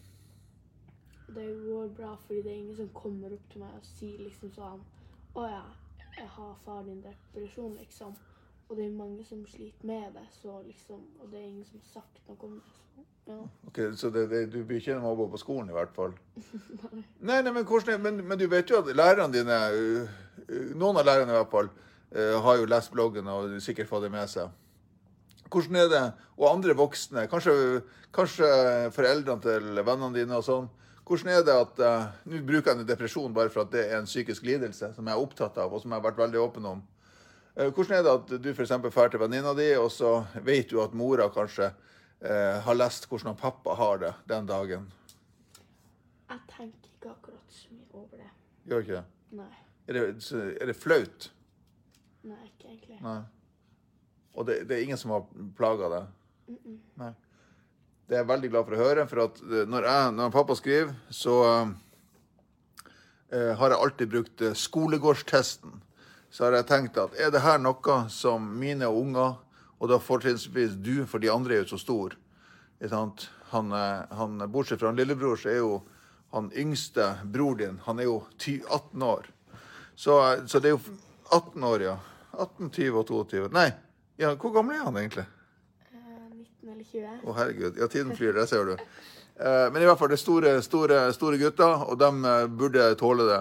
Det 1.35 1.47
går 1.67 1.93
bra, 1.97 2.17
fordi 2.27 2.43
det 2.43 2.51
er 2.53 2.57
ingen 2.57 2.77
som 2.77 2.89
kommer 2.95 3.35
opp 3.37 3.53
til 3.53 3.63
meg 3.63 3.77
og 3.79 3.87
sier 3.87 4.19
liksom 4.19 4.51
sånn 4.57 4.81
Å 5.39 5.45
ja, 5.47 5.63
jeg 6.17 6.27
har 6.27 6.57
far 6.65 6.83
din 6.89 7.05
depresjon, 7.05 7.77
liksom. 7.79 8.17
Og 8.71 8.77
det 8.79 8.87
er 8.87 8.95
mange 8.95 9.25
som 9.27 9.43
sliter 9.51 9.87
med 9.87 10.15
det, 10.15 10.25
så 10.35 10.61
liksom 10.67 11.05
Og 11.21 11.31
det 11.31 11.39
er 11.39 11.47
ingen 11.49 11.67
som 11.67 11.79
har 11.79 11.93
sagt 11.93 12.23
noe 12.29 12.49
om 12.49 12.57
det. 12.59 12.73
Så, 12.75 13.05
ja. 13.31 13.39
Ok, 13.69 13.79
Så 13.99 14.11
det, 14.11 14.25
det, 14.31 14.43
du 14.53 14.65
blir 14.65 14.83
ikke 14.83 14.99
mobba 14.99 15.29
på 15.31 15.43
skolen 15.43 15.71
i 15.71 15.77
hvert 15.77 15.95
fall? 15.95 16.17
Nei, 16.91 17.05
nei 17.21 17.43
nei 17.47 17.53
men, 17.53 17.65
hvordan, 17.69 18.03
men, 18.03 18.25
men 18.27 18.39
du 18.39 18.49
vet 18.51 18.71
jo 18.71 18.81
at 18.83 18.91
lærerne 18.97 19.33
dine, 19.35 19.61
uh, 19.71 20.11
uh, 20.49 20.71
noen 20.75 20.99
av 20.99 21.07
lærerne 21.07 21.35
i 21.35 21.39
hvert 21.39 21.55
fall, 21.55 21.71
har 22.11 22.57
jo 22.59 22.67
lest 22.67 22.91
bloggen 22.91 23.29
og 23.31 23.53
sikkert 23.63 23.87
fått 23.87 24.03
det 24.03 24.11
med 24.11 24.27
seg. 24.27 24.51
Hvordan 25.51 25.77
er 25.79 25.89
det, 25.91 26.03
og 26.39 26.49
andre 26.51 26.75
voksne, 26.79 27.27
kanskje, 27.31 27.53
kanskje 28.15 28.49
foreldrene 28.95 29.43
til 29.45 29.83
vennene 29.87 30.15
dine 30.15 30.39
og 30.39 30.47
sånn, 30.47 30.69
hvordan 31.11 31.33
er 31.35 31.43
det 31.43 31.55
at, 31.59 31.81
uh, 31.83 32.11
nå 32.31 32.39
bruker 32.47 32.77
jeg 32.79 32.87
depresjon 32.87 33.33
bare 33.35 33.51
for 33.51 33.65
at 33.65 33.73
det 33.73 33.83
er 33.89 33.97
en 33.99 34.07
psykisk 34.07 34.45
lidelse 34.47 34.93
som 34.95 35.09
jeg 35.09 35.17
er 35.17 35.23
opptatt 35.25 35.57
av, 35.59 35.73
og 35.75 35.83
som 35.83 35.91
jeg 35.91 35.99
har 35.99 36.05
vært 36.07 36.21
veldig 36.21 36.39
åpen 36.39 36.69
om. 36.71 36.85
Eh, 37.57 37.67
Hvordan 37.75 37.97
er 37.97 38.05
det 38.07 38.13
at 38.13 38.31
du 38.45 38.51
eksempel 38.53 38.93
drar 38.95 39.11
til 39.11 39.19
venninna 39.19 39.51
di, 39.59 39.73
og 39.75 39.91
så 39.91 40.21
vet 40.47 40.71
du 40.71 40.79
at 40.85 40.95
mora 40.95 41.27
kanskje 41.35 41.67
eh, 41.67 42.61
har 42.63 42.79
lest 42.79 43.09
hvordan 43.11 43.35
pappa 43.35 43.75
har 43.75 43.99
det 44.05 44.13
den 44.31 44.47
dagen? 44.47 44.87
Jeg 46.31 46.47
tenker 46.55 46.95
ikke 46.95 47.11
akkurat 47.11 47.59
så 47.59 47.75
mye 47.75 47.91
over 47.91 48.23
det. 48.23 48.31
Gjør 48.71 48.87
ikke 48.87 49.01
det? 49.01 49.05
Nei. 49.41 49.51
Er 49.91 49.99
det, 49.99 50.07
er 50.63 50.71
det 50.71 50.79
flaut? 50.79 51.33
Nei, 52.29 52.41
ikke 52.51 52.69
egentlig. 52.69 52.99
Nei. 53.05 53.21
Og 54.37 54.47
det, 54.47 54.63
det 54.69 54.77
er 54.77 54.85
ingen 54.85 55.01
som 55.01 55.15
har 55.15 55.27
plaga 55.57 55.89
deg? 55.95 56.57
Nei. 57.01 57.13
Det 58.11 58.17
er 58.17 58.25
jeg 58.25 58.31
veldig 58.31 58.51
glad 58.51 58.67
for 58.67 58.75
å 58.75 58.81
høre, 58.81 59.07
for 59.11 59.23
at 59.29 59.39
eh, 59.45 59.69
når, 59.71 59.87
jeg, 59.87 60.15
når 60.19 60.33
pappa 60.35 60.57
skriver, 60.59 60.91
så 61.15 61.37
uh, 61.47 61.71
har 63.31 63.71
jeg 63.71 63.79
alltid 63.79 64.11
brukt 64.11 64.43
eh, 64.43 64.57
skolegårdstesten. 64.59 65.77
Så 66.31 66.47
har 66.47 66.59
jeg 66.59 66.69
tenkt 66.71 66.99
at 66.99 67.15
er 67.19 67.31
det 67.35 67.43
her 67.45 67.59
noe 67.63 67.97
som 68.11 68.51
mine 68.59 68.89
unger, 68.91 69.39
og 69.81 69.91
da 69.91 69.99
fortrinnsvis 70.03 70.75
du, 70.83 71.07
for 71.09 71.23
de 71.23 71.31
andre 71.33 71.57
er 71.57 71.63
jo 71.65 71.73
så 71.73 71.81
store 71.81 72.19
sant? 72.91 73.29
Han, 73.51 73.73
han, 73.75 74.37
Bortsett 74.53 74.79
fra 74.79 74.91
han 74.93 74.99
lillebror, 74.99 75.39
så 75.41 75.51
er 75.51 75.59
jo 75.59 75.81
han 76.31 76.53
yngste 76.55 77.17
bror 77.27 77.57
din 77.59 77.81
han 77.83 77.99
er 77.99 78.07
jo 78.07 78.21
ty- 78.39 78.63
18 78.63 79.03
år. 79.03 79.27
Så, 79.99 80.15
så 80.47 80.61
det 80.63 80.71
er 80.71 80.77
jo 80.77 80.99
18 81.31 81.65
år, 81.65 81.83
ja. 81.83 81.97
18, 82.39 82.71
20 82.71 82.99
og 83.01 83.07
22. 83.09 83.49
Nei, 83.55 83.69
ja, 84.21 84.35
hvor 84.35 84.53
gammel 84.55 84.77
er 84.79 84.85
han 84.87 84.99
egentlig? 85.01 85.27
Eh, 85.91 86.27
19 86.35 86.75
eller 86.75 86.85
20? 86.85 87.17
Å, 87.25 87.39
herregud. 87.39 87.81
Ja, 87.81 87.89
tiden 87.91 88.15
flyr, 88.17 88.37
det 88.37 88.47
ser 88.51 88.69
du. 88.69 88.77
Eh, 88.77 89.67
men 89.73 89.81
i 89.83 89.89
hvert 89.89 89.99
fall 90.01 90.13
det 90.13 90.19
er 90.19 90.25
store, 90.25 90.55
store, 90.65 91.01
store 91.17 91.41
gutter, 91.41 91.89
og 91.89 91.99
de 92.01 92.11
eh, 92.29 92.47
burde 92.61 92.93
tåle 93.01 93.27
det. 93.29 93.41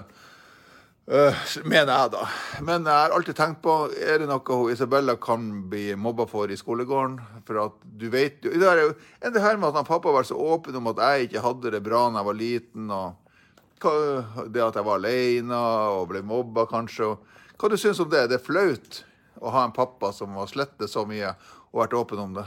Eh, 1.10 1.34
mener 1.64 1.90
jeg, 1.90 2.10
da. 2.14 2.26
Men 2.62 2.84
jeg 2.86 2.94
har 2.94 3.12
alltid 3.16 3.34
tenkt 3.34 3.62
på 3.64 3.74
er 3.98 4.22
det 4.22 4.28
noe 4.30 4.58
Isabella 4.70 5.16
kan 5.18 5.48
bli 5.72 5.88
mobba 5.98 6.28
for 6.30 6.52
i 6.52 6.58
skolegården. 6.58 7.16
For 7.48 7.58
at 7.64 7.80
du 7.82 8.06
vet 8.12 8.44
jo 8.46 8.52
Det 8.54 8.68
er 8.68 8.84
jo 8.84 8.92
det 9.34 9.42
her 9.42 9.58
med 9.58 9.72
at 9.72 9.80
han 9.80 9.88
pappa 9.88 10.12
var 10.14 10.28
så 10.28 10.38
åpen 10.38 10.78
om 10.78 10.86
at 10.92 11.02
jeg 11.02 11.28
ikke 11.28 11.42
hadde 11.42 11.74
det 11.74 11.82
bra 11.82 12.04
da 12.08 12.22
jeg 12.22 12.28
var 12.30 12.38
liten. 12.38 12.90
og 12.94 14.46
Det 14.54 14.62
at 14.62 14.78
jeg 14.78 14.86
var 14.86 15.00
alene 15.00 15.58
og 15.96 16.08
ble 16.12 16.22
mobba, 16.22 16.68
kanskje. 16.70 17.10
og 17.10 17.26
Hva 17.60 17.68
du 17.68 17.76
syns 17.76 17.98
om 18.00 18.08
det? 18.08 18.22
Det 18.32 18.38
er 18.38 18.44
flaut 18.44 19.02
å 19.36 19.50
ha 19.52 19.66
en 19.66 19.74
pappa 19.76 20.14
som 20.16 20.32
har 20.38 20.48
slettet 20.48 20.88
så 20.88 21.02
mye 21.08 21.34
og 21.68 21.82
vært 21.82 21.96
åpen 21.98 22.22
om 22.22 22.32
det. 22.38 22.46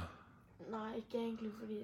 Nei, 0.73 0.88
ikke 1.04 1.19
egentlig, 1.19 1.52
fordi 1.60 1.84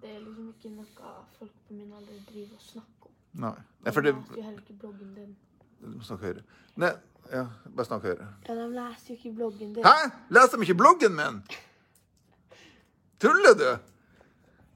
det 0.00 0.10
er 0.10 0.18
liksom 0.24 0.48
ikke 0.50 0.72
noe 0.74 1.12
folk 1.38 1.52
på 1.68 1.76
min 1.76 1.92
alder 1.94 2.18
driver 2.26 2.58
og 2.58 2.64
snakker 2.66 3.12
om. 3.12 3.14
Nei. 3.44 3.54
Nei 3.86 3.94
for 3.94 4.02
det 4.02 4.16
De 4.16 4.18
leser 4.18 4.40
jo 4.40 4.46
heller 4.48 4.64
ikke 4.64 4.78
bloggen 4.82 5.14
din. 5.14 5.30
Du 5.78 5.86
må 5.92 6.08
snakke 6.08 6.26
høyere. 6.26 6.44
Nei, 6.82 6.92
ja, 7.30 7.46
bare 7.70 7.86
snakk 7.86 8.08
høyere. 8.08 8.28
Ja, 8.48 8.58
de 8.58 8.68
leser 8.74 9.12
jo 9.12 9.18
ikke 9.20 9.34
bloggen 9.38 9.74
din. 9.76 9.86
Hæ? 9.86 10.10
Leser 10.34 10.58
de 10.58 10.66
ikke 10.66 10.78
bloggen 10.82 11.18
min? 11.20 11.42
Tuller 13.22 13.54
du? 13.62 13.68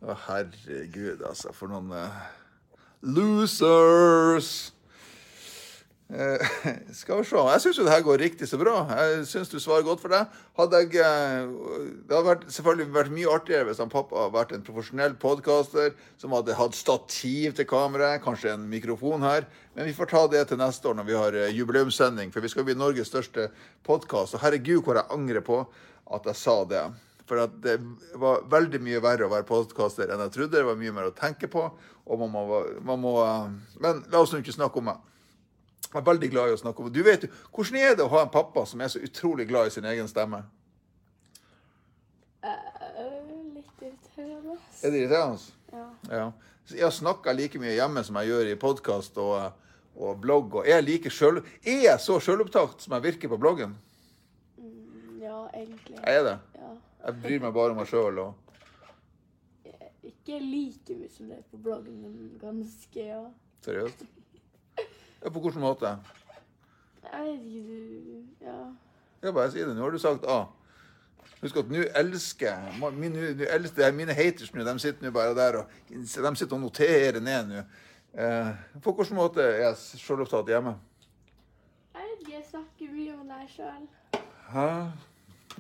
Å, 0.01 0.21
herregud, 0.29 1.27
altså. 1.27 1.51
For 1.59 1.75
noen 1.75 1.91
uh... 1.91 2.23
losers. 3.03 4.71
Eh, 6.11 6.47
skal 6.93 7.21
vi 7.21 7.25
se. 7.29 7.39
Jeg 7.39 7.63
syns 7.63 7.79
jo 7.79 7.85
det 7.87 7.93
her 7.93 8.03
går 8.03 8.19
riktig 8.19 8.49
så 8.51 8.59
bra. 8.59 8.83
Jeg 8.99 9.27
syns 9.31 9.51
du 9.53 9.59
svarer 9.63 9.85
godt 9.87 10.03
for 10.03 10.11
det. 10.11 10.25
Hadde 10.59 10.81
jeg, 10.83 10.97
eh, 10.99 11.51
det 12.09 12.17
hadde 12.17 12.27
vært, 12.27 12.47
selvfølgelig 12.51 12.95
vært 12.97 13.13
mye 13.15 13.35
artigere 13.35 13.69
hvis 13.69 13.83
han 13.83 13.93
pappa 13.93 14.25
hadde 14.25 14.35
vært 14.35 14.55
en 14.57 14.65
profesjonell 14.67 15.15
podkaster 15.23 15.93
som 16.19 16.35
hadde 16.35 16.57
hatt 16.59 16.79
stativ 16.79 17.55
til 17.55 17.69
kameraet, 17.71 18.25
kanskje 18.25 18.57
en 18.57 18.67
mikrofon 18.71 19.23
her. 19.27 19.47
Men 19.77 19.87
vi 19.87 19.95
får 19.95 20.11
ta 20.11 20.25
det 20.33 20.49
til 20.51 20.59
neste 20.59 20.91
år 20.91 20.99
når 20.99 21.07
vi 21.07 21.21
har 21.21 21.39
eh, 21.39 21.53
jubileumssending, 21.55 22.35
for 22.35 22.43
vi 22.43 22.51
skal 22.51 22.67
bli 22.67 22.75
Norges 22.79 23.13
største 23.13 23.47
podkast. 23.87 24.35
Og 24.35 24.43
herregud, 24.43 24.83
hvor 24.83 24.99
jeg 24.99 25.11
angrer 25.15 25.47
på 25.47 25.63
at 26.11 26.27
jeg 26.27 26.41
sa 26.41 26.57
det. 26.67 26.83
For 27.31 27.47
det 27.63 27.77
var 28.19 28.43
veldig 28.51 28.81
mye 28.83 28.99
verre 29.05 29.29
å 29.29 29.31
være 29.31 29.47
podkaster 29.47 30.11
enn 30.11 30.25
jeg 30.25 30.35
trodde. 30.35 30.57
Det 30.57 30.67
var 30.67 30.81
mye 30.81 30.97
mer 30.97 31.13
å 31.13 31.15
tenke 31.15 31.47
på. 31.47 31.69
Og 32.11 32.19
man 32.19 32.33
må, 32.35 32.43
man 32.83 32.99
må, 32.99 33.15
men 33.79 34.03
la 34.11 34.25
oss 34.25 34.35
nå 34.35 34.41
ikke 34.43 34.57
snakke 34.57 34.83
om 34.83 34.91
meg. 34.91 34.99
Er 35.95 36.07
veldig 36.07 36.31
glad 36.31 36.51
i 36.51 36.55
å 36.55 36.61
snakke 36.61 36.85
om 36.85 36.93
Du 36.95 37.03
vet 37.03 37.25
jo, 37.27 37.31
Hvordan 37.51 37.79
er 37.81 37.97
det 37.99 38.05
å 38.05 38.13
ha 38.13 38.23
en 38.23 38.31
pappa 38.33 38.63
som 38.69 38.83
er 38.83 38.93
så 38.93 39.03
utrolig 39.03 39.49
glad 39.51 39.71
i 39.71 39.75
sin 39.75 39.89
egen 39.91 40.09
stemme? 40.11 40.45
Eh, 42.47 43.09
litt 43.57 43.83
irriterende. 43.83 44.55
Er 44.83 44.95
det 44.95 45.03
irriterende? 45.03 45.57
Ja. 45.73 45.87
Ja. 46.11 46.29
Jeg 46.71 46.93
snakker 46.95 47.35
like 47.35 47.59
mye 47.59 47.75
hjemme 47.75 48.05
som 48.07 48.21
jeg 48.21 48.31
gjør 48.31 48.53
i 48.53 48.59
podkast 48.61 49.19
og, 49.19 49.57
og 49.99 50.21
blogg. 50.23 50.61
Og 50.61 50.69
er 50.71 50.85
like 50.85 51.11
selv, 51.11 51.43
er 51.67 51.83
jeg 51.89 52.05
så 52.05 52.21
sjølopptatt 52.23 52.87
som 52.87 52.95
jeg 52.97 53.07
virker 53.09 53.33
på 53.33 53.41
bloggen? 53.43 53.75
Mm, 54.61 55.19
ja, 55.25 55.43
egentlig. 55.59 55.99
Jeg 55.99 56.23
er 56.23 56.25
det. 56.29 56.37
Ja. 56.61 56.71
Jeg 57.01 57.19
bryr 57.25 57.45
meg 57.49 57.59
bare 57.59 57.75
om 57.75 57.83
meg 57.83 57.91
sjøl. 57.91 58.23
Og... 58.23 59.67
Ikke 60.13 60.39
like 60.39 60.95
mye 60.95 61.11
som 61.11 61.35
det 61.35 61.41
er 61.41 61.45
på 61.51 61.61
bloggen, 61.67 61.99
men 62.07 62.33
ganske, 62.41 63.11
ja. 63.11 63.25
Seriøst? 63.67 64.07
Ja, 65.23 65.29
på 65.29 65.41
hvilken 65.41 65.61
måte? 65.61 65.97
Jeg 67.05 67.27
vet 67.27 67.45
ikke, 67.45 67.63
du 67.67 68.47
Ja. 68.47 68.61
Ja, 69.23 69.33
bare 69.33 69.51
si 69.51 69.61
det. 69.61 69.75
Nå 69.77 69.83
har 69.83 69.91
du 69.91 69.99
sagt 69.99 70.25
A. 70.25 70.45
Husk 71.41 71.57
at 71.57 71.71
nå 71.73 71.83
elsker 71.97 72.57
mine, 72.93 73.93
mine 73.97 74.15
haters 74.17 74.53
nå, 74.55 74.65
de 74.65 74.79
sitter 74.81 75.07
nå 75.07 75.13
bare 75.13 75.35
der 75.37 75.57
og 75.63 75.71
de 75.89 76.07
sitter 76.09 76.57
og 76.57 76.61
noterer 76.61 77.21
ned 77.21 77.49
nå. 77.49 77.63
Eh, 78.13 78.51
på 78.83 78.93
hvilken 78.93 79.17
måte 79.17 79.41
er 79.45 79.63
jeg 79.63 80.01
sjølopptatt 80.03 80.49
hjemme? 80.51 80.75
Jeg 81.95 82.03
vet 82.03 82.21
ikke, 82.21 82.33
jeg 82.35 82.45
snakker 82.51 82.93
mye 82.93 83.15
om 83.15 83.31
deg 83.31 83.55
sjøl. 83.55 83.87
Hæ? 84.51 84.67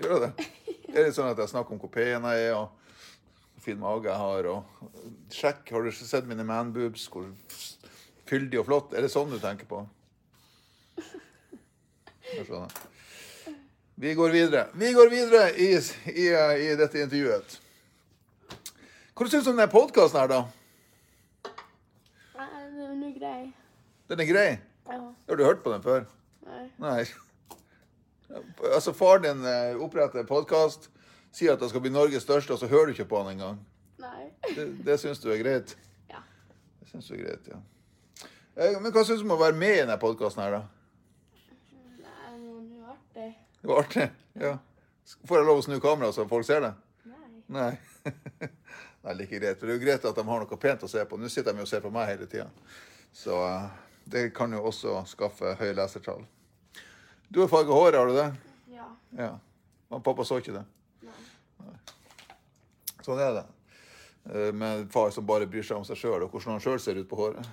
Gjør 0.01 0.15
jeg 0.17 0.23
det? 0.27 0.49
Det 0.91 0.99
Er 0.99 1.07
litt 1.07 1.17
sånn 1.17 1.31
at 1.31 1.39
jeg 1.39 1.53
snakker 1.53 1.77
om 1.77 1.81
hvor 1.81 1.93
pen 1.95 2.27
jeg 2.27 2.47
er, 2.49 2.57
og 2.59 2.73
hvor 3.55 3.65
fin 3.65 3.79
mage 3.81 4.09
jeg 4.11 4.19
har, 4.19 4.49
og 4.51 5.31
Sjekk, 5.31 5.71
har 5.71 5.87
du 5.87 5.93
sett 5.95 6.27
mine 6.27 6.45
manboobs, 6.45 7.07
hvor 7.13 7.29
fyldig 8.31 8.61
og 8.63 8.69
flott? 8.69 8.95
Er 8.95 9.05
det 9.05 9.11
sånn 9.13 9.33
du 9.33 9.39
tenker 9.43 9.69
på? 9.71 9.83
Jeg 12.31 12.47
skjønner. 12.47 12.71
Vi 14.01 14.15
går 14.17 14.31
videre. 14.33 14.69
Vi 14.81 14.93
går 14.97 15.11
videre 15.13 15.51
i, 15.61 15.75
i, 16.15 16.29
i 16.31 16.69
dette 16.79 17.03
intervjuet. 17.03 17.57
Hva 19.13 19.27
syns 19.29 19.45
du 19.45 19.51
om 19.51 19.59
denne 19.59 19.69
podkasten 19.69 20.23
her, 20.23 20.31
da? 20.31 21.51
Nei, 22.39 22.47
den 22.79 23.03
er 23.05 23.17
grei. 23.19 23.41
Den 24.09 24.23
er 24.25 24.29
grei? 24.31 24.47
Ja. 24.89 25.01
Har 25.29 25.37
du 25.37 25.45
hørt 25.45 25.61
på 25.67 25.75
den 25.75 25.85
før? 25.85 26.07
Nei. 26.47 26.63
Nei. 26.81 27.03
Altså, 28.71 28.95
faren 28.97 29.27
din 29.27 29.45
eh, 29.51 29.77
oppretter 29.77 30.25
podkast, 30.25 30.89
sier 31.35 31.59
at 31.59 31.61
han 31.61 31.69
skal 31.69 31.85
bli 31.85 31.93
Norges 31.93 32.25
største, 32.25 32.55
og 32.57 32.63
så 32.63 32.71
hører 32.71 32.89
du 32.89 32.97
ikke 32.97 33.11
på 33.11 33.21
han 33.21 33.35
engang. 33.35 33.61
Det, 34.57 34.65
det 34.87 34.97
syns 35.03 35.21
du 35.21 35.29
er 35.35 35.43
greit? 35.43 35.77
Ja. 36.09 36.23
Det 36.81 36.89
syns 36.95 37.11
du 37.11 37.19
er 37.19 37.27
greit, 37.27 37.53
ja. 37.53 37.61
Eh, 38.57 38.81
Men 38.81 38.93
hva 38.93 39.05
syns 39.07 39.21
du 39.23 39.27
om 39.29 39.37
å 39.37 39.41
være 39.41 39.57
med 39.59 39.75
i 39.77 39.81
denne 39.83 39.97
podkasten 40.01 40.43
her, 40.45 40.57
da? 40.59 40.63
Nei, 42.01 42.39
det 42.39 42.81
var 42.81 42.95
artig. 42.97 43.29
Det 43.61 43.71
var 43.71 43.83
artig? 43.85 44.09
Ja. 44.41 44.55
Får 45.27 45.41
jeg 45.41 45.47
lov 45.49 45.61
å 45.61 45.65
snu 45.67 45.79
kameraet 45.83 46.15
så 46.17 46.27
folk 46.31 46.47
ser 46.47 46.65
det? 46.67 46.73
Nei. 47.11 47.31
Nei. 47.51 48.51
Nei, 49.05 49.15
like 49.17 49.39
greit. 49.41 49.59
For 49.59 49.67
det 49.67 49.75
er 49.75 49.79
jo 49.79 49.85
greit 49.87 50.05
at 50.11 50.19
de 50.19 50.25
har 50.29 50.43
noe 50.45 50.59
pent 50.61 50.83
å 50.87 50.91
se 50.91 51.03
på. 51.09 51.19
Nå 51.19 51.31
sitter 51.33 51.55
de 51.57 51.63
jo 51.63 51.67
og 51.69 51.71
ser 51.71 51.83
på 51.85 51.93
meg 51.95 52.11
hele 52.13 52.29
tida. 52.31 52.49
Så 53.17 53.37
eh, 53.47 53.71
det 54.13 54.27
kan 54.37 54.53
jo 54.55 54.61
også 54.71 54.99
skaffe 55.09 55.55
høye 55.61 55.73
lesertall. 55.79 56.27
Du 57.31 57.41
har 57.43 57.49
farga 57.51 57.75
håret, 57.75 57.99
har 58.01 58.11
du 58.11 58.17
det? 58.19 58.29
Ja. 58.75 58.87
Ja. 59.19 59.31
Men 59.91 60.03
pappa 60.07 60.27
så 60.27 60.39
ikke 60.43 60.55
det. 60.59 60.65
Nei. 61.07 61.75
Sånn 63.07 63.23
er 63.23 63.35
det. 63.41 63.47
Eh, 64.31 64.51
Med 64.53 64.69
en 64.85 64.89
far 64.93 65.11
som 65.15 65.27
bare 65.27 65.49
bryr 65.51 65.65
seg 65.67 65.81
om 65.81 65.87
seg 65.89 65.99
sjøl, 65.99 66.27
og 66.27 66.31
hvordan 66.35 66.57
han 66.59 66.63
sjøl 66.65 66.79
ser 66.83 66.99
ut 67.01 67.09
på 67.11 67.19
håret. 67.23 67.51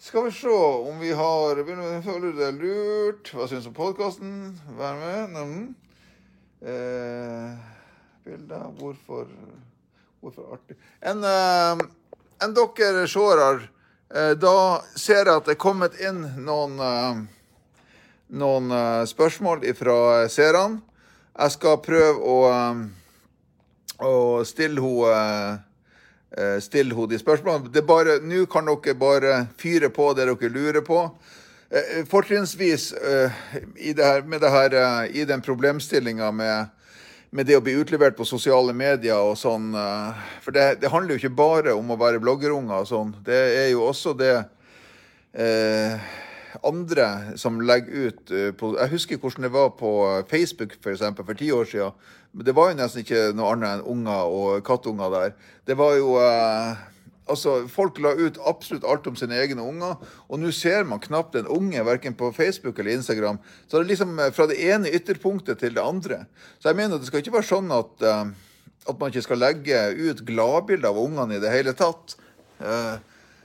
Skal 0.00 0.24
vi 0.24 0.32
se 0.32 0.48
om 0.48 0.98
vi 0.98 1.12
har 1.12 1.58
Føler 2.02 2.32
det 2.32 2.46
er 2.46 2.54
lurt? 2.56 3.30
Hva 3.36 3.44
syns 3.50 3.66
du 3.66 3.68
om 3.68 3.74
podkasten? 3.76 4.30
Vær 4.78 4.96
med. 4.96 5.34
Mm. 5.36 5.74
Eh, 6.64 7.58
bilder 8.24 8.64
Hvorfor 8.78 9.28
Hvorfor 10.20 10.56
artig? 10.56 10.78
En, 11.04 11.20
eh, 11.24 11.84
en 12.40 12.56
dere 12.56 13.04
seere, 13.08 13.68
eh, 14.14 14.32
da 14.40 14.80
ser 14.96 15.26
jeg 15.26 15.36
at 15.36 15.44
det 15.44 15.58
er 15.58 15.60
kommet 15.68 16.00
inn 16.00 16.24
noen 16.48 16.80
eh, 16.80 17.20
noen 18.40 18.72
eh, 18.72 19.04
spørsmål 19.04 19.68
fra 19.76 20.28
seerne. 20.32 20.80
Jeg 21.36 21.58
skal 21.58 21.82
prøve 21.84 22.16
å, 22.24 22.38
eh, 22.48 22.84
å 24.00 24.44
stille 24.48 24.80
henne 24.80 25.64
eh, 26.36 26.58
spørsmål. 27.20 27.68
er 27.82 27.86
bare, 27.86 28.18
Nå 28.22 28.46
kan 28.50 28.68
dere 28.68 28.94
bare 28.98 29.46
fyre 29.58 29.90
på 29.90 30.12
det 30.14 30.28
dere 30.28 30.52
lurer 30.52 30.80
på. 30.86 31.02
Eh, 31.70 32.04
Fortrinnsvis 32.10 32.92
eh, 32.92 33.42
i, 33.76 33.92
det 33.92 34.04
her, 34.04 34.22
med 34.22 34.40
det 34.40 34.50
her, 34.50 34.78
i 35.10 35.24
den 35.24 35.42
problemstillinga 35.42 36.30
med, 36.30 36.70
med 37.30 37.46
det 37.46 37.58
å 37.58 37.64
bli 37.64 37.76
utlevert 37.78 38.16
på 38.16 38.28
sosiale 38.28 38.72
medier 38.72 39.18
og 39.18 39.36
sånn. 39.38 39.72
For 40.42 40.54
det, 40.54 40.80
det 40.82 40.90
handler 40.90 41.14
jo 41.14 41.22
ikke 41.24 41.38
bare 41.42 41.74
om 41.78 41.90
å 41.90 42.00
være 42.00 42.22
bloggerunger 42.22 42.82
og 42.82 42.90
sånn. 42.90 43.14
Det 43.26 43.44
er 43.60 43.70
jo 43.74 43.86
også 43.86 44.16
det 44.18 44.34
eh, 45.34 46.10
andre 46.66 47.36
som 47.40 47.60
legger 47.60 48.08
ut 48.08 48.30
eh, 48.30 48.50
på 48.56 48.74
Jeg 48.76 48.92
husker 48.94 49.20
hvordan 49.20 49.46
det 49.46 49.52
var 49.54 49.72
på 49.78 49.90
Facebook 50.30 50.76
for, 50.82 50.92
eksempel, 50.92 51.26
for 51.26 51.38
ti 51.38 51.50
år 51.52 51.64
siden. 51.64 51.92
Men 52.32 52.46
Det 52.46 52.54
var 52.54 52.70
jo 52.70 52.78
nesten 52.78 53.02
ikke 53.04 53.32
noe 53.34 53.54
annet 53.54 53.80
enn 53.80 53.88
unger 53.94 54.30
og 54.30 54.62
kattunger 54.66 55.10
der. 55.14 55.34
Det 55.66 55.76
var 55.78 55.96
jo 55.98 56.16
eh, 56.22 56.86
Altså, 57.30 57.68
Folk 57.70 58.00
la 58.02 58.10
ut 58.18 58.40
absolutt 58.48 58.82
alt 58.82 59.06
om 59.06 59.14
sine 59.18 59.36
egne 59.38 59.62
unger, 59.62 60.00
og 60.26 60.40
nå 60.42 60.50
ser 60.54 60.86
man 60.88 61.02
knapt 61.02 61.36
en 61.38 61.46
unge, 61.46 61.84
verken 61.86 62.16
på 62.18 62.32
Facebook 62.34 62.80
eller 62.80 62.96
Instagram. 62.96 63.38
Så 63.68 63.76
det 63.76 63.84
er 63.84 63.90
liksom 63.92 64.18
eh, 64.18 64.32
fra 64.34 64.48
det 64.50 64.58
ene 64.66 64.90
ytterpunktet 64.90 65.60
til 65.62 65.76
det 65.76 65.84
andre. 65.84 66.24
Så 66.58 66.72
jeg 66.72 66.80
mener 66.80 66.96
at 66.96 67.04
det 67.04 67.10
skal 67.10 67.22
ikke 67.22 67.36
være 67.36 67.50
sånn 67.52 67.70
at, 67.76 67.94
eh, 68.02 68.32
at 68.90 68.98
man 68.98 69.12
ikke 69.12 69.26
skal 69.28 69.42
legge 69.44 69.84
ut 70.00 70.24
gladbilder 70.26 70.90
av 70.90 70.98
ungene 71.04 71.38
i 71.38 71.42
det 71.42 71.54
hele 71.54 71.76
tatt. 71.78 72.16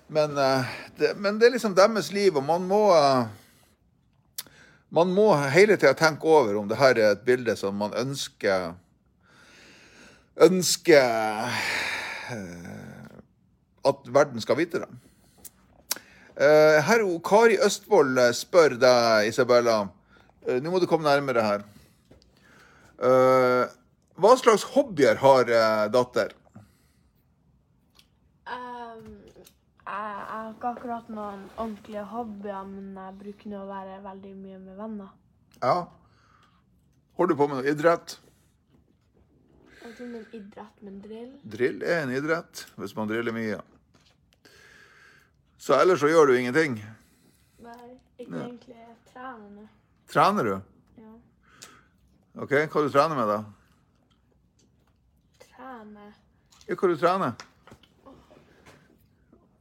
Men, 0.08 0.38
eh, 0.38 0.66
det, 0.98 1.16
men 1.18 1.40
det 1.40 1.48
er 1.48 1.56
liksom 1.56 1.74
deres 1.78 2.12
liv, 2.14 2.36
og 2.38 2.46
man 2.46 2.68
må 2.70 2.84
eh, 2.94 3.26
Man 4.96 5.10
må 5.12 5.32
hele 5.52 5.76
tida 5.76 5.96
tenke 5.98 6.30
over 6.30 6.56
om 6.56 6.68
det 6.70 6.78
her 6.78 6.96
er 6.96 7.16
et 7.16 7.24
bilde 7.26 7.56
som 7.58 7.76
man 7.76 7.96
ønsker 7.98 8.76
Ønsker 10.46 11.50
eh, 12.32 13.10
at 13.86 14.08
verden 14.10 14.42
skal 14.42 14.58
vite 14.58 14.82
det. 14.82 14.88
Herr 16.36 17.04
Kari 17.24 17.60
Østvold 17.64 18.18
eh, 18.20 18.32
spør 18.36 18.76
deg, 18.82 19.30
Isabella 19.30 19.84
Nå 20.46 20.72
må 20.72 20.82
du 20.82 20.88
komme 20.90 21.08
nærmere 21.08 21.42
her. 21.42 21.62
Hva 24.16 24.34
slags 24.38 24.66
hobbyer 24.76 25.18
har 25.18 25.50
datter? 25.90 26.36
Jeg, 29.86 30.14
jeg 30.18 30.26
har 30.32 30.52
ikke 30.54 30.72
akkurat 30.74 31.10
noen 31.14 31.46
ordentlige 31.56 32.04
hobbyer, 32.10 32.68
men 32.70 32.98
jeg 32.98 33.18
bruker 33.22 33.52
nå 33.52 33.62
å 33.62 33.70
være 33.70 34.00
veldig 34.06 34.34
mye 34.40 34.60
med 34.64 34.80
venner. 34.80 35.12
Ja. 35.62 35.76
Holder 37.16 37.36
du 37.36 37.40
på 37.40 37.48
med 37.52 37.62
noe 37.62 37.72
idrett? 37.72 38.18
Jeg 39.86 39.94
tror 39.94 40.08
en 40.08 40.26
idrett 40.34 40.82
men 40.82 41.00
drill. 41.04 41.32
Drill 41.56 41.84
er 41.86 42.02
en 42.02 42.14
idrett, 42.18 42.66
hvis 42.82 42.96
man 42.98 43.10
driller 43.12 43.36
mye. 43.36 43.62
Så 45.62 45.78
ellers 45.78 46.02
så 46.02 46.10
gjør 46.10 46.32
du 46.32 46.38
ingenting. 46.40 46.80
Nei, 47.62 47.92
ikke 48.18 48.42
egentlig. 48.42 48.76
Jeg 48.76 48.98
trener 49.14 49.50
nå. 49.54 49.68
Trener 50.10 50.50
du? 50.50 50.56
Ja. 51.02 51.14
OK, 52.42 52.58
hva 52.74 52.84
du 52.86 52.90
trener 52.94 53.18
med, 53.22 53.32
da? 53.32 53.40
Trener. 55.46 56.12
Ja, 56.66 56.76
hva 56.76 56.90
du 56.90 56.98
trener? 57.00 57.46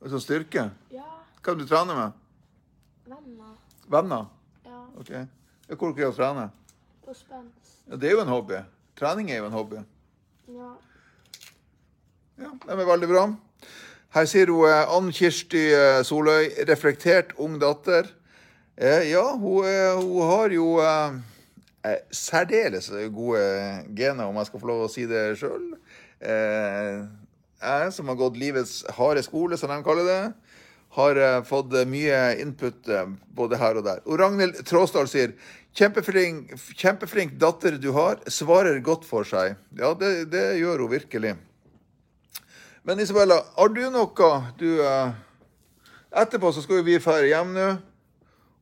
Sånn 0.04 0.20
styrke? 0.20 0.66
Ja, 0.92 1.06
Hva 1.44 1.54
du 1.56 1.64
trener 1.68 1.96
med? 1.96 2.20
venner. 3.08 3.54
Venner? 3.88 4.26
Ja, 4.64 4.82
OK. 5.00 5.10
Hvor 5.68 5.92
skal 5.92 6.10
du 6.12 6.16
trene? 6.18 6.50
på 7.04 7.12
spenst. 7.14 7.72
Ja, 7.88 7.96
det 8.00 8.08
er 8.08 8.14
jo 8.16 8.20
en 8.22 8.32
hobby. 8.32 8.58
Trening 8.96 9.30
er 9.30 9.42
jo 9.42 9.46
en 9.50 9.52
hobby. 9.56 9.80
Ja. 10.48 10.70
Ja, 12.40 12.50
det 12.64 12.72
er 12.72 12.86
veldig 12.88 13.08
bra. 13.10 13.24
Her 14.14 14.28
sier 14.30 14.48
hun 14.52 14.64
eh, 14.68 14.94
Ann 14.96 15.10
Kirsti 15.12 15.66
eh, 15.74 16.00
Soløy, 16.06 16.48
reflektert 16.68 17.34
ung 17.42 17.58
datter. 17.60 18.08
Eh, 18.76 19.10
ja, 19.10 19.24
hun, 19.36 19.66
eh, 19.68 19.92
hun 20.00 20.22
har 20.30 20.54
jo 20.54 20.68
eh, 20.80 21.18
eh, 21.90 21.98
særdeles 22.14 22.88
gode 23.14 23.44
gener, 23.98 24.24
om 24.30 24.40
jeg 24.40 24.48
skal 24.48 24.62
få 24.64 24.70
lov 24.70 24.86
å 24.86 24.90
si 24.92 25.04
det 25.10 25.26
sjøl. 25.40 25.74
Eh, 26.24 27.04
jeg 27.64 27.94
som 27.96 28.10
har 28.12 28.18
gått 28.20 28.38
livets 28.40 28.82
harde 28.98 29.24
skole, 29.26 29.58
som 29.58 29.72
de 29.72 29.80
kaller 29.86 30.08
det, 30.08 30.22
har 30.94 31.18
eh, 31.18 31.40
fått 31.48 31.74
eh, 31.74 31.88
mye 31.90 32.20
input 32.42 32.88
eh, 32.88 33.08
både 33.34 33.58
her 33.58 33.80
og 33.80 33.88
der. 33.88 34.04
Og 34.06 34.20
Ragnhild 34.20 34.60
Tråsdal 34.68 35.10
sier 35.10 35.34
kjempeflink, 35.74 36.54
kjempeflink 36.78 37.34
datter 37.40 37.80
du 37.82 37.90
har, 37.96 38.20
svarer 38.30 38.78
godt 38.84 39.08
for 39.08 39.26
seg. 39.26 39.56
Ja, 39.74 39.90
det, 39.98 40.30
det 40.30 40.46
gjør 40.60 40.84
hun 40.84 40.94
virkelig. 40.94 41.34
Men 42.86 43.00
Isabella, 43.00 43.40
har 43.56 43.72
du 43.72 43.82
noe 43.88 44.32
du 44.60 44.68
eh, 44.84 45.14
Etterpå 46.14 46.52
så 46.54 46.62
skal 46.62 46.84
vi 46.86 47.00
dra 47.02 47.16
hjem 47.26 47.54
nå. 47.56 47.70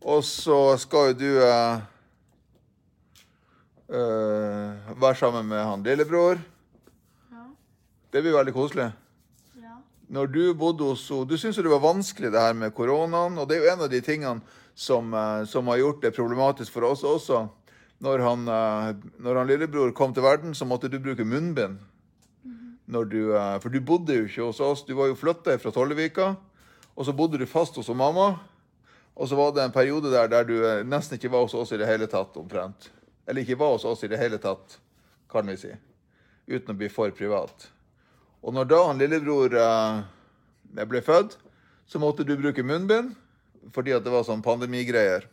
Og 0.08 0.22
så 0.24 0.76
skal 0.80 1.10
jo 1.10 1.16
du 1.20 1.28
eh, 1.44 1.82
eh, 3.92 4.94
være 4.96 5.18
sammen 5.20 5.50
med 5.50 5.60
han 5.60 5.84
lillebror. 5.84 6.40
Det 8.12 8.20
blir 8.20 8.34
veldig 8.36 8.52
koselig. 8.52 8.90
Ja. 9.56 9.78
Når 10.12 10.26
du 10.28 10.42
bodde 10.54 10.84
hos 10.84 11.06
henne 11.08 11.24
Du 11.30 11.38
syns 11.40 11.56
jo 11.56 11.64
det 11.64 11.72
var 11.72 11.80
vanskelig 11.80 12.28
det 12.32 12.40
her 12.40 12.52
med 12.52 12.74
koronaen. 12.76 13.38
Og 13.40 13.48
det 13.48 13.56
er 13.56 13.64
jo 13.64 13.70
en 13.72 13.84
av 13.86 13.88
de 13.88 14.00
tingene 14.04 14.58
som, 14.74 15.14
eh, 15.14 15.44
som 15.48 15.66
har 15.66 15.80
gjort 15.80 16.02
det 16.02 16.12
problematisk 16.16 16.72
for 16.72 16.84
oss 16.90 17.04
også. 17.08 17.48
Når 18.04 18.18
han, 18.18 18.48
eh, 18.48 18.94
når 19.18 19.36
han 19.36 19.48
lillebror 19.48 19.94
kom 19.94 20.12
til 20.12 20.22
verden, 20.22 20.52
så 20.54 20.68
måtte 20.68 20.90
du 20.90 20.98
bruke 20.98 21.24
munnbind. 21.24 21.78
Når 22.86 23.04
du, 23.08 23.34
eh, 23.34 23.58
for 23.58 23.70
du 23.70 23.80
bodde 23.80 24.12
jo 24.12 24.24
ikke 24.28 24.44
hos 24.44 24.60
oss. 24.60 24.82
Du 24.82 24.94
var 24.94 25.06
jo 25.06 25.14
flytta 25.14 25.56
fra 25.58 25.70
Tollevika. 25.70 26.36
Og 26.96 27.06
så 27.06 27.16
bodde 27.16 27.38
du 27.38 27.46
fast 27.46 27.76
hos 27.76 27.88
mamma. 27.88 28.40
Og 29.16 29.28
så 29.28 29.36
var 29.36 29.52
det 29.52 29.64
en 29.64 29.72
periode 29.72 30.12
der 30.12 30.28
der 30.28 30.44
du 30.44 30.84
nesten 30.84 31.16
ikke 31.16 31.30
var 31.30 31.40
hos 31.40 31.54
oss 31.54 31.72
i 31.72 31.78
det 31.78 31.86
hele 31.86 32.06
tatt, 32.06 32.36
omtrent. 32.36 32.90
Eller 33.26 33.40
ikke 33.40 33.58
var 33.58 33.72
hos 33.72 33.84
oss 33.84 34.04
i 34.04 34.08
det 34.08 34.18
hele 34.18 34.36
tatt, 34.38 34.78
kan 35.30 35.46
vi 35.46 35.56
si. 35.56 35.72
Uten 36.48 36.74
å 36.74 36.76
bli 36.76 36.88
for 36.88 37.10
privat. 37.10 37.70
Og 38.42 38.54
når 38.54 38.68
da 38.70 38.80
han 38.88 39.00
lillebror 39.00 39.54
eh, 39.58 40.86
ble 40.88 41.02
født, 41.04 41.36
så 41.86 42.00
måtte 42.02 42.26
du 42.26 42.34
bruke 42.38 42.64
munnbind 42.66 43.14
fordi 43.72 43.92
at 43.94 44.02
det 44.02 44.10
var 44.10 44.24
sånn 44.26 44.42
pandemigreier. 44.42 45.28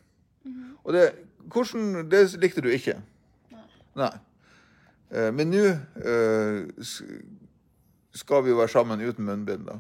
Og 0.86 0.94
det, 0.94 1.08
hvordan, 1.50 2.04
det 2.10 2.28
likte 2.42 2.62
du 2.62 2.70
ikke? 2.70 3.00
Nei. 3.98 4.12
Eh, 5.10 5.32
men 5.34 5.50
nå 5.50 5.64
eh, 5.66 6.92
skal 8.16 8.46
vi 8.46 8.54
jo 8.54 8.60
være 8.60 8.74
sammen 8.74 9.02
uten 9.02 9.26
munnbind, 9.26 9.66
da. 9.70 9.80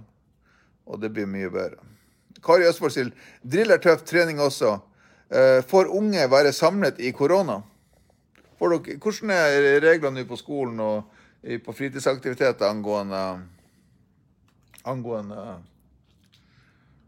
Og 0.89 1.01
det 1.01 1.11
blir 1.13 1.29
mye 1.29 1.51
bedre. 1.53 1.85
Kari 2.45 2.65
Østfold 2.69 2.93
sier 2.95 3.11
drill 3.43 3.73
er 3.75 3.81
tøft, 3.83 4.07
trening 4.09 4.41
også. 4.41 4.79
Eh, 5.29 5.59
får 5.69 5.91
unge 5.93 6.25
være 6.31 6.53
samlet 6.55 7.01
i 7.01 7.13
korona? 7.13 7.59
Dere, 8.59 8.97
hvordan 8.97 9.31
er 9.31 9.79
reglene 9.83 10.23
nå 10.23 10.27
på 10.27 10.39
skolen 10.39 10.81
og 10.83 11.18
på 11.41 11.73
fritidsaktiviteter 11.73 12.67
angående 12.67 13.21
angående 14.83 15.61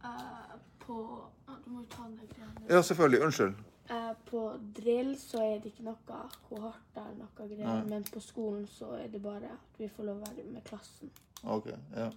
uh, 0.03 0.55
på 0.85 1.23
ah, 1.45 1.53
Du 1.65 1.71
må 1.71 1.83
ta 1.83 2.03
den 2.03 2.19
greia. 2.35 2.47
Ja, 2.69 2.81
selvfølgelig. 2.83 3.21
Unnskyld. 3.21 3.53
Uh, 3.91 4.11
på 4.29 4.57
drill 4.75 5.13
så 5.19 5.43
er 5.43 5.59
det 5.59 5.73
ikke 5.73 5.83
noe 5.83 6.19
kohorter 6.49 7.03
eller 7.03 7.25
noe 7.25 7.47
greier, 7.47 7.85
men 7.89 8.03
på 8.07 8.23
skolen 8.23 8.67
så 8.71 8.93
er 9.01 9.07
det 9.11 9.21
bare 9.23 9.51
at 9.51 9.79
vi 9.79 9.89
får 9.95 10.07
lov 10.07 10.21
å 10.21 10.29
være 10.29 10.47
med 10.51 10.63
klassen. 10.67 11.11
Ok, 11.43 11.71
ja. 11.95 12.11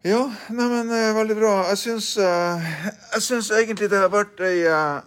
Ja, 0.00 0.20
neimen 0.48 0.88
veldig 1.14 1.36
bra. 1.36 1.54
Jeg 1.68 1.78
syns, 1.78 2.14
uh, 2.16 2.70
jeg 3.12 3.22
syns 3.26 3.50
egentlig 3.52 3.90
det 3.92 4.00
har 4.00 4.12
vært 4.12 4.40
ei, 4.40 4.62
eh, 4.64 5.02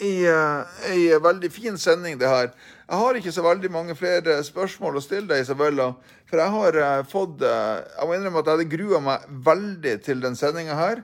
ei, 0.00 0.26
eh, 0.28 0.80
ei 0.92 1.18
veldig 1.22 1.50
fin 1.52 1.78
sending, 1.78 2.18
det 2.20 2.28
her. 2.28 2.50
Jeg 2.86 3.00
har 3.00 3.18
ikke 3.18 3.32
så 3.34 3.42
veldig 3.42 3.70
mange 3.72 3.96
flere 3.98 4.38
spørsmål 4.44 4.98
å 4.98 5.02
stille 5.04 5.28
deg, 5.30 5.42
Isabella. 5.42 5.90
For 6.28 6.42
jeg 6.42 6.54
har 6.54 6.80
eh, 6.82 7.04
fått 7.08 7.42
eh, 7.42 7.84
Jeg 7.96 8.08
må 8.08 8.16
innrømme 8.16 8.42
at 8.42 8.50
jeg 8.50 8.58
hadde 8.58 8.74
grua 8.76 9.00
meg 9.02 9.30
veldig 9.46 9.94
til 10.06 10.20
den 10.22 10.36
sendinga 10.38 10.76
her. 10.78 11.02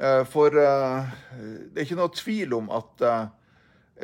Eh, 0.00 0.22
For 0.32 0.56
eh, 0.56 1.12
det 1.40 1.76
er 1.76 1.86
ikke 1.86 2.00
noe 2.00 2.14
tvil 2.16 2.56
om 2.56 2.70
at 2.72 3.04
eh, 3.04 3.26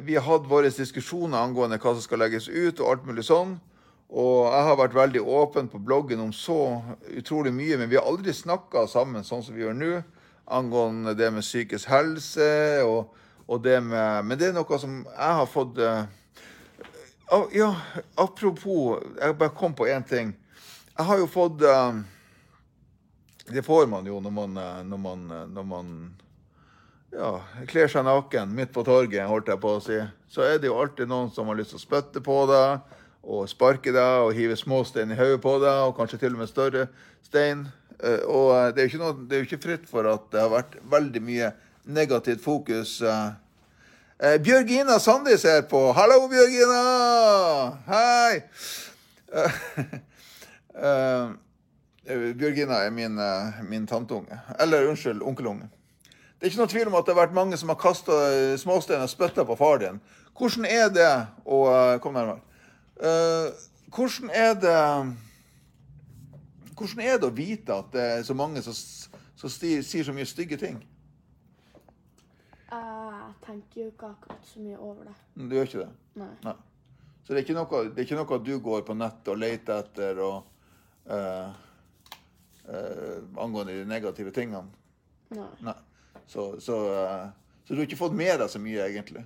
vi 0.04 0.18
har 0.18 0.26
hatt 0.26 0.50
våre 0.50 0.68
diskusjoner 0.68 1.40
angående 1.40 1.80
hva 1.80 1.94
som 1.94 2.04
skal 2.04 2.20
legges 2.20 2.50
ut, 2.52 2.80
og 2.80 2.90
alt 2.90 3.06
mulig 3.08 3.24
sånn. 3.24 3.56
Og 4.06 4.44
jeg 4.52 4.66
har 4.68 4.76
vært 4.78 4.94
veldig 4.94 5.22
åpen 5.24 5.70
på 5.72 5.80
bloggen 5.82 6.20
om 6.22 6.34
så 6.36 6.82
utrolig 7.16 7.50
mye, 7.56 7.78
men 7.80 7.90
vi 7.90 7.96
har 7.98 8.06
aldri 8.06 8.34
snakka 8.36 8.84
sammen 8.92 9.24
sånn 9.26 9.42
som 9.42 9.56
vi 9.56 9.64
gjør 9.64 9.74
nå, 9.74 9.94
angående 10.46 11.16
det 11.18 11.32
med 11.34 11.42
psykisk 11.42 11.88
helse 11.90 12.50
og, 12.86 13.16
og 13.46 13.62
det 13.62 13.80
med 13.80 14.24
Men 14.26 14.38
det 14.38 14.48
er 14.48 14.56
noe 14.56 14.78
som 14.78 14.98
jeg 15.06 15.38
har 15.38 15.46
fått 15.50 15.78
ah, 15.78 16.06
Ja, 17.54 17.70
apropos 18.14 19.02
Jeg 19.20 19.38
bare 19.38 19.54
kom 19.54 19.74
på 19.74 19.86
én 19.86 20.04
ting. 20.06 20.34
Jeg 20.96 21.06
har 21.06 21.18
jo 21.18 21.26
fått 21.30 21.62
uh, 21.62 21.94
Det 23.46 23.62
får 23.62 23.86
man 23.90 24.06
jo 24.06 24.20
når 24.20 24.34
man, 24.34 24.56
eh, 24.56 24.82
når 24.84 24.98
man, 24.98 25.26
når 25.54 25.66
man 25.66 25.90
ja, 27.14 27.30
kler 27.70 27.88
seg 27.88 28.04
naken 28.06 28.50
midt 28.54 28.72
på 28.74 28.82
torget, 28.84 29.28
holdt 29.30 29.48
jeg 29.52 29.60
på 29.62 29.76
å 29.76 29.82
si, 29.82 29.98
så 30.28 30.42
er 30.42 30.58
det 30.58 30.66
jo 30.66 30.78
alltid 30.80 31.08
noen 31.08 31.30
som 31.32 31.46
har 31.48 31.56
lyst 31.56 31.72
til 31.72 31.78
å 31.78 31.84
spytte 31.84 32.22
på 32.24 32.40
deg, 32.50 32.96
og 33.22 33.46
sparke 33.48 33.94
deg, 33.94 34.24
og 34.26 34.34
hive 34.36 34.56
småstein 34.58 35.14
i 35.14 35.18
hodet 35.18 35.38
på 35.44 35.54
deg, 35.62 35.84
og 35.86 35.94
kanskje 35.96 36.18
til 36.24 36.34
og 36.34 36.42
med 36.42 36.50
større 36.50 36.88
stein. 37.24 37.62
Og 38.26 38.74
det 38.74 38.82
er 38.82 38.90
jo 38.90 38.98
ikke, 38.98 39.40
ikke 39.46 39.62
fritt 39.62 39.86
for 39.88 40.10
at 40.10 40.26
det 40.34 40.42
har 40.42 40.52
vært 40.52 40.76
veldig 40.90 41.22
mye 41.24 41.52
negativt 41.86 42.44
fokus. 42.44 43.00
eh. 43.02 43.30
Eh, 44.18 44.42
Bjørgina 44.42 44.98
Sandis 44.98 45.44
er 45.44 45.62
på. 45.62 45.92
Hallo, 45.92 46.28
Bjørgina! 46.28 46.82
Hei! 47.86 48.40
Eh, 50.74 51.28
Bjørgina 52.38 52.74
er 52.74 52.90
min, 52.90 53.20
min 53.68 53.86
tanteunge. 53.86 54.40
Eller 54.60 54.88
unnskyld, 54.88 55.22
onkelunge. 55.22 55.68
Det 56.08 56.46
er 56.46 56.46
ikke 56.46 56.60
noe 56.60 56.70
tvil 56.70 56.88
om 56.88 56.94
at 56.94 57.06
det 57.06 57.14
har 57.14 57.26
vært 57.26 57.34
mange 57.36 57.56
som 57.56 57.68
har 57.72 57.78
kasta 57.80 58.16
småstein 58.60 59.02
og 59.02 59.10
spytta 59.10 59.44
på 59.44 59.56
far 59.56 59.80
din. 59.82 60.00
Hvordan 60.36 60.64
er 60.68 60.88
det 60.92 61.12
å 61.44 61.62
Kom 62.00 62.12
nærmere. 62.14 62.40
Hvordan 63.88 64.30
er 64.30 64.54
det 64.54 64.80
Hvordan 66.76 67.00
er 67.00 67.16
det 67.16 67.28
å 67.28 67.36
vite 67.36 67.72
at 67.72 67.88
det 67.92 68.02
er 68.18 68.22
så 68.22 68.34
mange 68.36 68.62
som, 68.62 68.76
som 69.36 69.50
sier 69.50 70.04
så 70.04 70.12
mye 70.12 70.28
stygge 70.28 70.56
ting? 70.60 70.76
Jeg 72.76 73.34
tenker 73.46 73.80
jo 73.80 73.90
ikke 73.92 74.08
akkurat 74.12 74.48
så 74.48 74.60
mye 74.62 74.78
over 74.78 75.04
det. 75.08 75.14
Du 75.36 75.54
gjør 75.56 75.68
ikke 75.68 75.82
det? 75.84 75.90
Nei. 76.20 76.32
Nei. 76.44 76.54
Så 77.26 77.34
det 77.34 77.42
er 77.42 77.56
noe, 77.56 77.80
det 77.90 78.02
er 78.02 78.06
ikke 78.06 78.18
noe 78.20 78.38
du 78.46 78.52
går 78.62 78.82
på 78.86 78.94
nettet 78.94 79.30
og 79.32 79.38
leter 79.40 79.80
etter 79.82 80.20
og 80.22 80.44
eh, 81.10 81.48
eh, 82.70 83.16
angående 83.42 83.74
de 83.80 83.86
negative 83.90 84.30
tingene? 84.36 84.66
Nei. 85.34 85.48
Nei. 85.66 85.74
Så, 86.30 86.52
så, 86.62 86.76
eh, 86.92 87.24
så 87.64 87.74
du 87.74 87.80
har 87.80 87.88
ikke 87.88 87.98
fått 87.98 88.14
med 88.18 88.38
deg 88.42 88.52
så 88.52 88.60
mye, 88.62 88.84
egentlig? 88.90 89.24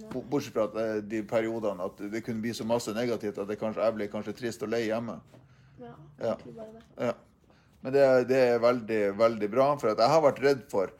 Nei. 0.00 0.08
Bortsett 0.14 0.54
fra 0.56 0.66
at 0.70 0.78
eh, 0.82 0.96
de 1.12 1.20
periodene 1.28 1.84
at 1.86 2.00
det 2.12 2.24
kunne 2.26 2.42
bli 2.42 2.54
så 2.56 2.66
masse 2.68 2.94
negativt 2.96 3.38
at 3.42 3.50
det 3.50 3.58
kanskje, 3.60 3.84
jeg 3.86 3.98
ble 3.98 4.08
kanskje 4.12 4.34
trist 4.38 4.64
og 4.66 4.72
lei 4.72 4.86
hjemme. 4.88 5.18
Ja, 5.82 5.92
Ja. 6.22 6.32
egentlig 6.34 6.56
bare 6.56 6.74
det. 6.78 6.82
Ja. 7.10 7.14
Men 7.82 7.94
det, 7.96 8.02
det 8.30 8.42
er 8.52 8.60
veldig, 8.62 9.00
veldig 9.18 9.48
bra, 9.50 9.70
for 9.78 9.90
jeg 9.90 10.10
har 10.14 10.22
vært 10.22 10.42
redd 10.42 10.66
for 10.70 10.92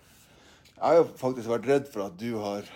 Jeg 0.76 0.82
har 0.84 0.98
jo 0.98 1.04
faktisk 1.20 1.48
vært 1.52 1.68
redd 1.70 1.90
for 1.92 2.06
at 2.08 2.16
du 2.18 2.30
har 2.42 2.66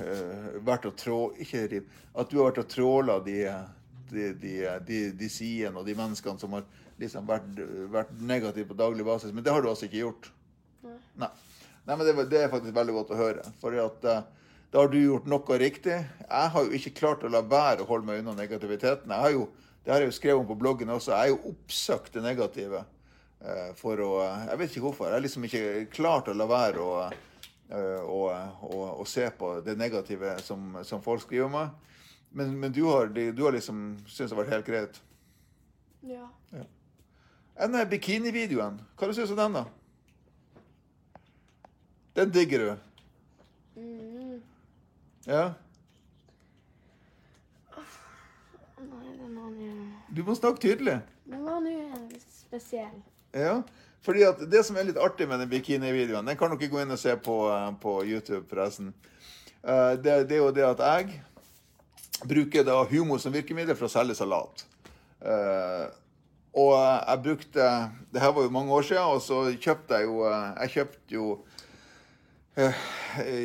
uh, 0.00 0.56
vært 0.66 0.88
og 0.90 0.96
trå... 1.00 1.18
Ikke 1.40 1.66
riv, 1.72 1.86
At 2.16 2.30
du 2.30 2.38
har 2.40 2.50
vært 2.50 2.62
og 2.64 2.68
tråla 2.72 3.18
de, 3.24 3.38
de, 4.10 4.30
de, 4.40 4.54
de, 4.88 5.00
de 5.16 5.28
sidene 5.32 5.80
og 5.80 5.86
de 5.88 5.96
menneskene 5.96 6.40
som 6.40 6.56
har 6.56 6.64
liksom 7.00 7.26
vært, 7.28 7.48
vært 7.92 8.12
negative 8.20 8.70
på 8.70 8.78
daglig 8.78 9.04
basis. 9.04 9.32
Men 9.32 9.44
det 9.44 9.52
har 9.52 9.62
du 9.64 9.68
altså 9.68 9.88
ikke 9.88 10.02
gjort. 10.04 10.30
Nei. 10.84 10.96
Nei. 11.24 11.30
Nei, 11.86 11.94
men 11.94 12.06
det, 12.08 12.14
det 12.32 12.40
er 12.42 12.50
faktisk 12.50 12.74
veldig 12.74 12.94
godt 12.96 13.12
å 13.14 13.20
høre. 13.20 13.44
For 13.60 13.76
at, 13.78 14.08
uh, 14.10 14.48
da 14.72 14.82
har 14.82 14.90
du 14.92 14.98
gjort 14.98 15.28
noe 15.30 15.56
riktig. 15.62 15.94
Jeg 16.26 16.52
har 16.52 16.66
jo 16.66 16.74
ikke 16.76 16.96
klart 16.98 17.24
å 17.24 17.30
la 17.32 17.40
være 17.46 17.84
å 17.84 17.88
holde 17.88 18.08
meg 18.08 18.20
unna 18.24 18.34
negativiteten. 18.36 19.12
Jeg 19.14 19.22
har 19.22 19.32
jo, 19.36 19.46
det 19.84 19.92
har 19.94 20.02
jeg 20.02 20.10
jo 20.10 20.16
skrevet 20.18 20.42
om 20.42 20.48
på 20.48 20.58
bloggen 20.58 20.90
også. 20.92 21.12
Jeg 21.14 21.20
har 21.22 21.30
jo 21.30 21.52
oppsøkt 21.54 22.16
det 22.18 22.24
negative. 22.24 22.82
eh, 23.40 23.70
For 23.78 24.02
å 24.02 24.10
Jeg 24.24 24.58
vet 24.58 24.74
ikke 24.74 24.84
hvorfor. 24.88 25.06
Jeg 25.08 25.16
har 25.20 25.24
liksom 25.24 25.46
ikke 25.46 25.62
klart 25.94 26.28
å 26.28 26.34
la 26.34 26.48
være 26.50 26.82
å, 26.82 27.06
eh, 27.70 28.00
å, 28.02 28.20
å, 28.62 28.80
å 29.02 29.04
se 29.08 29.28
på 29.30 29.56
det 29.66 29.76
negative 29.78 30.36
som, 30.44 30.78
som 30.84 31.02
folk 31.02 31.24
skriver 31.24 31.50
med. 31.52 31.70
meg. 31.70 31.96
Men, 32.36 32.60
men 32.60 32.72
du, 32.72 32.82
har, 32.84 33.08
du 33.08 33.42
har 33.42 33.52
liksom 33.52 33.96
syntes 34.06 34.30
det 34.30 34.36
har 34.36 34.42
vært 34.42 34.54
helt 34.56 34.66
greit. 34.66 35.02
Ja. 36.06 36.26
Den 37.56 37.72
der 37.72 37.86
bikinivideoen, 37.88 38.80
hva 39.00 39.12
syns 39.16 39.30
du 39.30 39.32
om 39.32 39.38
den, 39.40 39.54
da? 39.56 39.64
Den 42.16 42.32
digger 42.34 42.64
du? 42.64 42.68
Mm. 43.80 44.42
Ja? 45.24 45.46
Nei, 48.76 49.16
den 49.16 49.32
var 49.36 49.56
jo 49.56 49.72
Du 50.16 50.22
må 50.24 50.36
snakke 50.36 50.60
tydelig. 50.66 50.98
Den 51.24 51.48
var 51.48 51.64
nå 51.64 51.72
spesiell. 52.20 53.00
Ja. 53.32 53.62
Fordi 54.06 54.22
at 54.22 54.38
Det 54.50 54.62
som 54.64 54.76
er 54.78 54.86
litt 54.86 55.00
artig 55.02 55.26
med 55.28 55.40
den 55.42 55.50
bikinivideoen 55.50 56.28
Den 56.30 56.36
kan 56.38 56.52
dere 56.54 56.70
gå 56.70 56.78
inn 56.82 56.94
og 56.94 56.98
se 57.02 57.16
på, 57.18 57.36
eh, 57.50 57.70
på 57.82 57.98
YouTube, 58.06 58.44
forresten. 58.50 58.92
Eh, 59.66 59.96
Det, 59.98 60.28
det 60.30 60.36
er 60.38 60.42
jo 60.44 60.52
det 60.54 60.64
at 60.68 60.78
jeg 60.86 61.22
bruker 62.24 62.64
da 62.64 62.78
humor 62.88 63.18
som 63.20 63.34
virkemiddel 63.34 63.76
for 63.76 63.88
å 63.88 63.92
selge 63.92 64.14
salat. 64.16 64.62
Eh, 65.20 65.86
og 66.56 66.72
jeg 66.78 67.22
brukte 67.26 67.66
Det 68.12 68.22
her 68.22 68.32
var 68.32 68.46
jo 68.46 68.54
mange 68.54 68.72
år 68.72 68.86
siden, 68.86 69.02
og 69.04 69.20
så 69.20 69.42
kjøpte 69.60 69.98
jeg 69.98 70.06
jo 70.08 70.22
Jeg 70.30 70.70
kjøpte 70.76 71.18
jo 71.18 71.26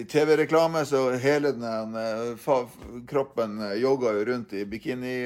TV-reklame, 0.07 0.85
så 0.87 1.01
hele 1.19 1.51
den 1.51 1.95
kroppen 3.07 3.57
jogga 3.81 4.13
jo 4.15 4.25
rundt 4.29 4.53
i 4.55 4.63
bikini, 4.65 5.25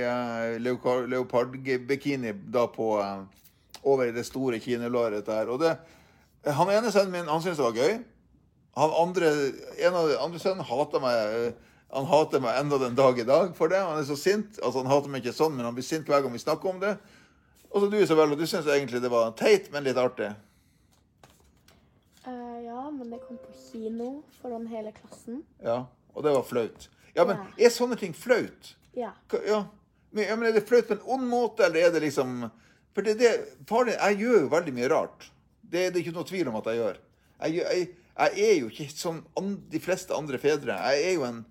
leopard- 0.57 1.05
leopardbikini 1.11 2.31
da 2.49 2.65
på 2.67 2.87
over 3.85 4.09
i 4.09 4.15
det 4.15 4.25
store 4.27 4.59
kinelåret 4.63 5.25
der. 5.27 5.49
Og 5.53 5.61
det, 5.61 5.75
han 6.45 6.71
ene 6.73 6.91
sønnen 6.93 7.13
min 7.13 7.29
han 7.29 7.41
syntes 7.43 7.61
det 7.61 7.67
var 7.67 7.79
gøy. 7.79 7.99
Han 8.75 8.95
andre, 9.05 9.31
en 9.87 9.95
av 9.95 10.09
de 10.09 10.17
andre 10.19 10.41
sønnen 10.41 10.65
hater 10.67 11.03
meg 11.03 11.19
eh, 11.39 11.51
han 11.95 12.07
hater 12.09 12.41
meg 12.43 12.57
enda 12.59 12.79
den 12.81 12.95
dag 12.97 13.19
i 13.21 13.23
dag 13.27 13.53
for 13.55 13.71
det. 13.71 13.79
Han 13.79 14.01
er 14.01 14.07
så 14.07 14.17
sint. 14.19 14.57
altså 14.59 14.81
Han 14.81 14.89
hater 14.91 15.11
meg 15.13 15.23
ikke 15.23 15.37
sånn, 15.37 15.53
men 15.55 15.63
han 15.67 15.75
blir 15.77 15.85
sint 15.85 16.09
hver 16.09 16.25
gang 16.25 16.33
vi 16.33 16.41
snakker 16.41 16.73
om 16.73 16.81
det. 16.81 16.95
Og 17.69 17.81
så 17.83 17.87
du, 17.91 17.95
Isabella, 18.01 18.35
du 18.35 18.43
syns 18.47 18.67
egentlig 18.71 18.99
det 19.03 19.11
var 19.13 19.31
teit, 19.39 19.69
men 19.71 19.85
litt 19.85 19.99
artig. 19.99 20.31
Uh, 22.25 22.57
ja, 22.65 22.81
men 22.91 23.11
det 23.13 23.19
kom 23.27 23.37
på 23.37 23.53
kino 23.69 24.09
foran 24.41 24.65
hele 24.71 24.91
klassen. 24.95 25.43
Ja, 25.63 25.85
Og 26.15 26.23
det 26.23 26.31
var 26.31 26.43
flaut. 26.47 26.89
Ja, 27.15 27.25
men 27.25 27.37
Ja. 27.37 27.45
er 27.67 27.69
sånne 27.69 27.97
ting 27.99 28.13
flaut? 28.13 28.75
Ja. 28.95 29.11
Ja. 29.45 29.65
Men, 30.11 30.23
ja, 30.23 30.35
men 30.35 30.47
Er 30.49 30.53
det 30.53 30.67
flaut 30.67 30.87
på 30.87 30.93
en 30.93 31.03
ond 31.05 31.27
måte, 31.27 31.65
eller 31.65 31.79
er 31.79 31.91
det 31.91 32.01
liksom 32.01 32.49
For 32.95 33.03
det, 33.03 33.17
det, 33.19 33.31
far, 33.67 33.89
jeg 33.91 34.19
gjør 34.21 34.45
jo 34.45 34.51
veldig 34.53 34.73
mye 34.77 34.89
rart. 34.91 35.27
Det 35.67 35.81
er 35.87 35.91
det 35.91 36.01
ikke 36.01 36.15
noe 36.15 36.27
tvil 36.27 36.47
om 36.47 36.55
at 36.61 36.69
jeg 36.71 36.79
gjør. 36.79 36.99
Jeg, 37.43 37.55
jeg, 37.59 37.87
jeg 38.15 38.45
er 38.47 38.57
jo 38.61 38.69
ikke 38.71 38.87
som 38.95 39.19
de 39.71 39.81
fleste 39.83 40.15
andre 40.15 40.39
fedre. 40.39 40.77
Jeg 40.79 41.09
er 41.09 41.15
jo 41.17 41.25
en 41.27 41.43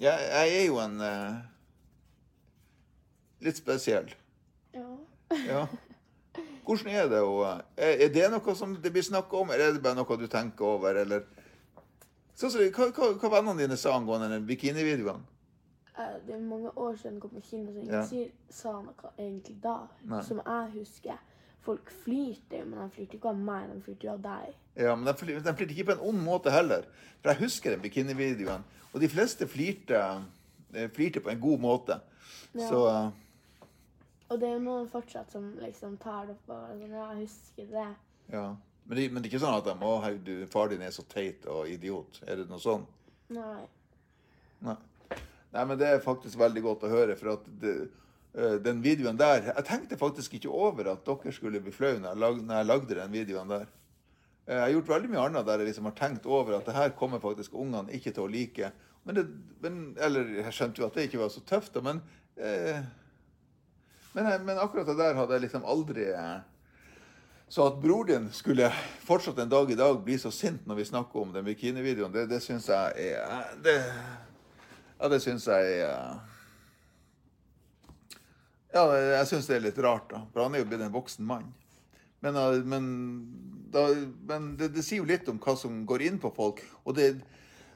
Jeg, 0.00 0.14
jeg 0.14 0.54
er 0.56 0.64
jo 0.70 0.78
en 0.80 0.94
uh, 1.02 1.40
Litt 3.42 3.58
spesiell. 3.58 4.08
Ja. 4.72 4.86
Ja. 5.42 5.62
Hvordan 6.62 6.92
er 6.94 7.08
det 7.10 7.20
å 7.26 7.42
Er 7.76 8.08
det 8.14 8.28
noe 8.30 8.54
som 8.56 8.76
det 8.80 8.92
blir 8.94 9.04
snakka 9.04 9.42
om, 9.42 9.50
eller 9.50 9.68
er 9.68 9.76
det 9.76 9.82
bare 9.84 9.98
noe 9.98 10.16
du 10.20 10.28
tenker 10.30 10.64
over, 10.78 11.02
eller 11.02 11.26
Sånn 12.38 12.50
som- 12.50 12.62
hva, 12.72 12.88
hva, 12.96 13.10
hva 13.20 13.30
vennene 13.34 13.60
dine 13.60 13.76
sa 13.76 13.92
angående 13.92 14.30
den 14.32 14.46
bikinivideoen? 14.48 15.20
Eh, 15.20 15.31
det 16.26 16.34
er 16.34 16.40
mange 16.40 16.70
år 16.76 16.94
siden 16.96 17.14
jeg 17.18 17.20
kom 17.20 17.30
på 17.36 17.40
kino, 17.44 17.72
så 17.72 17.78
ingen 17.82 17.94
Ja. 17.94 18.06
sier, 18.06 18.30
sa 18.48 18.72
noe 18.82 19.10
egentlig 19.18 19.58
da, 19.62 19.88
Nei. 20.04 20.22
som 20.22 20.40
jeg 20.46 20.70
husker. 20.78 21.18
folk 21.62 21.90
flirte 22.04 22.58
jo, 22.58 22.64
men 22.64 22.78
de 22.80 22.90
flirte 22.90 23.14
ikke 23.16 23.28
av 23.28 23.36
meg, 23.38 23.68
de 23.70 23.80
flirte 23.82 24.02
jo 24.08 24.12
av 24.12 24.22
deg. 24.22 24.54
Ja, 24.76 24.96
men 24.96 25.04
de, 25.06 25.12
flir- 25.14 25.40
flirte 25.54 25.70
ikke 25.76 25.84
på 25.84 25.92
en 25.92 26.00
ond 26.08 26.22
måte 26.26 26.50
heller. 26.50 26.82
For 27.22 27.30
jeg 27.30 27.38
husker 27.44 27.70
den 27.70 27.80
bikinivideoen, 27.84 28.64
og 28.92 29.00
de 29.00 29.08
fleste 29.08 29.46
flirte, 29.46 30.00
eh, 30.74 30.88
flirte 30.90 31.20
på 31.20 31.30
en 31.30 31.40
god 31.40 31.58
måte. 31.60 32.00
Ja. 32.54 32.66
Så 32.68 32.80
uh... 32.88 33.10
Og 34.28 34.40
det 34.40 34.48
er 34.48 34.52
jo 34.56 34.64
noen 34.64 34.88
fortsatt 34.88 35.30
som 35.30 35.52
liksom 35.60 35.98
tar 36.02 36.26
det 36.26 36.36
på 36.48 36.56
sånn, 36.56 36.82
ja, 36.90 37.12
jeg 37.12 37.26
husker 37.28 37.66
det. 37.70 37.88
ja. 38.32 38.56
Men, 38.84 38.96
de, 38.98 39.08
men 39.08 39.22
det 39.22 39.28
er 39.28 39.36
ikke 39.36 39.44
sånn 39.46 39.54
at 39.60 39.64
de 39.64 39.86
å, 39.86 40.00
hei, 40.02 40.16
du, 40.18 40.46
far 40.50 40.66
din 40.68 40.80
er 40.82 40.90
så 40.90 41.04
teit 41.06 41.44
og 41.46 41.68
idiot. 41.70 42.18
Er 42.26 42.40
det 42.40 42.48
noe 42.50 42.58
sånn? 42.58 42.82
Nei. 43.30 43.62
Nei. 44.66 44.74
Nei, 45.52 45.64
men 45.68 45.78
det 45.80 45.88
er 45.88 46.04
faktisk 46.04 46.38
veldig 46.40 46.62
godt 46.64 46.86
å 46.86 46.92
høre, 46.92 47.16
for 47.18 47.34
at 47.34 47.48
det, 47.60 47.74
eh, 48.34 48.54
den 48.64 48.80
videoen 48.84 49.18
der 49.20 49.50
Jeg 49.50 49.64
tenkte 49.68 49.98
faktisk 50.00 50.38
ikke 50.38 50.48
over 50.52 50.88
at 50.94 51.04
dere 51.04 51.32
skulle 51.36 51.60
bli 51.60 51.74
flaue 51.74 52.00
når, 52.00 52.40
når 52.40 52.54
jeg 52.56 52.70
lagde 52.70 52.96
den 52.96 53.12
videoen 53.12 53.52
der. 53.52 53.66
Eh, 54.46 54.54
Jeg 54.54 54.62
har 54.62 54.72
gjort 54.76 54.94
veldig 54.94 55.10
mye 55.12 55.26
annet 55.26 55.46
der 55.46 55.60
jeg 55.60 55.72
liksom 55.72 55.90
har 55.90 55.98
tenkt 55.98 56.26
over 56.26 56.56
at 56.56 56.66
det 56.66 56.74
her 56.78 56.96
kommer 56.96 57.20
faktisk 57.20 57.52
ungene 57.54 57.92
ikke 57.92 58.14
til 58.14 58.24
å 58.24 58.32
like. 58.32 58.72
Men 59.04 59.18
det, 59.18 59.26
men, 59.60 59.78
eller 59.98 60.38
jeg 60.40 60.54
skjønte 60.56 60.80
jo 60.80 60.86
at 60.88 60.96
det 60.96 61.08
ikke 61.08 61.20
var 61.20 61.30
så 61.34 61.42
tøft, 61.44 61.74
da, 61.74 61.82
men 61.84 62.02
eh, 62.36 62.80
men, 64.12 64.26
men 64.44 64.58
akkurat 64.60 64.86
det 64.86 64.98
der 64.98 65.16
hadde 65.16 65.32
jeg 65.38 65.46
liksom 65.46 65.62
aldri 65.64 66.04
eh, 66.12 66.40
Så 67.48 67.64
at 67.66 67.78
bror 67.80 68.04
din 68.08 68.26
skulle 68.32 68.68
fortsatt 69.04 69.38
en 69.40 69.48
dag 69.48 69.70
i 69.72 69.76
dag 69.78 70.00
bli 70.04 70.18
så 70.20 70.30
sint 70.32 70.66
når 70.68 70.80
vi 70.80 70.84
snakker 70.88 71.20
om 71.20 71.32
den 71.32 71.44
bikinivideoen, 71.44 72.12
det, 72.12 72.26
det 72.30 72.40
syns 72.44 72.68
jeg 72.68 73.12
er 73.16 73.56
det, 73.64 73.78
Ja, 75.02 75.08
det 75.10 75.18
syns 75.18 75.48
jeg 75.50 75.78
er 75.82 76.20
Ja, 78.70 78.84
jeg 78.94 79.26
syns 79.26 79.48
det 79.50 79.56
er 79.56 79.64
litt 79.64 79.78
rart, 79.82 80.06
da. 80.12 80.20
For 80.30 80.46
han 80.46 80.54
er 80.54 80.62
jo 80.62 80.68
blitt 80.70 80.84
en 80.84 80.94
voksen 80.94 81.26
mann. 81.26 81.48
Men, 82.22 82.38
eh, 82.38 82.60
men, 82.62 82.84
da, 83.74 83.82
men 84.30 84.52
det, 84.56 84.70
det 84.76 84.84
sier 84.86 85.02
jo 85.02 85.08
litt 85.10 85.26
om 85.28 85.40
hva 85.42 85.56
som 85.58 85.80
går 85.90 86.04
inn 86.06 86.20
på 86.22 86.30
folk. 86.36 86.62
Og 86.86 86.94
det, 86.96 87.08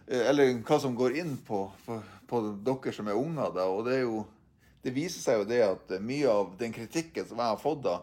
eh, 0.06 0.22
eller 0.30 0.54
hva 0.62 0.78
som 0.80 0.94
går 0.96 1.18
inn 1.18 1.34
på, 1.48 1.64
på, 1.84 1.98
på 2.30 2.42
dere 2.64 2.94
som 2.94 3.10
er 3.10 3.18
unger. 3.18 3.50
Da. 3.58 3.66
Og 3.74 3.82
det, 3.90 3.98
jo, 4.04 4.22
det 4.86 4.94
viser 4.94 5.24
seg 5.24 5.42
jo 5.42 5.50
det 5.50 5.60
at 5.66 5.96
mye 5.98 6.30
av 6.30 6.54
den 6.62 6.78
kritikken 6.78 7.26
som 7.26 7.42
jeg 7.42 7.56
har 7.56 7.60
fått 7.60 7.82
da, 7.88 7.96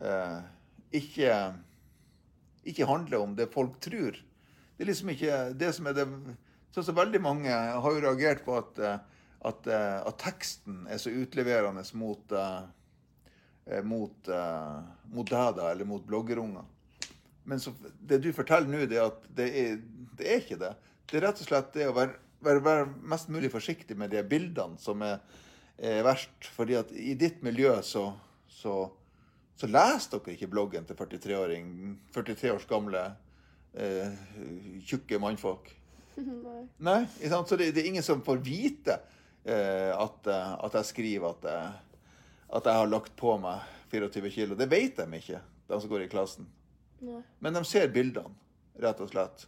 eh, 0.00 0.40
ikke, 0.96 1.36
ikke 2.72 2.88
handler 2.88 3.20
om 3.20 3.36
det 3.36 3.52
folk 3.52 3.76
tror. 3.84 4.16
Det 4.16 4.88
er 4.88 4.92
liksom 4.94 5.12
ikke 5.12 5.44
det 5.60 5.74
som 5.76 5.92
er 5.92 6.00
det 6.00 6.08
Sånn 6.76 6.90
som 6.90 6.96
veldig 6.98 7.22
mange 7.24 7.48
har 7.48 7.94
jo 7.94 8.00
reagert 8.04 8.42
på 8.44 8.52
at, 8.58 8.78
eh, 8.84 8.98
at, 9.48 9.68
eh, 9.72 10.00
at 10.10 10.16
teksten 10.20 10.82
er 10.92 10.98
så 11.00 11.08
utleverende 11.08 11.80
mot 11.96 12.32
eh, 12.36 12.66
mot, 13.82 14.28
mot 15.10 15.30
deg, 15.30 15.56
eller 15.58 15.88
mot 15.88 16.04
bloggerunger. 16.06 16.66
Men 17.50 17.58
så, 17.58 17.72
det 17.98 18.20
du 18.22 18.28
forteller 18.36 18.68
nå, 18.70 18.84
det 18.86 19.00
er 19.00 19.08
at 19.08 19.24
det 19.38 19.46
er, 19.58 19.80
det 20.20 20.28
er 20.28 20.44
ikke 20.44 20.58
det. 20.60 20.70
Det 21.08 21.18
er 21.18 21.24
rett 21.24 21.40
og 21.42 21.48
slett 21.48 21.72
det 21.74 21.88
å 21.88 21.96
være, 21.96 22.14
være, 22.46 22.62
være 22.62 22.84
mest 23.10 23.32
mulig 23.34 23.50
forsiktig 23.50 23.96
med 23.98 24.12
de 24.14 24.22
bildene 24.28 24.78
som 24.78 25.02
er, 25.02 25.18
er 25.80 26.04
verst. 26.06 26.52
Fordi 26.54 26.76
at 26.78 26.92
i 26.94 27.16
ditt 27.18 27.40
miljø 27.42 27.72
så, 27.82 28.04
så, 28.52 28.76
så 29.58 29.72
leser 29.72 30.20
dere 30.20 30.36
ikke 30.36 30.52
bloggen 30.52 30.86
til 30.86 31.00
43-åring, 31.00 31.74
43 32.14 32.54
års 32.54 32.68
gamle 32.70 33.02
eh, 33.74 34.14
tjukke 34.86 35.18
mannfolk. 35.24 35.72
Nei. 36.46 36.62
Nei, 36.78 37.00
ikke 37.18 37.30
sant? 37.32 37.48
så 37.50 37.56
det, 37.60 37.70
det 37.76 37.82
er 37.84 37.88
ingen 37.92 38.02
som 38.06 38.22
får 38.24 38.38
vite 38.44 38.98
eh, 39.44 39.92
at, 39.96 40.26
eh, 40.26 40.52
at 40.66 40.78
jeg 40.80 40.90
skriver 40.92 41.28
at, 41.34 41.44
jeg- 41.50 41.98
at 42.56 42.64
jeg 42.70 42.78
har 42.80 42.86
lagt 42.86 43.16
på 43.18 43.34
meg 43.42 43.60
24 43.90 44.30
kilo. 44.30 44.54
Det 44.58 44.68
vet 44.70 44.96
de 45.00 45.06
ikke, 45.18 45.40
de 45.68 45.80
som 45.82 45.90
går 45.90 46.04
i 46.06 46.08
klassen. 46.12 46.46
Nei. 47.04 47.20
Men 47.42 47.54
de 47.58 47.62
ser 47.68 47.88
bildene, 47.92 48.30
rett 48.80 49.00
og 49.04 49.10
slett. 49.10 49.46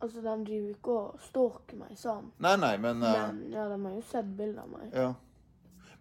Altså, 0.00 0.20
de 0.22 0.34
driver 0.46 0.68
ikke 0.76 0.92
og 0.94 1.22
stalker 1.24 1.78
meg 1.80 1.96
sånn. 1.98 2.28
Nei, 2.44 2.52
nei, 2.60 2.76
men, 2.78 3.00
eh, 3.02 3.22
Men 3.32 3.40
ja, 3.50 3.64
de 3.72 3.78
har 3.82 3.96
jo 3.96 4.02
sett 4.06 4.28
bilder 4.38 4.62
av 4.62 4.68
meg. 4.76 4.92
ja. 4.94 5.08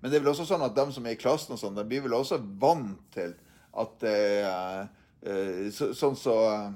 men 0.02 0.12
det 0.12 0.20
er 0.20 0.22
vel 0.22 0.30
også 0.36 0.46
sånn 0.46 0.62
at 0.62 0.76
de 0.78 0.84
som 0.94 1.06
er 1.10 1.16
i 1.16 1.18
klassen, 1.18 1.56
og 1.56 1.60
sånn, 1.60 1.74
de 1.80 1.84
blir 1.90 2.04
vel 2.06 2.14
også 2.14 2.38
vant 2.62 3.00
til 3.16 3.32
at 3.74 3.96
det 4.04 4.14
er 4.46 4.84
eh, 5.24 5.72
så, 5.74 5.88
Sånn 5.98 6.16
så 6.16 6.36
eh, 6.52 6.68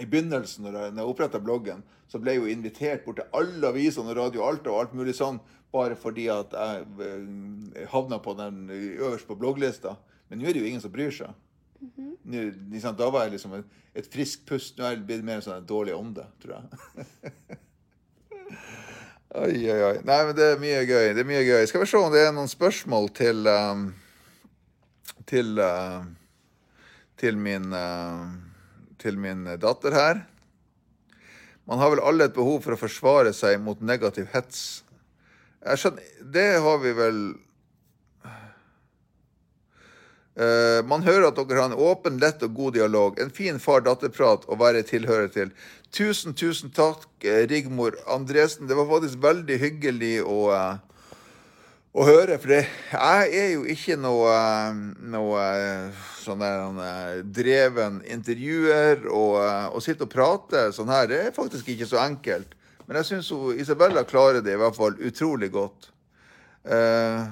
I 0.00 0.06
begynnelsen, 0.10 0.64
når 0.66 0.78
jeg, 0.78 0.94
når 0.94 1.04
jeg 1.04 1.12
oppretta 1.12 1.40
bloggen, 1.42 1.84
så 2.10 2.18
ble 2.18 2.34
jeg 2.34 2.42
jo 2.42 2.50
invitert 2.50 3.04
bort 3.04 3.20
til 3.20 3.36
alle 3.38 3.68
avisene 3.70 4.10
og 4.10 4.18
Radio 4.18 4.42
Alta 4.46 4.72
og 4.72 4.80
alt 4.80 4.96
mulig 4.98 5.14
sånn, 5.14 5.38
bare 5.74 5.94
fordi 5.98 6.26
at 6.30 6.54
jeg 6.54 6.84
jeg 7.04 7.88
havna 7.90 8.18
på 8.22 8.34
den 8.38 8.70
øverst 8.74 9.28
på 9.28 9.38
blogglista. 9.38 9.96
Men 10.28 10.40
nå 10.40 10.48
er 10.48 10.54
det 10.54 10.62
jo 10.62 10.70
ingen 10.70 10.82
som 10.82 10.94
bryr 10.94 11.12
seg. 11.14 11.30
Nå, 12.24 12.38
liksom, 12.72 12.96
da 12.98 13.10
var 13.12 13.26
jeg 13.26 13.36
liksom 13.36 13.58
et, 13.58 13.66
et 13.94 14.10
friskt 14.10 14.46
pust. 14.48 14.78
Nå 14.78 14.86
er 14.86 14.96
jeg 14.96 15.06
blitt 15.06 15.26
mer 15.26 15.40
sånn 15.44 15.60
en 15.60 15.68
dårlig 15.68 15.94
ånde, 15.94 16.24
tror 16.42 16.56
jeg. 16.56 16.64
oi, 19.44 19.58
oi, 19.58 19.80
oi. 19.90 19.98
Nei, 20.06 20.20
men 20.28 20.34
det 20.38 20.46
er 20.52 20.62
mye 20.62 20.80
gøy. 20.88 21.06
Det 21.12 21.22
er 21.22 21.28
mye 21.28 21.44
gøy. 21.44 21.66
Skal 21.70 21.84
vi 21.84 21.90
se 21.90 21.98
om 22.00 22.14
det 22.14 22.22
er 22.24 22.34
noen 22.34 22.50
spørsmål 22.50 23.04
til 23.18 23.38
um, 23.50 23.80
til, 25.26 25.58
uh, 25.58 26.04
til 27.20 27.38
min 27.38 27.72
uh, 27.72 28.26
til 29.04 29.20
min 29.20 29.44
datter 29.60 29.94
her. 29.94 30.24
Man 31.68 31.80
har 31.80 31.92
vel 31.92 32.02
alle 32.04 32.28
et 32.28 32.36
behov 32.36 32.64
for 32.64 32.74
å 32.74 32.80
forsvare 32.80 33.32
seg 33.36 33.60
mot 33.62 33.80
negativ 33.80 34.28
hets. 34.34 34.82
Jeg 35.64 35.80
skjønner, 35.80 36.12
Det 36.20 36.50
har 36.60 36.78
vi 36.82 36.92
vel 36.92 37.24
Uh, 40.34 40.82
man 40.90 41.04
hører 41.06 41.28
at 41.28 41.36
dere 41.38 41.60
har 41.60 41.68
en 41.70 41.78
åpen, 41.78 42.16
lett 42.18 42.40
og 42.42 42.56
god 42.56 42.74
dialog. 42.74 43.20
En 43.22 43.30
fin 43.30 43.60
far-datter-prat 43.62 44.48
å 44.50 44.56
være 44.58 44.80
tilhører 44.82 45.28
til. 45.30 45.52
Tusen, 45.94 46.34
tusen 46.34 46.72
takk, 46.74 47.06
eh, 47.22 47.44
Rigmor 47.46 47.94
Andresen. 48.10 48.66
Det 48.66 48.74
var 48.74 48.88
faktisk 48.90 49.22
veldig 49.22 49.58
hyggelig 49.62 50.16
å, 50.26 50.50
eh, 50.50 50.93
å 51.94 52.06
høre. 52.08 52.38
For 52.42 52.56
jeg 52.56 53.38
er 53.38 53.52
jo 53.54 53.62
ikke 53.70 53.96
noe, 54.00 54.34
noe 55.14 55.44
sånn 56.24 56.42
der 56.42 56.82
eh, 56.88 57.22
dreven 57.24 58.00
intervjuer. 58.10 59.06
Og 59.10 59.38
eh, 59.44 59.68
å 59.70 59.82
sitte 59.84 60.08
og 60.08 60.12
prate 60.12 60.66
sånn 60.74 60.92
her, 60.92 61.08
det 61.10 61.22
er 61.28 61.36
faktisk 61.36 61.70
ikke 61.72 61.88
så 61.90 62.02
enkelt. 62.04 62.56
Men 62.84 63.00
jeg 63.00 63.14
syns 63.14 63.30
Isabella 63.62 64.04
klarer 64.04 64.44
det 64.44 64.56
i 64.56 64.60
hvert 64.60 64.76
fall 64.76 64.98
utrolig 65.00 65.52
godt. 65.54 65.88
Eh, 66.64 67.22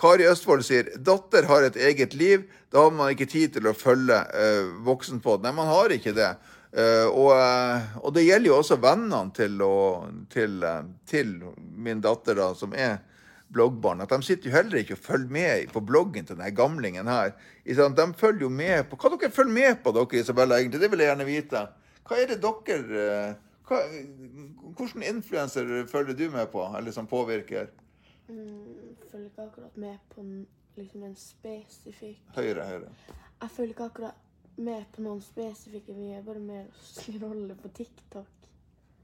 Kari 0.00 0.24
Østfold 0.30 0.64
sier 0.64 0.88
datter 0.96 1.44
har 1.50 1.66
et 1.66 1.76
eget 1.76 2.16
liv. 2.16 2.48
Da 2.72 2.86
har 2.86 2.94
man 2.94 3.12
ikke 3.12 3.28
tid 3.28 3.58
til 3.58 3.68
å 3.68 3.76
følge 3.76 4.22
eh, 4.32 4.72
voksen 4.86 5.20
på. 5.22 5.36
Nei, 5.44 5.52
man 5.54 5.68
har 5.68 5.92
ikke 5.92 6.16
det. 6.16 6.30
Eh, 6.72 7.06
og, 7.10 7.34
eh, 7.36 7.92
og 8.00 8.14
det 8.16 8.24
gjelder 8.24 8.52
jo 8.52 8.58
også 8.62 8.80
vennene 8.80 9.34
til, 9.36 9.60
å, 9.66 9.76
til, 10.32 10.64
til 11.10 11.36
min 11.76 12.00
datter, 12.00 12.38
da, 12.38 12.52
som 12.56 12.72
er 12.72 13.02
bloggbarn. 13.52 14.00
At 14.04 14.12
de 14.14 14.22
sitter 14.22 14.50
jo 14.50 14.56
heller 14.56 14.80
ikke 14.80 14.96
og 14.96 15.04
følger 15.04 15.34
med 15.34 15.72
på 15.74 15.82
bloggen 15.84 16.26
til 16.26 16.36
denne 16.38 16.50
gamlingen 16.56 17.10
her. 17.10 17.34
De 17.66 18.06
følger 18.16 18.46
jo 18.46 18.48
med 18.48 18.88
på 18.90 18.96
Hva 18.96 19.12
dere 19.16 19.30
følger 19.30 19.52
med 19.52 19.82
på, 19.84 19.92
dere, 19.96 20.20
Isabella? 20.20 20.58
egentlig? 20.58 20.80
Det 20.80 20.90
vil 20.90 21.04
jeg 21.04 21.12
gjerne 21.12 21.28
vite. 21.28 21.66
Hva 22.08 22.18
er 22.18 22.30
det 22.30 22.40
dere 22.42 23.04
eh, 23.04 23.34
hva, 23.68 23.82
Hvilken 24.78 25.02
influenser 25.02 25.68
følger 25.90 26.16
du 26.16 26.30
med 26.30 26.46
på, 26.52 26.64
eller 26.78 26.94
som 26.94 27.06
påvirker? 27.06 27.68
Mm, 28.30 28.96
følger 29.10 29.26
ikke 29.26 29.46
akkurat 29.48 29.76
med 29.76 29.98
på 30.14 30.24
liksom 30.78 31.02
en 31.04 31.16
spesifikk 31.18 32.34
Høyre, 32.36 32.64
høyre. 32.66 32.90
Jeg 33.40 33.50
følger 33.50 33.74
ikke 33.74 33.88
akkurat 33.90 34.26
med 34.60 34.84
på 34.94 35.02
noen 35.04 35.22
spesifikke. 35.24 35.94
Vi 35.96 36.12
er 36.14 36.22
bare 36.24 36.42
med 36.42 36.66
å 36.68 36.84
scrolle 36.84 37.56
på 37.58 37.70
TikTok. 37.74 38.48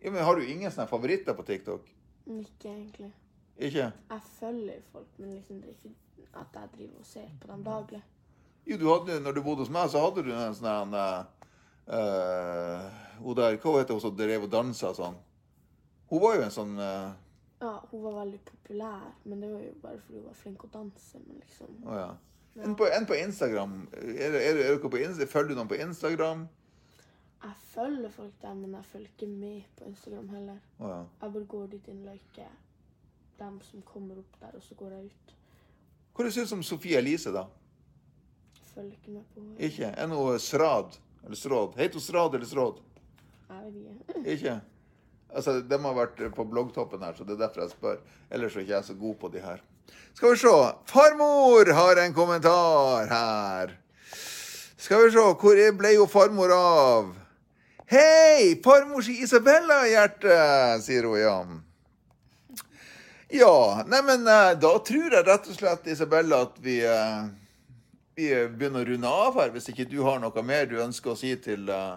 Ja, 0.03 0.11
men 0.11 0.25
Har 0.25 0.37
du 0.37 0.45
ingen 0.47 0.71
sånne 0.71 0.89
favoritter 0.91 1.35
på 1.35 1.47
TikTok? 1.47 1.89
Ikke 2.27 2.71
egentlig. 2.71 3.13
Ikke? 3.59 3.93
Jeg 4.11 4.21
følger 4.39 4.81
folk, 4.93 5.09
men 5.19 5.35
liksom 5.35 5.61
det 5.63 5.73
er 5.73 5.79
ikke 5.79 5.95
at 6.37 6.61
jeg 6.61 6.69
driver 6.77 6.99
og 7.01 7.07
ser 7.07 7.29
på 7.41 7.53
dem 7.53 7.65
daglig. 7.65 8.03
Jo, 8.67 8.77
du 8.77 8.89
hadde, 8.91 9.21
når 9.23 9.33
du 9.33 9.43
bodde 9.43 9.65
hos 9.65 9.71
meg, 9.71 9.91
så 9.91 10.03
hadde 10.03 10.25
du 10.27 10.33
en 10.35 10.57
sånn 10.59 10.73
en, 10.75 10.97
uh, 11.87 13.05
Hun 13.23 13.39
der, 13.39 13.57
hva 13.63 13.77
heter 13.79 13.95
hun 13.95 14.03
som 14.03 14.17
drev 14.19 14.49
og 14.49 14.53
dansa 14.53 14.91
sånn? 14.97 15.17
Hun 16.11 16.23
var 16.23 16.37
jo 16.37 16.43
en 16.45 16.55
sånn 16.55 16.75
uh, 16.81 17.15
Ja, 17.63 17.73
hun 17.93 18.03
var 18.05 18.19
veldig 18.21 18.43
populær, 18.51 19.07
men 19.25 19.41
det 19.41 19.53
var 19.55 19.65
jo 19.65 19.73
bare 19.85 20.03
fordi 20.03 20.21
hun 20.21 20.29
var 20.29 20.39
flink 20.43 20.67
å 20.67 20.73
danse. 20.75 21.23
Men 21.23 21.41
liksom 21.41 21.81
oh, 21.87 21.97
ja. 21.97 22.11
En 22.67 22.77
på, 22.77 22.89
en 22.89 23.07
på 23.09 23.17
Instagram. 23.21 23.81
Er, 23.93 24.37
er, 24.41 24.61
er 24.67 24.79
på 24.81 25.01
Insta, 25.01 25.29
følger 25.29 25.53
du 25.53 25.59
noen 25.61 25.71
på 25.71 25.81
Instagram? 25.81 26.47
Jeg 27.47 27.59
følger 27.71 28.13
folk 28.13 28.37
der, 28.43 28.55
men 28.57 28.73
jeg 28.75 28.89
følger 28.91 29.11
ikke 29.13 29.29
med 29.29 29.67
på 29.79 29.89
Instagram 29.91 30.31
heller. 30.33 30.63
Oh, 30.79 30.89
ja. 30.89 31.03
Jeg 31.23 31.35
bare 31.35 31.51
går 31.53 31.67
dit 31.75 31.91
inn 31.93 32.01
og 32.03 32.15
liker 32.15 32.55
dem 33.39 33.61
som 33.63 33.83
kommer 33.83 34.19
opp 34.19 34.39
der, 34.41 34.55
og 34.57 34.63
så 34.63 34.75
går 34.79 34.95
jeg 34.97 35.11
ut. 35.11 35.35
Hva 36.17 36.31
syns 36.33 36.53
du 36.53 36.57
om 36.57 36.63
Sofie 36.65 36.99
Elise, 36.99 37.33
da? 37.35 37.45
Følger 38.73 38.97
ikke 38.97 39.13
med 39.17 39.27
på. 39.35 39.45
Ikke? 39.59 39.91
Er 39.93 40.09
hun 40.13 40.39
Srad? 40.41 40.97
Eller 41.25 41.37
Stråd? 41.37 41.77
Heter 41.77 41.99
hun 42.01 42.05
Srad 42.05 42.35
eller 42.35 42.47
Stråd? 42.47 42.81
Jeg 43.51 43.73
vet 43.75 44.09
ikke. 44.09 44.31
Ikke? 44.37 44.61
Altså, 45.37 45.61
De 45.61 45.79
har 45.83 45.97
vært 45.97 46.21
på 46.37 46.45
bloggtoppen 46.49 47.03
her, 47.03 47.15
så 47.17 47.25
det 47.27 47.35
er 47.37 47.43
derfor 47.47 47.65
jeg 47.65 47.75
spør. 47.75 47.99
Ellers 48.31 48.57
er 48.57 48.65
ikke 48.65 48.75
jeg 48.77 48.85
så 48.89 48.95
god 48.95 49.15
på 49.21 49.31
de 49.35 49.43
her. 49.43 49.61
Skal 50.15 50.33
vi 50.33 50.39
se. 50.41 50.55
Farmor 50.89 51.73
har 51.77 52.01
en 52.05 52.15
kommentar 52.15 53.11
her. 53.11 53.75
Skal 54.77 55.05
vi 55.05 55.13
se. 55.13 55.27
Hvor 55.43 55.63
ble 55.79 55.93
jo 55.97 56.07
farmor 56.11 56.55
av? 56.57 57.13
Hei, 57.91 58.57
farmor 58.65 59.05
si 59.07 59.19
Isabella, 59.23 59.83
hjerte, 59.87 60.37
sier 60.83 61.07
hun 61.07 61.21
Jan. 61.21 61.61
Ja, 63.29 63.83
neimen 63.87 64.23
da 64.25 64.69
tror 64.87 65.11
jeg 65.11 65.27
rett 65.27 65.49
og 65.51 65.57
slett, 65.57 65.89
Isabella, 65.91 66.45
at 66.47 66.59
vi, 66.63 66.77
eh, 66.87 67.25
vi 68.15 68.29
begynner 68.53 68.85
å 68.85 68.89
runde 68.93 69.11
av 69.11 69.41
her. 69.41 69.51
Hvis 69.51 69.67
ikke 69.73 69.89
du 69.91 69.99
har 70.07 70.21
noe 70.23 70.43
mer 70.47 70.69
du 70.71 70.77
ønsker 70.79 71.11
å 71.11 71.17
si 71.19 71.33
til, 71.43 71.69
eh, 71.69 71.97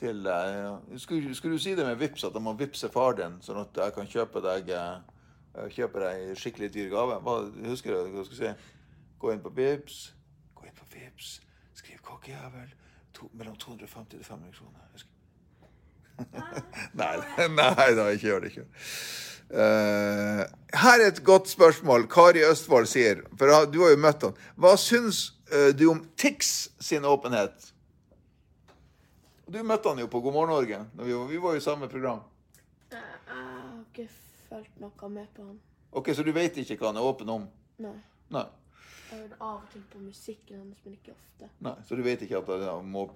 til 0.00 0.26
eh, 0.26 0.96
skulle, 0.96 1.34
skulle, 1.34 1.58
du 1.58 1.62
si 1.62 1.74
det 1.74 1.84
med 1.84 1.98
Vips, 2.00 2.24
at 2.24 2.32
jeg 2.32 2.42
må 2.42 2.56
vippse 2.56 2.88
far 2.88 3.18
din, 3.20 3.36
sånn 3.44 3.60
at 3.60 3.76
jeg 3.76 3.94
kan 3.98 4.08
kjøpe 4.08 4.40
deg 4.40 4.72
kjøpe 5.72 6.00
deg 6.00 6.32
skikkelig 6.36 6.72
dyr 6.72 6.88
gave. 6.92 7.20
Hva, 7.20 7.36
husker 7.68 7.92
du 7.92 8.10
hva 8.12 8.24
jeg 8.24 8.30
skulle 8.30 8.54
si? 8.54 8.72
Gå 9.20 9.32
inn 9.32 9.44
på 9.44 9.52
Vips. 9.56 10.00
Gå 10.56 10.68
inn 10.68 10.76
på 10.76 10.88
Vips. 10.92 11.40
Skriv 11.74 12.00
'kokkejævel'. 12.00 12.72
Mellom 13.32 13.56
250 13.56 14.10
til 14.10 14.24
500 14.24 14.52
kroner. 14.52 15.15
Nei, 17.00 17.14
nei 17.52 17.88
da, 17.96 18.10
ikke 18.14 18.28
gjør 18.30 18.44
det 18.44 18.52
ikke. 18.52 18.66
Uh, 19.46 20.42
her 20.74 21.00
er 21.00 21.06
et 21.12 21.22
godt 21.24 21.48
spørsmål. 21.48 22.08
Kari 22.10 22.42
Østfold 22.46 22.88
sier, 22.90 23.22
for 23.38 23.68
du 23.70 23.80
har 23.84 23.94
jo 23.94 24.02
møtt 24.02 24.26
han. 24.26 24.36
Hva 24.58 24.74
syns 24.80 25.28
uh, 25.52 25.70
du 25.76 25.86
om 25.92 26.02
Tix 26.18 26.68
sin 26.82 27.06
åpenhet? 27.06 27.70
Du 29.46 29.60
møtte 29.62 29.92
han 29.92 30.02
jo 30.02 30.08
på 30.10 30.20
God 30.24 30.34
morgen 30.34 30.50
Norge. 30.50 30.80
Vi 30.98 31.12
var, 31.12 31.26
vi 31.30 31.38
var 31.38 31.54
jo 31.54 31.62
i 31.62 31.64
samme 31.64 31.88
program. 31.88 32.24
Jeg 32.90 33.02
har 33.30 33.80
ikke 33.84 34.08
fulgt 34.48 34.80
noe 34.82 35.10
med 35.12 35.28
på 35.36 35.46
han. 35.46 35.58
Ok, 35.96 36.10
Så 36.14 36.24
du 36.26 36.32
vet 36.34 36.56
ikke 36.58 36.80
hva 36.80 36.90
han 36.90 36.98
er 36.98 37.06
åpen 37.06 37.30
om? 37.30 37.44
Nei. 37.78 37.94
Nei. 38.34 38.48
Jeg 39.06 39.20
hører 39.20 39.36
av 39.38 39.60
og 39.60 39.68
til 39.70 39.84
på 39.92 40.00
musikken 40.02 40.58
hans, 40.58 40.80
men 40.82 40.96
ikke 40.98 41.14
ofte. 41.14 41.48
Nei, 41.62 41.76
Så 41.86 41.94
du 41.94 42.02
vet 42.02 42.24
ikke 42.26 42.40
at 42.40 42.50
det 42.50 42.66
er 42.66 42.82
mob 42.82 43.14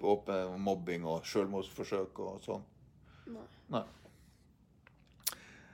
mobbing 0.57 1.03
og 1.05 1.27
selvmordsforsøk 1.27 2.23
og 2.23 2.39
sånn? 2.45 2.63
Nei. 3.25 3.45
Nei. 3.75 3.83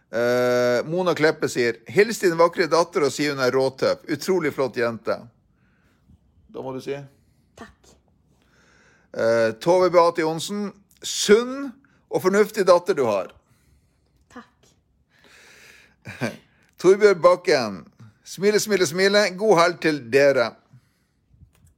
Uh, 0.08 0.84
Mona 0.88 1.14
Kleppe 1.16 1.50
sier 1.52 1.82
'Hils 1.88 2.20
din 2.24 2.38
vakre 2.40 2.68
datter 2.72 3.08
og 3.08 3.12
si 3.12 3.28
hun 3.30 3.40
er 3.44 3.52
råtøff'. 3.52 4.08
Utrolig 4.12 4.54
flott 4.56 4.78
jente. 4.78 5.20
Da 6.48 6.64
må 6.64 6.74
du 6.74 6.82
si? 6.82 6.96
Takk. 7.60 7.96
Uh, 9.14 9.52
Tove 9.60 9.92
Beate 9.94 10.24
Johnsen. 10.24 10.72
Sunn 11.04 11.74
og 12.10 12.24
fornuftig 12.24 12.66
datter 12.68 12.96
du 12.98 13.04
har. 13.06 13.34
Takk. 14.34 14.72
Torbjørn 16.82 17.22
Bakken. 17.22 17.78
Smile, 18.28 18.60
smile, 18.60 18.88
smile. 18.88 19.30
God 19.38 19.60
helg 19.62 19.80
til 19.84 20.02
dere. 20.12 20.52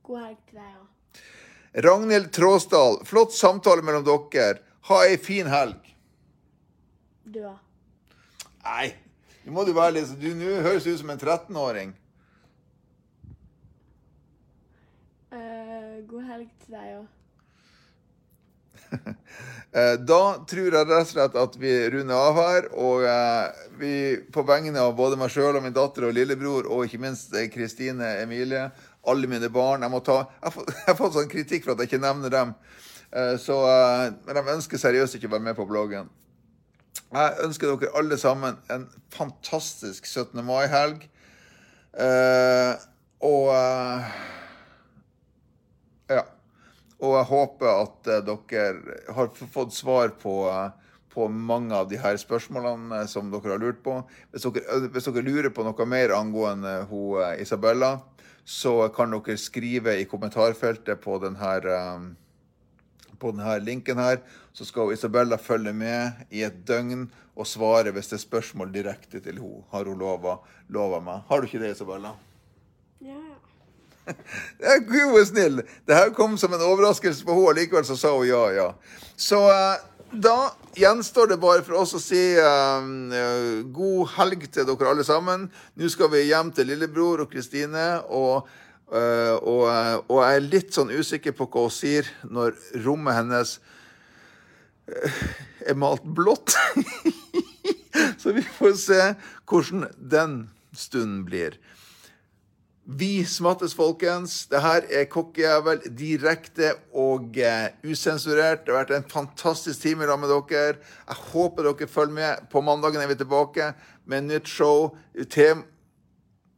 God 0.05 0.23
helg 0.23 0.39
til 0.49 0.61
deg 0.61 0.71
òg. 0.73 1.21
Ragnhild 1.85 2.31
Tråsdal. 2.33 2.99
Flott 3.05 3.35
samtale 3.35 3.85
mellom 3.85 4.05
dere. 4.07 4.61
Ha 4.89 5.03
ei 5.05 5.13
en 5.13 5.21
fin 5.21 5.49
helg. 5.49 5.89
Du 7.29 7.43
òg. 7.45 7.57
Nei, 8.65 8.87
nå 9.45 9.53
må 9.53 9.63
du 9.65 9.71
være 9.73 9.99
litt 9.99 10.15
Du 10.19 10.31
nå 10.35 10.59
høres 10.65 10.87
ut 10.87 10.97
som 10.99 11.11
en 11.13 11.19
13-åring. 11.21 11.93
Uh, 15.29 15.37
eh, 15.37 15.95
god 16.09 16.25
helg 16.31 16.49
til 16.65 16.77
deg 16.79 16.97
òg. 16.97 17.07
Eh, 19.69 19.99
da 20.01 20.23
tror 20.49 20.65
jeg 20.65 20.73
rett 20.73 20.91
og 20.95 21.05
slett 21.05 21.35
at 21.37 21.55
vi 21.61 21.69
runder 21.93 22.17
av 22.17 22.39
her. 22.41 22.67
Og 22.81 23.03
eh, 23.05 23.59
vi 23.77 23.91
på 24.33 24.41
vegne 24.41 24.81
av 24.81 24.95
både 24.97 25.19
meg 25.21 25.29
sjøl 25.29 25.59
og 25.59 25.61
min 25.61 25.75
datter 25.75 26.07
og 26.07 26.15
lillebror, 26.17 26.65
og 26.65 26.87
ikke 26.87 27.03
minst 27.03 27.35
Kristine 27.53 28.15
Emilie, 28.23 28.63
alle 29.05 29.29
mine 29.29 29.51
barn 29.53 29.85
Jeg, 29.85 29.93
må 29.93 30.01
ta, 30.01 30.23
jeg 30.41 30.73
har 30.87 30.97
fått 30.97 31.13
sånn 31.19 31.29
kritikk 31.29 31.67
for 31.67 31.75
at 31.75 31.85
jeg 31.85 31.91
ikke 31.91 32.01
nevner 32.01 32.33
dem. 32.33 32.55
Så, 33.09 33.55
men 34.27 34.37
de 34.37 34.41
ønsker 34.53 34.77
seriøst 34.77 35.15
ikke 35.17 35.29
å 35.29 35.33
være 35.33 35.47
med 35.47 35.55
på 35.57 35.65
bloggen. 35.65 36.09
Jeg 37.09 37.37
ønsker 37.41 37.71
dere 37.71 37.93
alle 37.97 38.17
sammen 38.21 38.59
en 38.69 38.83
fantastisk 39.13 40.05
17. 40.05 40.43
mai-helg. 40.45 41.07
Og 43.25 43.47
ja. 46.09 46.25
Og 46.99 47.15
jeg 47.15 47.27
håper 47.29 47.69
at 47.71 48.11
dere 48.27 48.69
har 49.15 49.29
fått 49.53 49.73
svar 49.73 50.11
på, 50.19 50.35
på, 51.13 51.27
mange 51.31 51.75
av 51.75 51.87
de 51.89 51.99
her 52.01 52.17
spørsmålene 52.19 53.05
som 53.07 53.29
dere 53.31 53.53
har 53.53 53.61
lurt 53.61 53.79
på. 53.85 54.01
Hvis 54.33 54.47
dere, 54.49 54.79
hvis 54.91 55.07
dere 55.07 55.23
lurer 55.23 55.53
på 55.55 55.63
noe 55.63 55.87
mer 55.87 56.13
angående 56.17 56.81
hun, 56.89 57.21
Isabella, 57.39 57.95
så 58.43 58.89
kan 58.95 59.15
dere 59.15 59.37
skrive 59.39 59.95
i 60.01 60.07
kommentarfeltet 60.09 60.99
på 61.03 61.21
denne, 61.23 61.55
på 63.19 63.33
denne 63.35 63.57
linken 63.63 63.99
her. 64.01 64.21
Så 64.53 64.67
skal 64.67 64.93
Isabella 64.93 65.37
følge 65.37 65.73
med 65.73 66.25
i 66.31 66.43
et 66.47 66.63
døgn 66.67 67.07
og 67.39 67.47
svare 67.47 67.93
hvis 67.95 68.11
det 68.11 68.19
er 68.19 68.25
spørsmål 68.25 68.73
direkte 68.73 69.19
til 69.19 69.37
henne. 69.39 69.63
Har 69.71 69.87
hun 69.87 69.99
lova 69.99 70.99
meg. 70.99 71.21
Har 71.29 71.39
du 71.39 71.47
ikke 71.47 71.61
det, 71.61 71.75
Isabella? 71.75 72.15
Ja, 73.01 73.15
ja. 73.15 73.37
Gud 74.89 75.13
var 75.13 75.25
snill! 75.25 75.61
Det 75.85 75.95
her 75.95 76.09
kom 76.17 76.37
som 76.37 76.53
en 76.53 76.65
overraskelse 76.65 77.25
på 77.25 77.35
henne. 77.37 77.55
Likevel 77.61 77.85
så 77.87 77.97
sa 77.99 78.15
hun 78.17 78.27
ja, 78.27 78.43
ja. 78.55 78.67
Så 79.15 79.39
uh, 79.45 79.77
da 80.11 80.51
gjenstår 80.79 81.31
det 81.31 81.39
bare 81.41 81.63
for 81.65 81.79
oss 81.83 81.93
å 81.93 82.01
si 82.01 82.21
uh, 82.41 83.61
god 83.75 84.15
helg 84.17 84.47
til 84.51 84.67
dere 84.67 84.91
alle 84.91 85.05
sammen. 85.07 85.47
Nå 85.77 85.91
skal 85.91 86.11
vi 86.15 86.25
hjem 86.29 86.51
til 86.55 86.71
lillebror 86.71 87.25
og 87.25 87.31
Kristine. 87.31 88.01
Og, 88.09 88.49
og, 88.89 89.63
og, 90.09 90.15
jeg 90.23 90.37
er 90.39 90.45
litt 90.45 90.73
sånn 90.73 90.89
usikker 90.89 91.35
på 91.37 91.45
hva 91.45 91.67
hun 91.67 91.73
sier 91.73 92.07
når 92.25 92.55
rommet 92.85 93.19
hennes 93.19 93.59
er 94.89 95.77
malt 95.77 96.05
blått. 96.05 96.55
så 98.21 98.33
vi 98.33 98.41
får 98.41 98.77
se 98.81 99.01
hvordan 99.49 99.89
den 99.97 100.39
stunden 100.73 101.21
blir. 101.27 101.59
Vi 102.89 103.25
smattes, 103.25 103.75
folkens. 103.77 104.47
Det 104.49 104.63
her 104.63 104.87
er 104.89 105.05
Kokkejævel 105.05 105.83
direkte 105.93 106.71
og 106.97 107.35
uh, 107.37 107.67
usensurert. 107.85 108.63
Det 108.65 108.73
har 108.73 108.79
vært 108.79 108.93
en 108.97 109.11
fantastisk 109.11 109.83
time 109.83 110.07
sammen 110.09 110.25
med 110.25 110.49
dere. 110.49 110.79
Jeg 111.05 111.19
håper 111.29 111.67
dere 111.67 111.87
følger 111.87 112.15
med. 112.15 112.47
På 112.49 112.63
mandagen 112.65 113.03
er 113.03 113.11
vi 113.11 113.19
tilbake 113.19 113.73
med 114.09 114.23
et 114.23 114.29
nytt 114.31 114.49
show. 114.49 114.95
Tem 115.29 115.61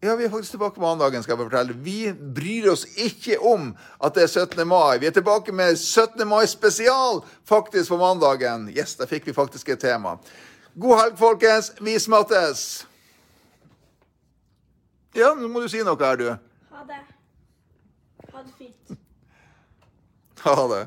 ja, 0.02 0.16
vi 0.16 0.26
er 0.26 0.30
faktisk 0.34 0.56
tilbake 0.56 0.76
på 0.76 0.82
mandagen, 0.82 1.22
skal 1.24 1.36
jeg 1.36 1.44
fortelle. 1.44 1.74
Vi 1.86 2.14
bryr 2.14 2.72
oss 2.72 2.88
ikke 2.98 3.36
om 3.38 3.68
at 4.02 4.16
det 4.18 4.24
er 4.24 4.32
17. 4.34 4.64
mai. 4.68 4.98
Vi 4.98 5.06
er 5.06 5.14
tilbake 5.14 5.54
med 5.54 5.78
17. 5.78 6.28
mai 6.28 6.48
spesial 6.50 7.22
faktisk 7.46 7.94
på 7.94 8.00
mandagen. 8.02 8.66
Yes, 8.74 8.96
da 8.98 9.06
fikk 9.06 9.30
vi 9.30 9.36
faktisk 9.38 9.70
et 9.70 9.84
tema. 9.84 10.16
God 10.74 10.98
helg, 10.98 11.20
folkens. 11.20 11.70
Vi 11.80 12.00
smattes. 12.02 12.64
Ja, 15.14 15.36
nå 15.38 15.52
må 15.52 15.62
du 15.62 15.70
si 15.70 15.84
noe 15.86 16.00
her, 16.02 16.18
du. 16.18 16.32
Ha 16.72 16.88
det. 16.90 17.02
Ha 18.32 18.42
det 18.42 18.58
fint. 18.58 18.98
Ha 20.48 20.68
det. 20.74 20.84